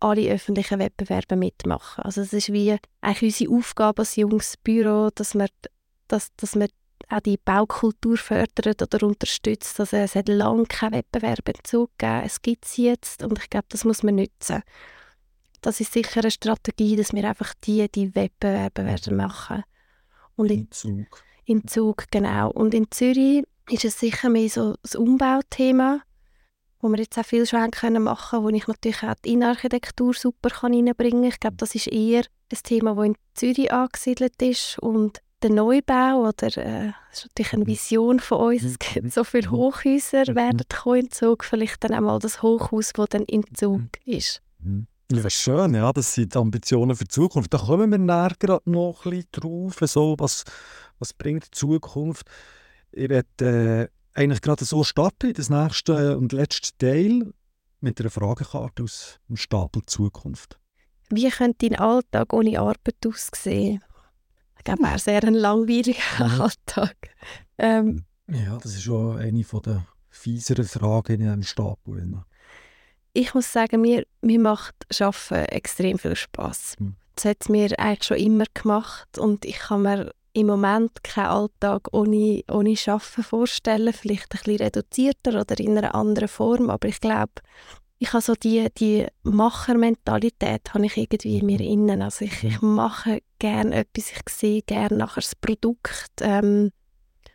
alle 0.00 0.32
öffentlichen 0.32 0.78
Wettbewerbe 0.78 1.36
mitmachen. 1.36 2.04
Also 2.04 2.22
es 2.22 2.32
ist 2.32 2.52
wie 2.52 2.76
eigentlich 3.02 3.48
unsere 3.48 3.58
Aufgabe 3.58 4.02
als 4.02 4.16
junges 4.16 4.56
Büro, 4.56 5.10
dass 5.14 5.34
wir, 5.34 5.48
dass, 6.08 6.34
dass 6.36 6.54
wir 6.54 6.68
auch 7.10 7.20
die 7.20 7.36
Baukultur 7.36 8.16
fördert 8.16 8.80
oder 8.80 9.06
unterstützt. 9.06 9.78
Also 9.78 9.98
es 9.98 10.14
hat 10.14 10.28
lange 10.28 10.64
keinen 10.64 10.94
Wettbewerb 10.94 11.46
in 11.48 11.64
Zug 11.64 11.90
gegeben. 11.98 12.22
Es 12.24 12.40
gibt 12.40 12.64
sie 12.64 12.86
jetzt 12.86 13.22
und 13.22 13.38
ich 13.38 13.50
glaube, 13.50 13.66
das 13.68 13.84
muss 13.84 14.02
man 14.02 14.16
nutzen. 14.16 14.62
Das 15.60 15.80
ist 15.80 15.92
sicher 15.92 16.20
eine 16.20 16.30
Strategie, 16.30 16.96
dass 16.96 17.12
wir 17.12 17.28
einfach 17.28 17.52
die, 17.62 17.90
die 17.90 18.14
Wettbewerbe 18.14 18.86
werden 18.86 19.16
machen 19.16 19.64
und 20.36 20.50
in, 20.50 20.70
Zug. 20.70 21.22
Im 21.44 21.66
Zug, 21.66 22.04
genau. 22.10 22.50
Und 22.50 22.74
in 22.74 22.90
Zürich 22.90 23.44
ist 23.70 23.84
es 23.84 23.98
sicher 23.98 24.28
mehr 24.28 24.48
so 24.48 24.74
das 24.82 24.94
Umbauthema. 24.94 26.02
wo 26.80 26.90
wir 26.90 26.98
jetzt 26.98 27.18
auch 27.18 27.24
viel 27.24 27.46
schon 27.46 27.70
können 27.70 28.02
machen 28.02 28.42
wo 28.42 28.50
ich 28.50 28.66
natürlich 28.66 29.02
auch 29.02 29.14
die 29.24 29.32
Innenarchitektur 29.32 30.12
super 30.12 30.50
kann 30.50 30.74
reinbringen 30.74 31.22
kann. 31.22 31.30
Ich 31.30 31.40
glaube, 31.40 31.56
das 31.56 31.74
ist 31.74 31.86
eher 31.86 32.24
ein 32.52 32.58
Thema, 32.62 32.94
das 32.94 33.06
in 33.06 33.16
Zürich 33.34 33.72
angesiedelt 33.72 34.40
ist 34.42 34.78
und 34.80 35.20
der 35.42 35.50
Neubau 35.50 36.28
oder 36.28 36.46
äh, 36.56 36.92
das 37.10 37.18
ist 37.18 37.26
natürlich 37.26 37.52
eine 37.52 37.66
Vision 37.66 38.18
von 38.20 38.54
uns. 38.54 38.62
Es 38.64 38.78
gibt 38.78 39.12
so 39.12 39.24
viele 39.24 39.50
Hochhäuser 39.50 40.34
werden 40.34 40.62
kommen 40.68 41.00
in 41.00 41.10
Zug, 41.10 41.44
vielleicht 41.44 41.84
dann 41.84 41.92
einmal 41.92 42.18
das 42.18 42.42
Hochhaus, 42.42 42.92
das 42.94 43.08
dann 43.10 43.24
in 43.24 43.44
Zug 43.54 43.82
ist. 44.04 44.42
Ja, 45.12 45.28
schön, 45.28 45.74
ja, 45.74 45.92
das 45.92 46.14
sind 46.14 46.34
die 46.34 46.38
Ambitionen 46.38 46.96
für 46.96 47.04
die 47.04 47.10
Zukunft. 47.10 47.52
Da 47.52 47.58
kommen 47.58 47.90
wir 47.90 47.98
näher 47.98 48.32
gerade 48.38 48.70
noch 48.70 49.04
ein 49.04 49.10
bisschen 49.10 49.28
drauf, 49.32 49.76
so, 49.82 50.14
was, 50.18 50.44
was 50.98 51.12
bringt 51.12 51.46
die 51.46 51.50
Zukunft. 51.50 52.26
Ich 52.90 53.10
werde 53.10 53.90
äh, 54.14 54.18
eigentlich 54.18 54.40
gerade 54.40 54.64
so 54.64 54.82
starten, 54.82 55.34
das 55.34 55.50
nächste 55.50 56.16
und 56.16 56.32
letzte 56.32 56.70
Teil 56.78 57.32
mit 57.80 58.00
einer 58.00 58.10
Fragekarte 58.10 58.82
aus 58.82 59.20
dem 59.28 59.36
Stapel 59.36 59.82
Zukunft. 59.86 60.58
Wie 61.10 61.28
könnte 61.28 61.68
dein 61.68 61.78
Alltag 61.78 62.32
ohne 62.32 62.58
Arbeit 62.58 63.06
aussehen? 63.06 63.84
Ich 64.56 64.64
glaube, 64.64 64.84
wäre 64.84 64.98
sehr 64.98 65.22
ein 65.22 65.34
langweiliger 65.34 66.00
Alltag. 66.40 66.96
Ähm, 67.58 68.04
ja, 68.28 68.56
das 68.56 68.72
ist 68.72 68.84
schon 68.84 69.18
eine 69.18 69.42
der 69.42 69.86
fieseren 70.08 70.64
Fragen 70.64 71.12
in 71.12 71.20
diesem 71.20 71.42
Stapel. 71.42 72.24
Ich 73.14 73.32
muss 73.32 73.52
sagen, 73.52 73.80
mir, 73.80 74.04
mir 74.20 74.40
macht 74.40 74.74
Arbeiten 75.00 75.46
extrem 75.46 75.98
viel 75.98 76.16
Spass. 76.16 76.74
Hm. 76.78 76.96
Das 77.14 77.24
hat 77.24 77.38
es 77.40 77.48
mir 77.48 77.78
eigentlich 77.78 78.04
schon 78.04 78.16
immer 78.18 78.44
gemacht 78.52 79.18
und 79.18 79.44
ich 79.44 79.58
kann 79.58 79.82
mir 79.82 80.12
im 80.32 80.48
Moment 80.48 81.04
keinen 81.04 81.26
Alltag 81.26 81.88
ohne, 81.92 82.42
ohne 82.50 82.74
Arbeiten 82.86 83.22
vorstellen. 83.22 83.92
Vielleicht 83.92 84.34
ein 84.34 84.38
bisschen 84.42 84.56
reduzierter 84.56 85.40
oder 85.40 85.58
in 85.58 85.78
einer 85.78 85.94
anderen 85.94 86.28
Form, 86.28 86.70
aber 86.70 86.88
ich 86.88 87.00
glaube, 87.00 87.34
ich 87.98 88.12
habe 88.12 88.22
so 88.22 88.34
die, 88.34 88.66
die 88.76 89.06
Machermentalität 89.22 90.74
habe 90.74 90.86
ich 90.86 90.96
irgendwie 90.96 91.38
in 91.38 91.46
mir 91.46 91.60
mhm. 91.60 91.88
innen. 91.88 92.02
Also 92.02 92.24
ich, 92.24 92.42
ich 92.42 92.60
mhm. 92.60 92.74
mache 92.74 93.20
gerne 93.38 93.76
etwas, 93.76 94.10
ich 94.10 94.28
sehe 94.28 94.62
gerne 94.62 94.96
nachher 94.96 95.20
das 95.20 95.36
Produkt 95.36 96.10
ähm, 96.20 96.72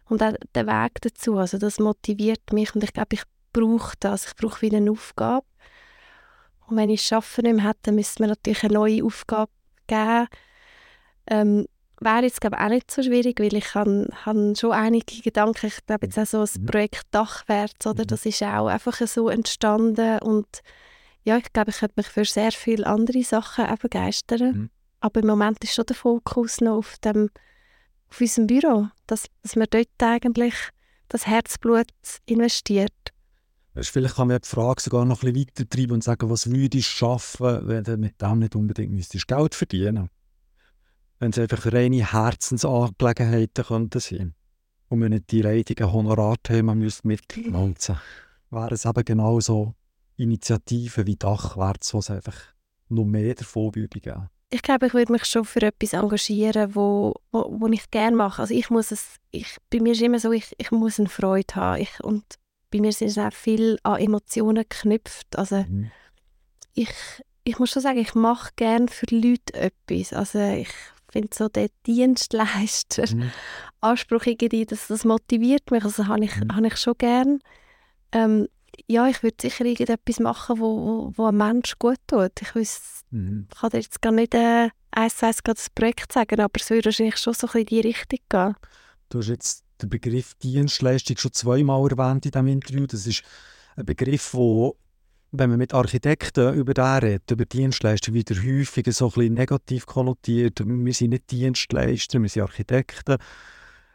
und 0.10 0.22
auch 0.22 0.34
den 0.56 0.68
Weg 0.68 1.02
dazu. 1.02 1.38
Also 1.38 1.58
das 1.58 1.80
motiviert 1.80 2.52
mich 2.52 2.76
und 2.76 2.84
ich 2.84 2.94
glaube, 2.94 3.14
ich 3.16 3.24
brauche 3.54 3.96
das. 4.00 4.28
Ich 4.28 4.36
brauche 4.36 4.62
wieder 4.62 4.78
eine 4.78 4.92
Aufgabe. 4.92 5.46
Und 6.70 6.78
wenn 6.78 6.89
ich 6.89 7.01
schaffen 7.01 7.43
nicht 7.43 7.55
mehr 7.55 7.70
hätte, 7.70 7.91
müsste 7.91 8.22
mir 8.22 8.30
natürlich 8.30 8.63
eine 8.63 8.74
neue 8.74 9.03
Aufgabe 9.03 9.51
geben. 9.88 10.28
Ähm, 11.28 11.65
wäre 11.99 12.24
jetzt 12.24 12.41
glaube 12.41 12.59
auch 12.59 12.70
nicht 12.70 12.91
so 12.91 13.03
schwierig, 13.03 13.39
weil 13.39 13.53
ich 13.53 13.76
habe, 13.76 14.07
habe 14.26 14.53
schon 14.55 14.72
einige 14.72 15.22
Gedanken. 15.22 15.67
Ich 15.67 15.86
glaube 15.86 16.05
jetzt 16.05 16.17
auch 16.17 16.26
so 16.26 16.39
das 16.39 16.57
mhm. 16.57 16.65
Projekt 16.65 17.03
Dachwärts, 17.11 17.86
oder? 17.88 18.03
Mhm. 18.03 18.07
Das 18.07 18.26
ist 18.26 18.41
auch 18.43 18.67
einfach 18.67 18.95
so 19.07 19.30
entstanden 19.30 20.20
und 20.20 20.47
ja, 21.24 21.38
ich 21.38 21.51
glaube, 21.51 21.72
ich 21.72 21.80
könnte 21.80 21.95
mich 21.97 22.07
für 22.07 22.26
sehr 22.26 22.51
viele 22.51 22.88
andere 22.88 23.24
Sachen 23.24 23.65
auch 23.65 23.78
begeistern. 23.78 24.41
Mhm. 24.41 24.70
Aber 25.01 25.20
im 25.20 25.28
Moment 25.28 25.63
ist 25.63 25.74
schon 25.74 25.86
der 25.86 25.95
Fokus 25.95 26.61
noch 26.61 26.78
auf, 26.78 26.97
dem, 26.99 27.30
auf 28.09 28.22
unserem 28.22 28.47
Büro, 28.47 28.88
dass, 29.07 29.26
dass 29.43 29.55
man 29.55 29.67
dort 29.70 29.88
eigentlich 29.99 30.55
das 31.09 31.28
Herzblut 31.28 31.88
investiert. 32.26 32.93
Vielleicht 33.88 34.16
kann 34.16 34.28
man 34.28 34.40
die 34.42 34.48
Frage 34.48 34.82
sogar 34.82 35.06
noch 35.06 35.24
ein 35.24 35.34
bisschen 35.34 35.48
weiter 35.48 35.70
treiben 35.70 35.94
und 35.94 36.04
sagen, 36.04 36.30
was 36.30 36.50
würdest 36.50 36.74
du 36.74 36.82
schaffen, 36.82 37.68
wenn 37.68 37.84
du 37.84 37.98
mit 37.98 38.22
dem 38.22 38.40
nicht 38.40 38.56
unbedingt 38.56 38.92
müsstest 38.92 39.28
Geld 39.28 39.56
verdienen 39.56 39.94
müsstest? 39.96 40.20
wenn 41.20 41.32
es 41.32 41.40
einfach 41.40 41.72
reine 41.72 42.12
Herzensangelegenheiten 42.12 43.66
könnten 43.66 44.00
sein 44.00 44.34
und 44.88 45.02
wir 45.02 45.10
nicht 45.10 45.32
die 45.32 45.42
leidigen 45.42 45.92
Honorarthemen 45.92 46.80
müssen 46.80 47.08
mitmolzen 47.08 47.98
wären 48.52 48.74
es 48.74 48.86
eben 48.86 49.06
genau 49.06 49.40
so 49.40 49.76
Initiativen 50.18 51.06
wie 51.06 51.16
Dachwärts, 51.16 51.94
wo 51.94 52.00
es 52.00 52.10
einfach 52.10 52.36
noch 52.90 53.06
mehr 53.06 53.36
davon 53.36 53.76
würde 53.76 54.00
geben. 54.00 54.30
Ich 54.50 54.64
glaube, 54.64 54.88
ich 54.88 54.94
würde 54.96 55.12
mich 55.12 55.26
schon 55.26 55.46
für 55.46 55.62
etwas 55.62 55.94
engagieren, 55.94 56.74
wo, 56.74 57.14
wo, 57.32 57.60
wo 57.60 57.68
ich 57.68 57.92
gerne 57.92 58.18
mache. 58.18 58.42
Also 58.42 58.56
ich 58.56 58.72
muss 58.72 58.92
es, 58.92 59.18
ich, 59.30 59.58
bei 59.70 59.80
mir 59.80 59.92
ist 59.92 60.02
immer 60.02 60.18
so, 60.18 60.32
ich, 60.32 60.56
ich 60.58 60.72
muss 60.72 61.00
eine 61.00 61.08
Freude 61.08 61.54
haben. 61.54 61.82
Ich, 61.84 62.04
und 62.04 62.24
bei 62.72 62.80
mir 62.80 62.91
sind 62.91 63.09
es 63.09 63.17
auch 63.17 63.34
viel 63.34 63.78
an 63.84 63.99
Emotionen 63.99 64.65
geknüpft. 64.67 65.38
Also 65.38 65.65
mhm. 65.67 65.91
ich, 66.74 66.89
ich 67.43 67.59
muss 67.59 67.72
schon 67.72 67.82
sagen, 67.82 67.99
ich 67.99 68.15
mache 68.15 68.51
gerne 68.55 68.88
für 68.88 69.13
Leute 69.13 69.53
etwas. 69.53 70.13
Also 70.13 70.39
ich 70.39 70.70
finde 71.11 71.30
so 71.34 71.49
der 71.49 71.70
Dienstleister-Anspruch 71.88 74.26
mhm. 74.26 74.32
irgendwie, 74.32 74.65
das, 74.65 74.88
das 74.88 75.03
motiviert 75.05 75.72
mich, 75.72 75.84
also 75.84 76.07
habe 76.07 76.26
ich, 76.26 76.36
mhm. 76.36 76.55
habe 76.55 76.67
ich 76.67 76.78
schon 76.78 76.95
gern. 76.97 77.39
Ähm, 78.11 78.47
ja, 78.88 79.07
ich 79.07 79.24
würde 79.24 79.38
sicher 79.41 79.65
irgendetwas 79.65 80.20
machen, 80.20 80.59
wo, 80.59 80.78
wo, 80.78 81.11
wo 81.15 81.26
einem 81.26 81.38
Mensch 81.38 81.80
gut 81.80 81.97
tut. 82.07 82.41
Ich, 82.41 82.55
weiss, 82.55 83.01
mhm. 83.11 83.47
ich 83.51 83.59
kann 83.59 83.70
dir 83.72 83.80
jetzt 83.80 84.01
gar 84.01 84.11
nicht 84.11 84.34
äh, 84.34 84.70
eins 84.91 85.17
zu 85.17 85.26
eins 85.26 85.39
das 85.43 85.70
Projekt 85.70 86.13
sagen, 86.13 86.39
aber 86.39 86.59
es 86.59 86.70
würde 86.70 86.86
wahrscheinlich 86.86 87.17
schon 87.17 87.34
so 87.34 87.47
ein 87.47 87.61
in 87.61 87.65
die 87.65 87.82
Richtung 87.82 88.20
gehen. 88.30 88.55
Du 89.09 89.20
hast 89.20 89.28
jetzt 89.28 89.65
den 89.82 89.90
Begriff 89.90 90.36
Dienstleistung 90.36 91.18
schon 91.18 91.34
zweimal 91.34 91.90
erwähnt 91.90 92.26
in 92.26 92.32
diesem 92.32 92.48
Interview. 92.48 92.86
Das 92.86 93.08
ist 93.08 93.24
ein 93.76 93.86
Begriff, 93.86 94.32
der 94.32 94.72
wenn 95.32 95.50
man 95.50 95.60
mit 95.60 95.74
Architekten 95.74 96.56
über 96.56 96.74
den 96.74 96.84
redet, 96.84 97.30
über 97.32 97.46
Dienstleister, 97.46 98.14
wieder 98.14 98.36
häufig 98.36 98.88
so 98.92 99.06
ein 99.06 99.12
bisschen 99.12 99.34
negativ 99.36 99.86
konnotiert. 99.86 100.60
Wir 100.66 100.94
sind 100.94 101.12
nicht 101.12 101.30
Dienstleister, 101.30 102.22
wir 102.22 102.30
sind 102.30 102.42
Architekten. 102.42 103.18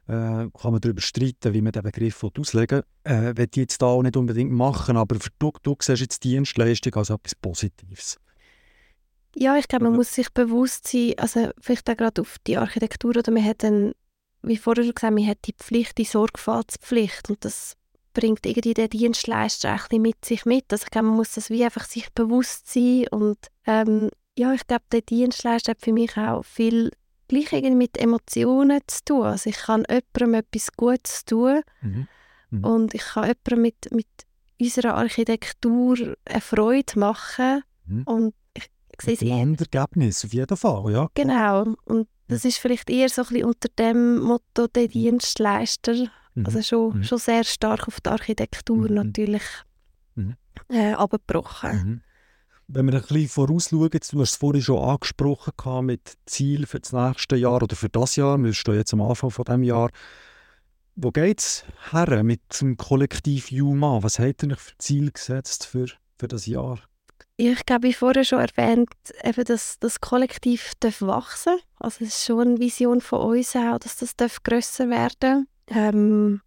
Äh, 0.07 0.49
kann 0.53 0.73
man 0.73 0.81
darüber 0.81 1.01
streiten, 1.01 1.55
wie 1.55 1.63
man 1.63 1.73
den 1.73 1.83
Begriff 1.83 2.23
auslegen 2.23 2.83
will. 3.05 3.13
Äh, 3.13 3.37
will 3.37 3.49
ich 3.51 3.57
jetzt 3.57 3.81
da 3.81 3.87
auch 3.87 4.03
nicht 4.03 4.17
unbedingt 4.17 4.53
machen, 4.53 4.99
aber 4.99 5.17
für 5.19 5.31
du, 5.39 5.51
du 5.63 5.77
siehst 5.81 6.03
jetzt 6.03 6.25
Dienstleistung 6.25 6.95
als 6.95 7.11
etwas 7.11 7.35
Positives. 7.35 8.19
Ja, 9.35 9.57
ich 9.57 9.67
glaube, 9.67 9.87
man 9.87 9.97
muss 9.97 10.15
sich 10.15 10.31
bewusst 10.31 10.87
sein, 10.89 11.15
also 11.17 11.51
vielleicht 11.59 11.89
auch 11.91 11.97
gerade 11.97 12.21
auf 12.21 12.37
die 12.47 12.59
Architektur, 12.59 13.17
oder 13.17 13.33
man 13.33 13.45
hat 13.45 13.63
dann, 13.63 13.95
wie 14.47 14.57
vorher 14.57 14.85
schon 14.85 14.95
gesagt, 14.95 15.15
man 15.15 15.27
hat 15.27 15.39
die 15.47 15.55
Pflicht, 15.55 15.99
die 15.99 16.05
Sorgfaltspflicht 16.05 17.31
und 17.31 17.45
das 17.45 17.77
bringt 18.13 18.47
irgendwie 18.47 18.75
der 18.75 18.89
Dienstleister 18.89 19.71
ein 19.71 19.79
bisschen 19.79 20.03
mit 20.03 20.25
sich 20.25 20.47
mit. 20.47 20.73
Also 20.73 20.85
ich 20.85 20.91
glaube, 20.91 21.09
man 21.09 21.17
muss 21.17 21.33
das 21.33 21.51
wie 21.51 21.65
einfach 21.65 21.85
sich 21.85 22.13
bewusst 22.13 22.73
sein 22.73 23.07
und 23.11 23.39
ähm, 23.67 24.11
ja, 24.37 24.53
ich 24.53 24.67
glaube, 24.67 24.85
der 24.93 25.03
Dienstleister 25.03 25.73
hat 25.73 25.81
für 25.81 25.93
mich 25.93 26.17
auch 26.17 26.45
viel 26.45 26.91
gleich 27.29 27.53
irgendwie 27.53 27.75
mit 27.75 27.99
Emotionen 27.99 28.81
zu 28.87 29.05
tun. 29.05 29.23
Also 29.25 29.51
ich 29.51 29.57
kann 29.57 29.85
jemandem 29.89 30.35
etwas 30.35 30.73
Gutes 30.77 31.25
tun 31.25 31.63
mhm. 31.83 32.09
Mhm. 32.51 32.65
und 32.65 32.95
ich 32.95 33.03
kann 33.03 33.25
jemandem 33.25 33.63
mit, 33.63 33.93
mit 33.93 34.07
unserer 34.61 34.95
Architektur 34.95 36.17
eine 36.25 36.41
Freude 36.41 36.99
machen 36.99 37.63
mhm. 37.87 38.03
und 38.05 38.35
ich, 38.55 38.71
sehe 39.01 39.15
es 39.15 39.23
Endergebnis 39.23 40.25
auf 40.25 40.33
jeden 40.33 40.57
Fall, 40.57 40.93
ja. 40.93 41.09
Genau 41.15 41.75
und 41.85 42.09
das 42.29 42.45
ist 42.45 42.59
vielleicht 42.59 42.91
eher 42.91 43.09
so 43.09 43.23
ein 43.23 43.29
bisschen 43.29 43.45
unter 43.45 43.69
dem 43.79 44.21
Motto 44.21 44.67
der 44.67 44.89
Dienstleister 44.89 46.11
Mhm. 46.35 46.47
Also 46.47 46.63
schon, 46.63 46.99
mhm. 46.99 47.05
schon 47.05 47.19
sehr 47.19 47.45
stark 47.45 47.87
auf 47.89 48.01
die 48.01 48.11
Architektur 48.11 48.89
mhm. 48.89 48.95
natürlich 48.95 49.43
mhm. 50.15 50.37
äh, 50.69 50.93
abgebrochen. 50.93 51.71
Mhm. 51.71 52.01
Wenn 52.67 52.87
wir 52.87 52.95
ein 52.95 53.03
bisschen 53.03 53.29
vorausschauen, 53.29 53.91
du 53.91 54.21
hast 54.21 54.31
es 54.31 54.37
vorhin 54.37 54.63
schon 54.63 54.83
angesprochen 54.83 55.87
mit 55.87 56.15
Ziel 56.27 56.67
für 56.67 56.81
das 56.81 56.93
nächste 56.93 57.37
Jahr 57.37 57.63
oder 57.63 57.77
für 57.77 57.91
das 57.91 58.17
Jahr, 58.17 58.43
wir 58.43 58.55
stehen 58.55 58.77
jetzt 58.77 58.95
am 58.95 59.03
Anfang 59.03 59.31
von 59.31 59.45
dem 59.45 59.63
Jahr. 59.63 59.91
Wo 60.97 61.11
geht 61.11 61.41
es 61.41 61.65
her 61.91 62.23
mit 62.23 62.41
dem 62.61 62.77
Kollektiv 62.77 63.51
Juma? 63.51 64.03
Was 64.03 64.19
hat 64.19 64.43
ihr 64.45 64.57
für 64.57 64.79
Ziel 64.79 65.11
gesetzt 65.11 65.67
für, 65.67 65.89
für 66.19 66.29
das 66.29 66.47
Jahr? 66.47 66.79
Ich 67.37 67.67
glaube, 67.67 67.89
wie 67.89 67.93
vorher 67.93 68.25
schon 68.25 68.39
erwähnt, 68.39 68.89
eben, 69.23 69.45
dass 69.45 69.79
das 69.81 70.01
Kollektiv 70.01 70.73
darf 70.81 71.03
wachsen 71.03 71.59
Also 71.85 72.05
es 72.05 72.17
ist 72.17 72.25
schon 72.25 72.41
eine 72.41 72.59
Vision 72.59 73.01
von 73.01 73.21
uns 73.21 73.55
auch, 73.55 73.79
dass 73.79 73.97
das 73.97 74.17
darf 74.17 74.43
grösser 74.43 74.91
werden 74.91 75.47
ähm, 75.69 76.41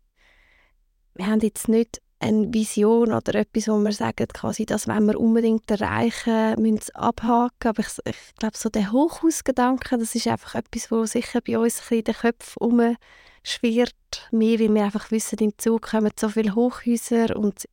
wir 1.18 1.28
haben 1.28 1.40
jetzt 1.40 1.68
nicht 1.68 2.02
eine 2.20 2.52
Vision 2.52 3.12
oder 3.12 3.36
etwas, 3.36 3.68
wo 3.68 3.78
wir 3.78 3.92
sagen, 3.92 4.28
quasi, 4.28 4.66
das 4.66 4.88
wollen 4.88 5.06
wir 5.06 5.20
unbedingt 5.20 5.70
erreichen, 5.70 6.60
müssen 6.62 6.80
es 6.80 6.96
abhaken. 6.96 7.70
Aber 7.70 7.80
ich, 7.80 7.88
ich 8.06 8.36
glaube, 8.38 8.58
so 8.58 8.70
der 8.70 8.92
Hochhausgedanke, 8.92 9.98
das 9.98 10.16
ist 10.16 10.28
einfach 10.28 10.56
etwas, 10.56 10.90
wo 10.90 11.06
sicher 11.06 11.42
bei 11.42 11.60
uns 11.60 11.82
ein 11.92 11.98
in 12.00 12.04
den 12.04 12.16
Köpfen 12.16 12.98
umschwirrt. 13.44 14.30
Mehr, 14.32 14.60
weil 14.60 14.74
wir 14.74 14.86
einfach 14.86 15.12
wissen, 15.12 15.38
in 15.40 15.54
Zug 15.58 15.84
kommen 15.90 16.12
so 16.20 16.30
viele 16.30 16.56
Hochhäuser 16.56 17.36
und 17.36 17.66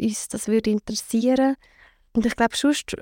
uns 0.00 0.28
das 0.28 0.48
würde 0.48 0.70
interessieren. 0.70 1.56
Und 2.14 2.24
ich 2.24 2.36
glaube, 2.36 2.56
sonst 2.56 2.96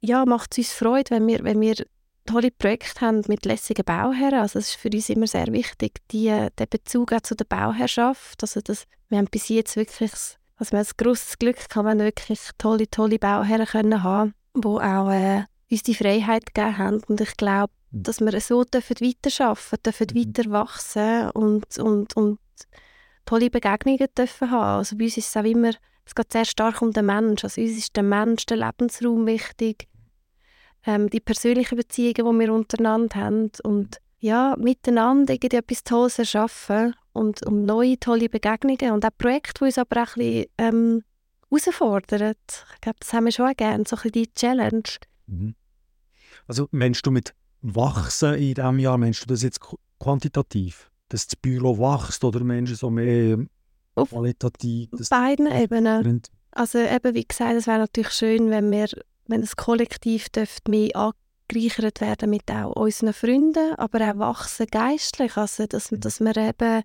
ja, 0.00 0.24
macht 0.24 0.52
es 0.52 0.58
uns 0.58 0.72
Freude, 0.72 1.10
wenn 1.10 1.26
wir, 1.28 1.44
wenn 1.44 1.60
wir 1.60 1.76
tolle 2.24 2.50
Projekte 2.50 3.00
haben 3.00 3.22
mit 3.28 3.44
lässigen 3.44 3.84
Bauherren. 3.84 4.40
Also 4.40 4.58
es 4.58 4.68
ist 4.68 4.76
für 4.76 4.90
uns 4.90 5.08
immer 5.08 5.26
sehr 5.26 5.48
wichtig, 5.48 6.00
die, 6.10 6.28
den 6.28 6.68
Bezug 6.68 7.12
auch 7.12 7.20
zu 7.20 7.34
der 7.34 7.44
Bauherrschaft. 7.44 8.42
Also 8.42 8.60
das, 8.60 8.84
wir 9.08 9.18
haben 9.18 9.28
bis 9.30 9.48
jetzt 9.48 9.76
wirklich 9.76 10.12
also 10.56 10.72
wir 10.72 10.78
haben 10.78 10.86
ein 10.86 11.04
grosses 11.04 11.38
Glück 11.38 11.56
gehabt, 11.56 11.86
wenn 11.88 11.98
wir 11.98 12.04
wirklich 12.06 12.38
tolle, 12.56 12.88
tolle 12.88 13.18
Bauherren 13.18 13.66
können 13.66 14.02
haben, 14.04 14.34
die 14.54 14.66
auch 14.66 15.10
äh, 15.10 15.44
uns 15.70 15.82
die 15.82 15.94
Freiheit 15.94 16.54
gegeben 16.54 16.78
haben. 16.78 17.02
Und 17.08 17.20
ich 17.20 17.36
glaube, 17.36 17.72
mhm. 17.90 18.02
dass 18.04 18.20
wir 18.20 18.40
so 18.40 18.62
dürfen 18.62 18.96
weiterarbeiten 19.00 19.82
dürfen, 19.84 20.06
mhm. 20.12 20.20
weiter 20.20 20.50
wachsen 20.50 21.30
und, 21.30 21.78
und, 21.78 22.16
und 22.16 22.38
tolle 23.24 23.50
Begegnungen 23.50 24.06
dürfen 24.16 24.50
haben. 24.52 24.78
Also 24.78 24.96
bei 24.96 25.04
uns 25.04 25.16
ist 25.16 25.28
es 25.30 25.36
auch 25.36 25.44
immer 25.44 25.72
es 26.04 26.14
geht 26.14 26.32
sehr 26.32 26.44
stark 26.44 26.82
um 26.82 26.92
den 26.92 27.06
Mensch. 27.06 27.44
Also 27.44 27.60
uns 27.60 27.76
ist 27.76 27.96
der 27.96 28.02
Mensch, 28.02 28.46
der 28.46 28.58
Lebensraum 28.58 29.26
wichtig, 29.26 29.88
ähm, 30.86 31.08
die 31.10 31.20
persönlichen 31.20 31.76
Beziehungen, 31.76 32.14
die 32.38 32.46
wir 32.46 32.52
untereinander 32.52 33.16
haben 33.16 33.50
und 33.62 33.98
ja, 34.18 34.54
miteinander 34.56 35.34
irgendwie 35.34 35.56
etwas 35.56 35.82
Tolles 35.82 36.18
erschaffen 36.18 36.94
und 37.12 37.44
um 37.46 37.64
neue 37.64 37.98
tolle 37.98 38.28
Begegnungen 38.28 38.92
und 38.92 39.04
auch 39.04 39.10
Projekte, 39.18 39.58
die 39.58 39.64
uns 39.64 39.78
aber 39.78 40.02
auch 40.02 40.16
ein 40.16 40.22
bisschen 40.22 40.46
ähm, 40.58 41.04
herausfordern. 41.50 42.34
Ich 42.48 42.80
glaube, 42.80 42.98
das 43.00 43.12
haben 43.12 43.24
wir 43.24 43.32
schon 43.32 43.52
gerne, 43.56 43.84
so 43.86 43.96
ein 43.96 44.02
bisschen 44.02 44.12
die 44.12 44.32
Challenge. 44.32 44.82
Mhm. 45.26 45.54
Also 46.46 46.68
meinst 46.70 47.04
du 47.04 47.10
mit 47.10 47.34
wachsen 47.62 48.34
in 48.34 48.54
diesem 48.54 48.78
Jahr, 48.78 48.98
meinst 48.98 49.22
du 49.22 49.26
das 49.26 49.42
jetzt 49.42 49.60
quantitativ? 49.98 50.90
Dass 51.08 51.26
das 51.26 51.36
Büro 51.36 51.78
wächst 51.78 52.24
oder 52.24 52.42
meinst 52.42 52.72
du 52.72 52.76
so 52.76 52.90
mehr 52.90 53.38
Auf 53.94 54.10
qualitativ? 54.10 54.92
Auf 54.92 55.08
beiden 55.08 55.46
Ebenen. 55.46 56.22
Also 56.52 56.78
eben, 56.78 57.14
wie 57.14 57.24
gesagt, 57.24 57.54
es 57.54 57.66
wäre 57.66 57.78
natürlich 57.78 58.10
schön, 58.10 58.50
wenn 58.50 58.70
wir, 58.70 58.88
wenn 59.26 59.40
das 59.40 59.56
Kollektiv 59.56 60.28
dürfte 60.28 60.70
mehr 60.70 60.90
angereichert 60.96 62.00
werden 62.00 62.30
mit 62.30 62.50
auch 62.50 62.72
unseren 62.72 63.12
Freunden, 63.12 63.74
aber 63.76 64.12
auch 64.12 64.18
wachsen 64.18 64.66
geistlich, 64.70 65.36
also 65.36 65.66
dass, 65.66 65.88
dass 65.90 66.20
wir 66.20 66.36
eben 66.36 66.82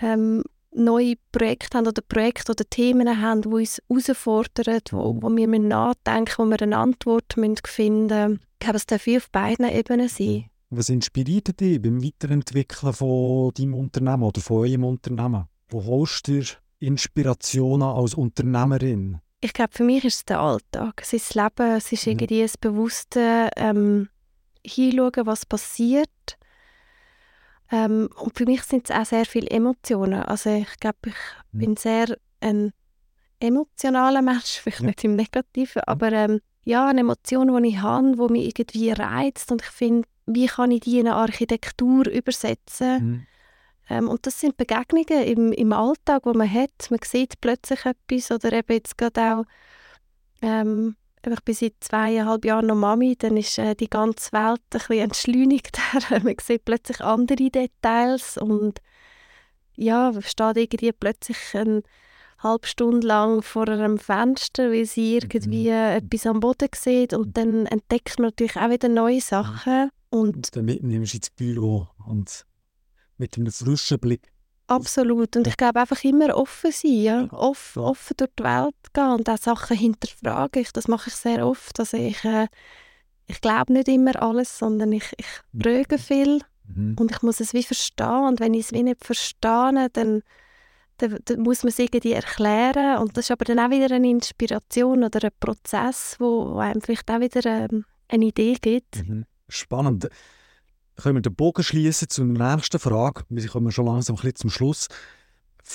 ähm, 0.00 0.42
neue 0.74 1.14
Projekte 1.32 1.78
haben 1.78 1.86
oder 1.86 2.02
Projekte 2.02 2.52
oder 2.52 2.64
Themen 2.68 3.20
haben, 3.20 3.42
die 3.42 3.48
uns 3.48 3.80
herausfordern, 3.88 4.80
wo, 4.90 5.22
wo 5.22 5.34
wir 5.34 5.46
nachdenken 5.46 6.34
wo 6.38 6.44
wir 6.46 6.60
eine 6.62 6.76
Antwort 6.76 7.34
finden 7.34 8.10
müssen. 8.10 8.40
Ich 8.52 8.58
glaube, 8.58 8.76
es 8.76 8.86
darf 8.86 9.06
auf 9.08 9.30
beiden 9.30 9.68
Ebenen 9.68 10.08
sein. 10.08 10.46
Was 10.70 10.88
inspiriert 10.88 11.60
dich 11.60 11.80
beim 11.80 12.02
Weiterentwickeln 12.02 12.92
von 12.92 13.52
deinem 13.54 13.74
Unternehmen 13.74 14.24
oder 14.24 14.40
von 14.40 14.66
eurem 14.66 14.84
Unternehmen? 14.84 15.44
Wo 15.68 15.84
holst 15.84 16.26
du 16.26 16.40
dir 16.40 16.46
Inspirationen 16.80 17.88
als 17.88 18.14
Unternehmerin? 18.14 19.20
Ich 19.44 19.52
glaube, 19.52 19.72
für 19.74 19.84
mich 19.84 20.02
ist 20.06 20.14
es 20.14 20.24
der 20.24 20.40
Alltag. 20.40 21.02
Es 21.02 21.12
ist 21.12 21.36
das 21.36 21.42
Leben, 21.58 21.76
es 21.76 21.92
ist 21.92 22.06
Mhm. 22.06 22.12
irgendwie 22.12 22.40
das 22.40 22.56
bewusste 22.56 23.50
ähm, 23.56 24.08
Hinschauen, 24.64 25.26
was 25.26 25.44
passiert. 25.44 26.38
Ähm, 27.70 28.08
und 28.22 28.38
für 28.38 28.46
mich 28.46 28.62
sind 28.62 28.88
es 28.88 28.96
auch 28.96 29.04
sehr 29.04 29.26
viele 29.26 29.50
Emotionen. 29.50 30.22
Also 30.22 30.48
ich 30.48 30.80
glaube, 30.80 30.96
ich 31.08 31.14
Mhm. 31.52 31.58
bin 31.58 31.76
sehr 31.76 32.16
ein 32.40 32.72
emotionaler 33.38 34.22
Mensch, 34.22 34.60
vielleicht 34.62 34.80
Ja. 34.80 34.86
nicht 34.86 35.04
im 35.04 35.16
Negativen, 35.16 35.82
aber 35.82 36.10
ähm, 36.12 36.40
ja, 36.64 36.88
eine 36.88 37.00
Emotion, 37.00 37.62
die 37.62 37.68
ich 37.68 37.82
habe, 37.82 38.16
die 38.16 38.32
mich 38.32 38.58
irgendwie 38.58 38.92
reizt 38.92 39.52
und 39.52 39.60
ich 39.60 39.68
finde, 39.68 40.08
wie 40.24 40.46
kann 40.46 40.70
ich 40.70 40.80
die 40.80 41.00
in 41.00 41.06
eine 41.06 41.16
Architektur 41.16 42.08
übersetzen? 42.08 43.26
Mhm. 43.88 43.96
Ähm, 43.96 44.08
und 44.08 44.26
das 44.26 44.40
sind 44.40 44.56
Begegnungen 44.56 45.24
im, 45.24 45.52
im 45.52 45.72
Alltag, 45.72 46.26
wo 46.26 46.32
man 46.32 46.52
hat. 46.52 46.90
Man 46.90 47.00
sieht 47.04 47.40
plötzlich 47.40 47.84
etwas 47.84 48.30
oder 48.30 48.52
eben 48.52 48.72
jetzt 48.72 48.96
gerade 48.98 49.20
auch, 49.20 49.44
ähm, 50.42 50.96
ich 51.26 51.42
bin 51.42 51.54
seit 51.54 51.74
zweieinhalb 51.80 52.44
Jahren 52.44 52.66
noch 52.66 52.74
Mami, 52.74 53.16
dann 53.16 53.38
ist 53.38 53.58
äh, 53.58 53.74
die 53.74 53.88
ganze 53.88 54.32
Welt 54.32 54.60
ein 54.72 54.78
bisschen 54.78 54.98
entschleunigt. 54.98 55.78
man 56.10 56.34
sieht 56.40 56.64
plötzlich 56.64 57.00
andere 57.00 57.50
Details 57.50 58.36
und 58.36 58.80
ja, 59.76 60.12
man 60.12 60.22
steht 60.22 60.56
irgendwie 60.56 60.92
plötzlich 60.92 61.38
eine 61.54 61.82
halbe 62.38 62.66
Stunde 62.66 63.06
lang 63.06 63.42
vor 63.42 63.68
einem 63.68 63.98
Fenster, 63.98 64.70
weil 64.70 64.84
sie 64.84 65.14
irgendwie 65.14 65.68
etwas 65.68 66.26
am 66.26 66.40
Boden 66.40 66.68
sieht 66.74 67.14
und 67.14 67.36
dann 67.36 67.66
entdeckt 67.66 68.18
man 68.18 68.26
natürlich 68.26 68.56
auch 68.56 68.70
wieder 68.70 68.88
neue 68.88 69.20
Sachen 69.20 69.90
und 70.10 70.36
Und 70.36 70.56
dann 70.56 70.66
mitnimmst 70.66 71.14
du 71.14 71.16
ins 71.16 71.30
Büro 71.30 71.88
und 72.06 72.44
mit 73.18 73.36
einem 73.36 73.52
frischen 73.52 73.98
Blick. 73.98 74.30
Absolut. 74.66 75.36
Und 75.36 75.46
ich 75.46 75.56
glaube 75.56 75.80
einfach 75.80 76.02
immer 76.04 76.34
offen 76.36 76.72
sein, 76.72 76.90
ja. 76.92 77.32
Off, 77.32 77.76
offen 77.76 78.16
durch 78.16 78.30
die 78.38 78.44
Welt 78.44 78.74
gehen 78.92 79.10
und 79.10 79.28
auch 79.28 79.36
Sachen 79.38 79.76
hinterfragen. 79.76 80.62
Ich, 80.62 80.72
das 80.72 80.88
mache 80.88 81.10
ich 81.10 81.14
sehr 81.14 81.46
oft. 81.46 81.78
Also 81.78 81.96
ich, 81.98 82.24
äh, 82.24 82.48
ich 83.26 83.40
glaube 83.40 83.72
nicht 83.74 83.88
immer 83.88 84.20
alles, 84.22 84.58
sondern 84.58 84.92
ich, 84.92 85.12
ich 85.18 85.26
frage 85.62 85.98
viel 85.98 86.40
Mhm. 86.66 86.96
und 86.98 87.10
ich 87.10 87.22
muss 87.22 87.40
es 87.40 87.52
wie 87.54 87.62
verstehen. 87.62 88.24
Und 88.26 88.40
wenn 88.40 88.54
ich 88.54 88.66
es 88.66 88.72
wie 88.72 88.82
nicht 88.82 89.04
verstehe, 89.04 89.88
dann, 89.92 90.22
dann, 90.98 91.18
dann 91.24 91.40
muss 91.40 91.62
man 91.62 91.68
es 91.68 91.78
irgendwie 91.78 92.12
erklären. 92.12 92.98
Und 93.02 93.16
das 93.16 93.26
ist 93.26 93.30
aber 93.30 93.44
dann 93.44 93.58
auch 93.58 93.70
wieder 93.70 93.94
eine 93.94 94.08
Inspiration 94.08 95.04
oder 95.04 95.24
ein 95.24 95.30
Prozess, 95.40 96.16
wo, 96.18 96.54
wo 96.54 96.58
einem 96.58 96.80
vielleicht 96.80 97.10
auch 97.10 97.20
wieder 97.20 97.44
ähm, 97.44 97.84
eine 98.08 98.26
Idee 98.26 98.56
gibt. 98.60 99.06
Mhm. 99.06 99.26
Spannend. 99.48 100.08
Können 100.96 101.16
wir 101.16 101.22
den 101.22 101.34
Bogen 101.34 101.62
schließen 101.64 102.08
zur 102.08 102.24
nächsten 102.24 102.78
Frage? 102.78 103.24
Wir 103.28 103.48
kommen 103.48 103.72
schon 103.72 103.86
langsam 103.86 104.16
ein 104.16 104.22
bisschen 104.22 104.36
zum 104.36 104.50
Schluss. 104.50 104.88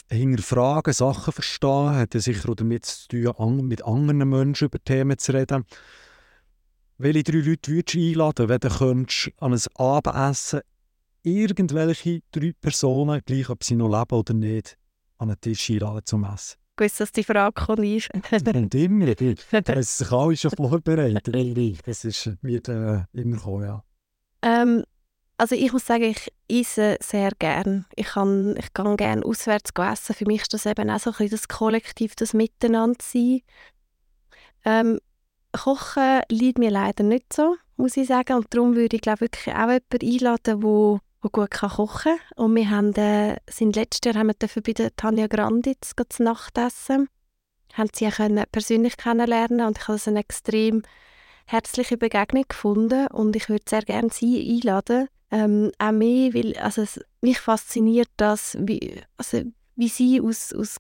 Hinterfragen, 0.10 0.94
Sachen 0.94 1.34
verstehen, 1.34 1.96
hat 1.96 2.14
ja 2.14 2.20
sicher 2.20 2.50
auch 2.50 2.56
damit 2.56 2.86
zu 2.86 3.08
tun, 3.08 3.68
mit 3.68 3.84
anderen 3.84 4.30
Menschen 4.30 4.66
über 4.66 4.84
Themen 4.84 5.18
zu 5.18 5.34
reden. 5.34 5.66
Welche 6.98 7.24
drei 7.24 7.38
Leute 7.40 7.72
würdest 7.72 7.96
du 7.96 8.00
einladen, 8.00 8.50
wenn 8.50 8.60
du 8.60 8.70
könntest 8.70 9.32
an 9.38 9.54
ein 9.54 9.62
Abendessen 9.76 10.62
irgendwelche 11.24 12.22
drei 12.32 12.54
Personen, 12.60 13.22
gleich 13.26 13.50
ob 13.50 13.64
sie 13.64 13.76
noch 13.76 13.90
leben 13.90 14.20
oder 14.20 14.34
nicht, 14.34 14.78
an 15.18 15.30
einen 15.30 15.42
Tisch 15.42 15.70
einladen 15.70 16.02
zum 16.06 16.24
Essen? 16.24 16.58
Ich 16.78 16.84
wusste, 16.86 17.04
dass 17.04 17.12
die 17.12 17.24
Frage 17.24 17.54
kommt. 17.54 17.80
Und 17.80 18.76
immer, 18.76 19.16
da 19.16 19.74
ist 19.74 19.98
sich 19.98 20.12
alle 20.12 20.38
schon 20.38 20.52
vorbereitet. 20.58 21.88
Das 21.88 22.06
ist, 22.06 22.38
wird 22.42 22.70
äh, 22.70 23.04
immer 23.14 23.38
kommen, 23.38 23.66
ja. 23.66 23.84
Ähm, 24.42 24.84
also 25.40 25.56
ich 25.56 25.72
muss 25.72 25.86
sagen, 25.86 26.04
ich 26.04 26.34
esse 26.50 26.98
sehr 27.02 27.32
gern. 27.40 27.86
Ich, 27.96 28.08
kann, 28.08 28.58
ich 28.58 28.74
kann 28.74 28.98
gerne 28.98 29.26
auswärts 29.26 29.72
essen. 29.74 30.14
Für 30.14 30.26
mich 30.26 30.42
ist 30.42 30.54
das 30.54 30.66
eben 30.66 30.90
auch 30.90 31.00
so 31.00 31.12
ein 31.12 31.14
bisschen 31.14 31.30
das 31.32 31.48
Kollektiv, 31.48 32.14
das 32.16 32.34
Miteinander 32.34 33.00
sein. 33.02 33.40
Ähm, 34.66 35.00
Kochen 35.54 36.22
liegt 36.30 36.60
mir 36.60 36.72
leider 36.72 37.06
nicht 37.06 37.32
so, 37.32 37.56
muss 37.78 37.96
ich 37.96 38.08
sagen. 38.08 38.36
Und 38.36 38.54
darum 38.54 38.76
würde 38.76 38.98
ich 38.98 39.02
glaube 39.02 39.22
wirklich 39.22 39.56
auch 39.56 39.70
jemanden 39.70 40.02
einladen, 40.02 40.62
wo, 40.62 41.00
wo 41.22 41.30
gut 41.30 41.52
kann 41.52 41.70
kochen 41.70 42.18
kann. 42.18 42.46
Und 42.46 42.56
wir 42.58 42.70
haben, 42.70 42.94
äh, 42.96 43.38
sind 43.50 43.78
letztes 43.78 44.02
Jahr 44.04 44.20
haben 44.20 44.34
wir 44.38 44.62
bei 44.62 44.74
der 44.74 44.94
Tanja 44.98 45.28
Granditz 45.28 45.94
zu 46.10 46.24
Nacht 46.24 46.58
essen. 46.58 47.08
Haben 47.76 47.90
sie 47.94 48.10
können 48.10 48.44
persönlich 48.52 48.98
kennenlernen 48.98 49.66
und 49.66 49.78
ich 49.78 49.88
habe 49.88 49.94
das 49.94 50.08
eine 50.10 50.20
extrem 50.20 50.84
herzliche 51.46 51.96
Begegnung 51.96 52.44
gefunden 52.46 53.08
und 53.08 53.38
ich 53.38 53.48
würde 53.48 53.64
sehr 53.70 53.84
gerne 53.84 54.10
sie 54.12 54.60
einladen. 54.62 55.08
Ähm, 55.32 55.72
auch 55.78 55.92
mehr, 55.92 56.34
weil 56.34 56.58
also 56.58 56.82
es, 56.82 57.00
mich 57.22 57.40
fasziniert 57.40 58.10
das, 58.18 58.58
wie, 58.60 58.96
also, 59.18 59.44
wie 59.76 59.88
sie 59.88 60.20
aus, 60.22 60.54
aus 60.54 60.78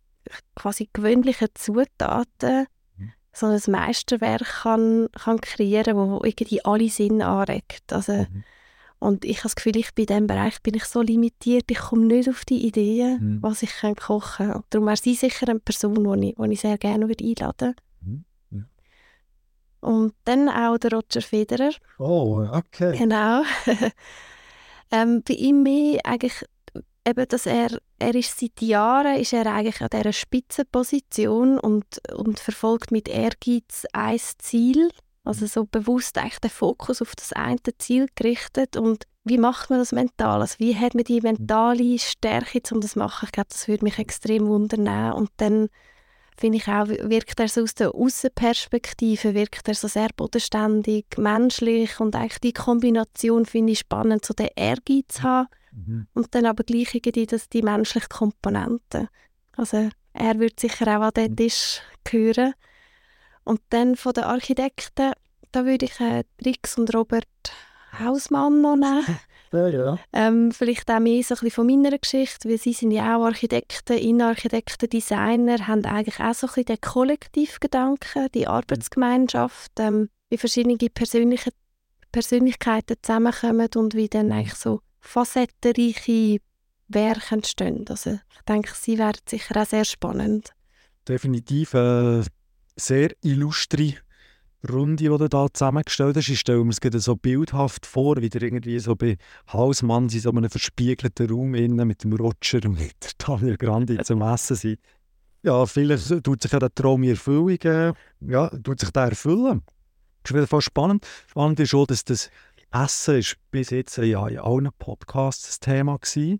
quasi 0.55 0.89
gewöhnlichen 0.91 1.49
Zutaten 1.53 2.65
Mhm. 2.97 3.11
so 3.31 3.45
ein 3.45 3.61
Meisterwerk 3.67 4.43
kann, 4.63 5.07
kann 5.13 5.39
kreieren 5.39 5.95
wo 5.95 6.09
wo 6.09 6.23
irgendwie 6.23 6.63
alle 6.65 6.89
Sinn 6.89 7.21
anregt. 7.21 7.93
Also, 7.93 8.13
Mhm. 8.13 8.43
und 8.97 9.23
ich 9.23 9.37
habe 9.37 9.43
das 9.43 9.55
Gefühl, 9.55 9.77
ich 9.77 9.93
bin 9.93 10.03
in 10.03 10.07
diesem 10.07 10.27
Bereich 10.27 10.61
bin 10.63 10.73
ich 10.73 10.85
so 10.85 11.01
limitiert, 11.01 11.65
ich 11.69 11.77
komme 11.79 12.05
nicht 12.07 12.27
auf 12.27 12.43
die 12.43 12.65
Ideen, 12.65 13.35
Mhm. 13.35 13.43
was 13.43 13.61
ich 13.63 13.71
kann 13.71 13.95
kochen 13.95 14.47
kann. 14.51 14.63
Darum 14.71 14.87
wäre 14.87 14.97
sie 14.97 15.13
sicher 15.15 15.47
eine 15.47 15.59
Person, 15.59 16.19
die 16.21 16.29
ich, 16.29 16.35
die 16.35 16.53
ich 16.53 16.59
sehr 16.61 16.77
gerne 16.79 17.07
würde 17.07 17.23
einladen 17.23 17.75
Mhm. 18.01 18.25
Ja. 18.51 18.63
Und 19.81 20.13
dann 20.25 20.49
auch 20.49 20.77
der 20.79 20.91
Roger 20.93 21.21
Federer. 21.21 21.71
Oh, 21.99 22.45
okay. 22.51 22.97
Genau. 22.97 23.43
ähm, 24.91 25.23
bei 25.27 25.35
ihm 25.35 25.63
mehr 25.63 25.99
eigentlich 26.03 26.43
eben, 27.05 27.27
dass 27.27 27.45
er, 27.45 27.69
er 27.97 28.15
ist 28.15 28.39
seit 28.39 28.61
Jahren 28.61 29.17
ist 29.17 29.33
er 29.33 29.45
eigentlich 29.45 29.81
an 29.81 29.89
dieser 29.91 30.13
Spitzenposition 30.13 31.59
und, 31.59 31.85
und 32.13 32.39
verfolgt 32.39 32.91
mit 32.91 33.07
Ehrgeiz 33.07 33.85
ein 33.93 34.19
Ziel. 34.37 34.89
Also 35.23 35.45
so 35.45 35.65
bewusst 35.65 36.17
eigentlich 36.17 36.39
den 36.39 36.49
Fokus 36.49 37.01
auf 37.01 37.15
das 37.15 37.33
eine 37.33 37.59
Ziel 37.77 38.07
gerichtet 38.15 38.77
und 38.77 39.05
wie 39.25 39.37
macht 39.37 39.69
man 39.69 39.79
das 39.79 39.91
mental? 39.91 40.41
Also 40.41 40.55
wie 40.59 40.75
hat 40.75 40.95
man 40.95 41.03
die 41.03 41.21
mentale 41.21 41.99
Stärke, 41.99 42.61
um 42.71 42.81
das 42.81 42.91
zu 42.91 42.99
machen? 42.99 43.25
Ich 43.25 43.31
glaube, 43.31 43.49
das 43.51 43.67
würde 43.67 43.83
mich 43.83 43.99
extrem 43.99 44.47
wundern. 44.47 45.13
Und 45.13 45.29
dann 45.37 45.69
finde 46.39 46.57
ich 46.57 46.67
auch, 46.67 46.87
wirkt 46.87 47.39
er 47.39 47.47
so 47.47 47.61
aus 47.63 47.75
der 47.75 47.93
Außenperspektive, 47.93 49.33
wirkt 49.33 49.67
er 49.67 49.75
so 49.75 49.87
sehr 49.87 50.09
bodenständig, 50.15 51.05
menschlich 51.17 51.99
und 51.99 52.15
eigentlich 52.15 52.39
die 52.39 52.53
Kombination 52.53 53.45
finde 53.45 53.73
ich 53.73 53.79
spannend, 53.79 54.25
so 54.25 54.33
den 54.33 54.49
Ehrgeiz 54.55 55.05
zu 55.09 55.23
haben 55.23 55.47
Mhm. 55.71 56.07
und 56.13 56.33
dann 56.33 56.45
aber 56.47 56.63
gleich 56.63 56.95
irgendwie 56.95 57.27
das, 57.27 57.47
die 57.47 57.61
menschliche 57.61 58.07
Komponente. 58.07 59.07
Also 59.55 59.89
er 60.13 60.39
würde 60.39 60.55
sicher 60.59 60.97
auch 60.97 61.03
an 61.03 61.11
den 61.15 61.35
Tisch 61.35 61.81
gehören. 62.03 62.53
Und 63.43 63.61
dann 63.69 63.95
von 63.95 64.13
den 64.13 64.23
Architekten, 64.23 65.11
da 65.51 65.65
würde 65.65 65.85
ich 65.85 65.99
äh, 65.99 66.23
Rix 66.43 66.77
und 66.77 66.93
Robert 66.95 67.27
Hausmann 67.99 68.61
noch 68.61 68.75
nehmen. 68.75 69.05
Ja. 69.51 69.97
Ähm, 70.13 70.51
vielleicht 70.51 70.89
auch 70.89 70.99
mehr 70.99 71.23
so 71.23 71.35
ein 71.35 71.39
bisschen 71.39 71.51
von 71.51 71.67
meiner 71.67 71.97
Geschichte, 71.97 72.49
weil 72.49 72.57
sie 72.57 72.73
sind 72.73 72.91
ja 72.91 73.17
auch 73.17 73.25
Architekten, 73.25 73.97
Innenarchitekten, 73.97 74.89
Designer, 74.89 75.67
haben 75.67 75.85
eigentlich 75.85 76.19
auch 76.19 76.33
so 76.33 76.47
ein 76.47 76.53
bisschen 76.53 76.65
den 76.65 76.81
Kollektivgedanken, 76.81 78.27
die 78.33 78.47
Arbeitsgemeinschaft, 78.47 79.71
ähm, 79.79 80.09
wie 80.29 80.37
verschiedene 80.37 80.77
persönliche 80.77 81.51
Persönlichkeiten 82.11 82.97
zusammenkommen 83.01 83.69
und 83.75 83.93
wie 83.95 84.07
dann 84.07 84.31
eigentlich 84.31 84.55
so 84.55 84.81
facettenreiche 84.99 86.39
Werke 86.87 87.35
entstehen. 87.35 87.85
Also 87.89 88.11
ich 88.11 88.41
denke, 88.47 88.71
sie 88.75 88.97
wären 88.97 89.19
sicher 89.27 89.61
auch 89.61 89.65
sehr 89.65 89.85
spannend. 89.85 90.53
definitiv 91.07 91.75
eine 91.75 92.25
sehr 92.75 93.11
illustre 93.21 93.93
Runde, 94.67 94.97
die 94.97 95.07
du 95.07 95.27
da 95.27 95.47
zusammengestellt 95.51 96.17
hast. 96.17 96.27
Ich 96.27 96.39
stelle 96.39 96.63
mir 96.63 96.71
es 96.71 97.03
so 97.03 97.15
bildhaft 97.15 97.85
vor, 97.85 98.17
wie 98.17 98.29
der 98.29 98.41
irgendwie 98.41 98.79
so 98.79 98.95
bei 98.95 99.17
Hausmann 99.51 100.09
in 100.09 100.19
so 100.19 100.31
einem 100.31 100.49
verspiegelten 100.49 101.29
Raum 101.29 101.55
innen 101.55 101.87
mit 101.87 102.03
dem 102.03 102.13
Roger 102.13 102.59
und 102.65 102.79
mit 102.79 103.13
Daniel 103.17 103.57
Grandi 103.57 103.97
zum 104.03 104.21
Essen 104.21 104.55
sind. 104.55 104.79
Ja, 105.43 105.65
vielleicht 105.65 106.23
tut 106.23 106.41
sich 106.41 106.51
ja 106.51 106.59
der 106.59 106.73
Traum 106.73 107.03
in 107.03 107.11
Erfüllung, 107.11 107.49
äh, 107.49 107.93
ja, 108.19 108.49
tut 108.49 108.81
sich 108.81 108.91
der 108.91 109.03
erfüllen. 109.03 109.61
Das 110.23 110.31
ist 110.31 110.51
wieder 110.51 110.61
spannend. 110.61 111.07
Spannend 111.27 111.59
ist 111.61 111.73
auch, 111.73 111.87
dass 111.87 112.03
das 112.03 112.29
Essen 112.71 113.19
ist 113.19 113.37
bis 113.49 113.69
jetzt 113.69 113.97
ja 113.97 114.27
in 114.27 114.39
allen 114.39 114.69
Podcasts 114.77 115.57
ein 115.57 115.73
Thema 115.73 115.93
war. 115.93 116.37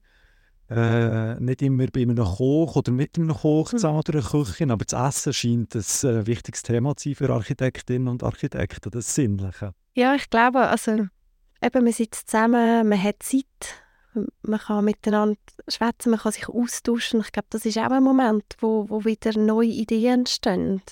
Äh, 0.70 1.40
nicht 1.40 1.64
immer 1.64 1.88
bei 1.88 2.02
einem 2.02 2.18
Koch 2.18 2.76
oder 2.76 2.92
mit 2.92 3.18
einem 3.18 3.34
Koch 3.34 3.72
zusammen 3.72 3.96
hm. 3.96 4.00
oder 4.00 4.20
einer 4.20 4.30
Küche, 4.30 4.70
aber 4.70 4.86
das 4.86 5.18
Essen 5.18 5.34
scheint 5.34 5.76
ein 5.76 5.82
äh, 6.10 6.28
wichtiges 6.28 6.62
Thema 6.62 6.96
zu 6.96 7.10
sein 7.10 7.16
für 7.16 7.34
Architektinnen 7.34 8.08
und 8.08 8.22
Architekten, 8.22 8.92
das 8.92 9.16
Sinnliche. 9.16 9.74
Ja, 9.96 10.14
ich 10.14 10.30
glaube, 10.30 10.60
also 10.60 11.08
eben, 11.62 11.84
man 11.84 11.92
sitzt 11.92 12.30
zusammen, 12.30 12.88
man 12.88 13.02
hat 13.02 13.24
Zeit, 13.24 13.46
man 14.44 14.60
kann 14.60 14.86
miteinander 14.86 15.40
schwätzen, 15.68 16.12
man 16.12 16.20
kann 16.20 16.34
sich 16.34 16.48
austauschen. 16.48 17.22
Ich 17.22 17.32
glaube, 17.32 17.48
das 17.50 17.66
ist 17.66 17.80
auch 17.80 17.90
ein 17.90 18.04
Moment, 18.04 18.46
wo, 18.60 18.88
wo 18.90 19.04
wieder 19.06 19.38
neue 19.40 19.70
Ideen 19.70 20.20
entstehen. 20.20 20.84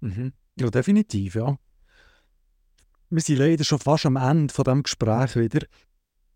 Mhm. 0.00 0.34
Ja, 0.58 0.68
definitiv, 0.70 1.36
ja. 1.36 1.56
Wir 3.08 3.22
sind 3.22 3.38
leider 3.38 3.64
schon 3.64 3.78
fast 3.78 4.04
am 4.04 4.16
Ende 4.16 4.52
von 4.52 4.64
dem 4.64 4.82
Gespräch 4.82 5.36
wieder. 5.36 5.66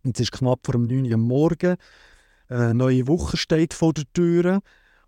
Jetzt 0.02 0.20
ist 0.20 0.32
knapp 0.32 0.64
vor 0.64 0.72
dem 0.72 0.86
9 0.86 1.10
Uhr 1.12 1.18
morgen. 1.18 1.76
Eine 2.50 2.74
neue 2.74 3.06
Woche 3.06 3.36
steht 3.36 3.74
vor 3.74 3.92
der 3.92 4.04
Tür. 4.12 4.60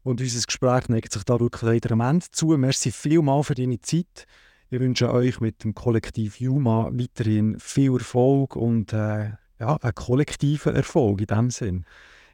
Und 0.04 0.20
unser 0.20 0.46
Gespräch 0.46 0.88
neigt 0.88 1.12
sich 1.12 1.24
da 1.24 1.40
wirklich 1.40 1.62
leider 1.62 1.90
am 1.90 2.00
Ende 2.00 2.26
zu. 2.30 2.56
Merci 2.56 2.92
vielmals 2.92 3.48
für 3.48 3.56
deine 3.56 3.80
Zeit. 3.80 4.26
Ich 4.70 4.78
wünsche 4.78 5.12
euch 5.12 5.40
mit 5.40 5.64
dem 5.64 5.74
Kollektiv 5.74 6.40
Juma 6.40 6.88
weiterhin 6.92 7.58
viel 7.58 7.94
Erfolg 7.94 8.54
und 8.54 8.92
äh, 8.92 9.32
ja, 9.58 9.76
einen 9.76 9.94
kollektiven 9.94 10.76
Erfolg 10.76 11.20
in 11.20 11.26
dem 11.26 11.50
Sinn. 11.50 11.84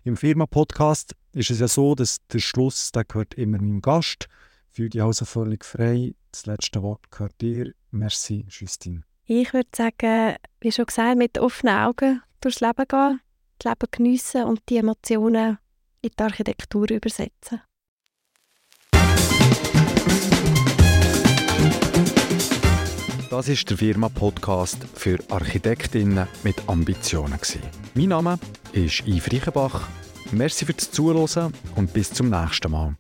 Im 0.05 0.17
Firma-Podcast 0.17 1.15
ist 1.33 1.51
es 1.51 1.61
ja 1.61 1.69
so, 1.69 1.95
dass 1.95 2.19
der 2.31 2.39
Schluss 2.41 2.93
der 2.93 3.05
gehört 3.05 3.35
immer 3.35 3.59
meinem 3.59 3.81
Gast. 3.81 4.29
Fühle 4.71 4.91
dich 4.91 5.03
also 5.03 5.25
völlig 5.25 5.65
frei. 5.65 6.15
Das 6.33 6.45
letzte 6.45 6.83
Wort 6.83 7.11
gehört 7.11 7.41
dir. 7.41 7.73
Merci, 7.91 8.45
Justine. 8.51 9.05
Ich 9.25 9.55
würde 9.55 9.69
sagen, 9.75 10.37
wie 10.61 10.71
schon 10.71 10.87
gesagt, 10.87 11.17
mit 11.17 11.39
offenen 11.39 11.77
Augen 11.77 12.23
durchs 12.41 12.61
Leben 12.61 12.85
gehen, 12.87 13.21
das 13.59 13.71
Leben 13.71 13.89
geniessen 13.91 14.45
und 14.45 14.61
die 14.69 14.79
Emotionen 14.79 15.59
in 16.03 16.11
die 16.11 16.23
Architektur 16.23 16.91
übersetzen. 16.91 17.63
Das 23.31 23.49
ist 23.49 23.69
der 23.69 23.77
Firma-Podcast 23.77 24.79
für 24.95 25.19
Architektinnen 25.29 26.27
mit 26.45 26.57
Ambitionen. 26.67 27.39
Mein 27.95 28.09
Name 28.09 28.39
ist 28.73 29.07
Yves 29.07 29.33
Reichenbach. 29.33 29.87
Merci 30.33 30.65
fürs 30.65 30.91
Zuhören 30.91 31.53
und 31.77 31.93
bis 31.93 32.11
zum 32.11 32.31
nächsten 32.31 32.73
Mal. 32.73 32.97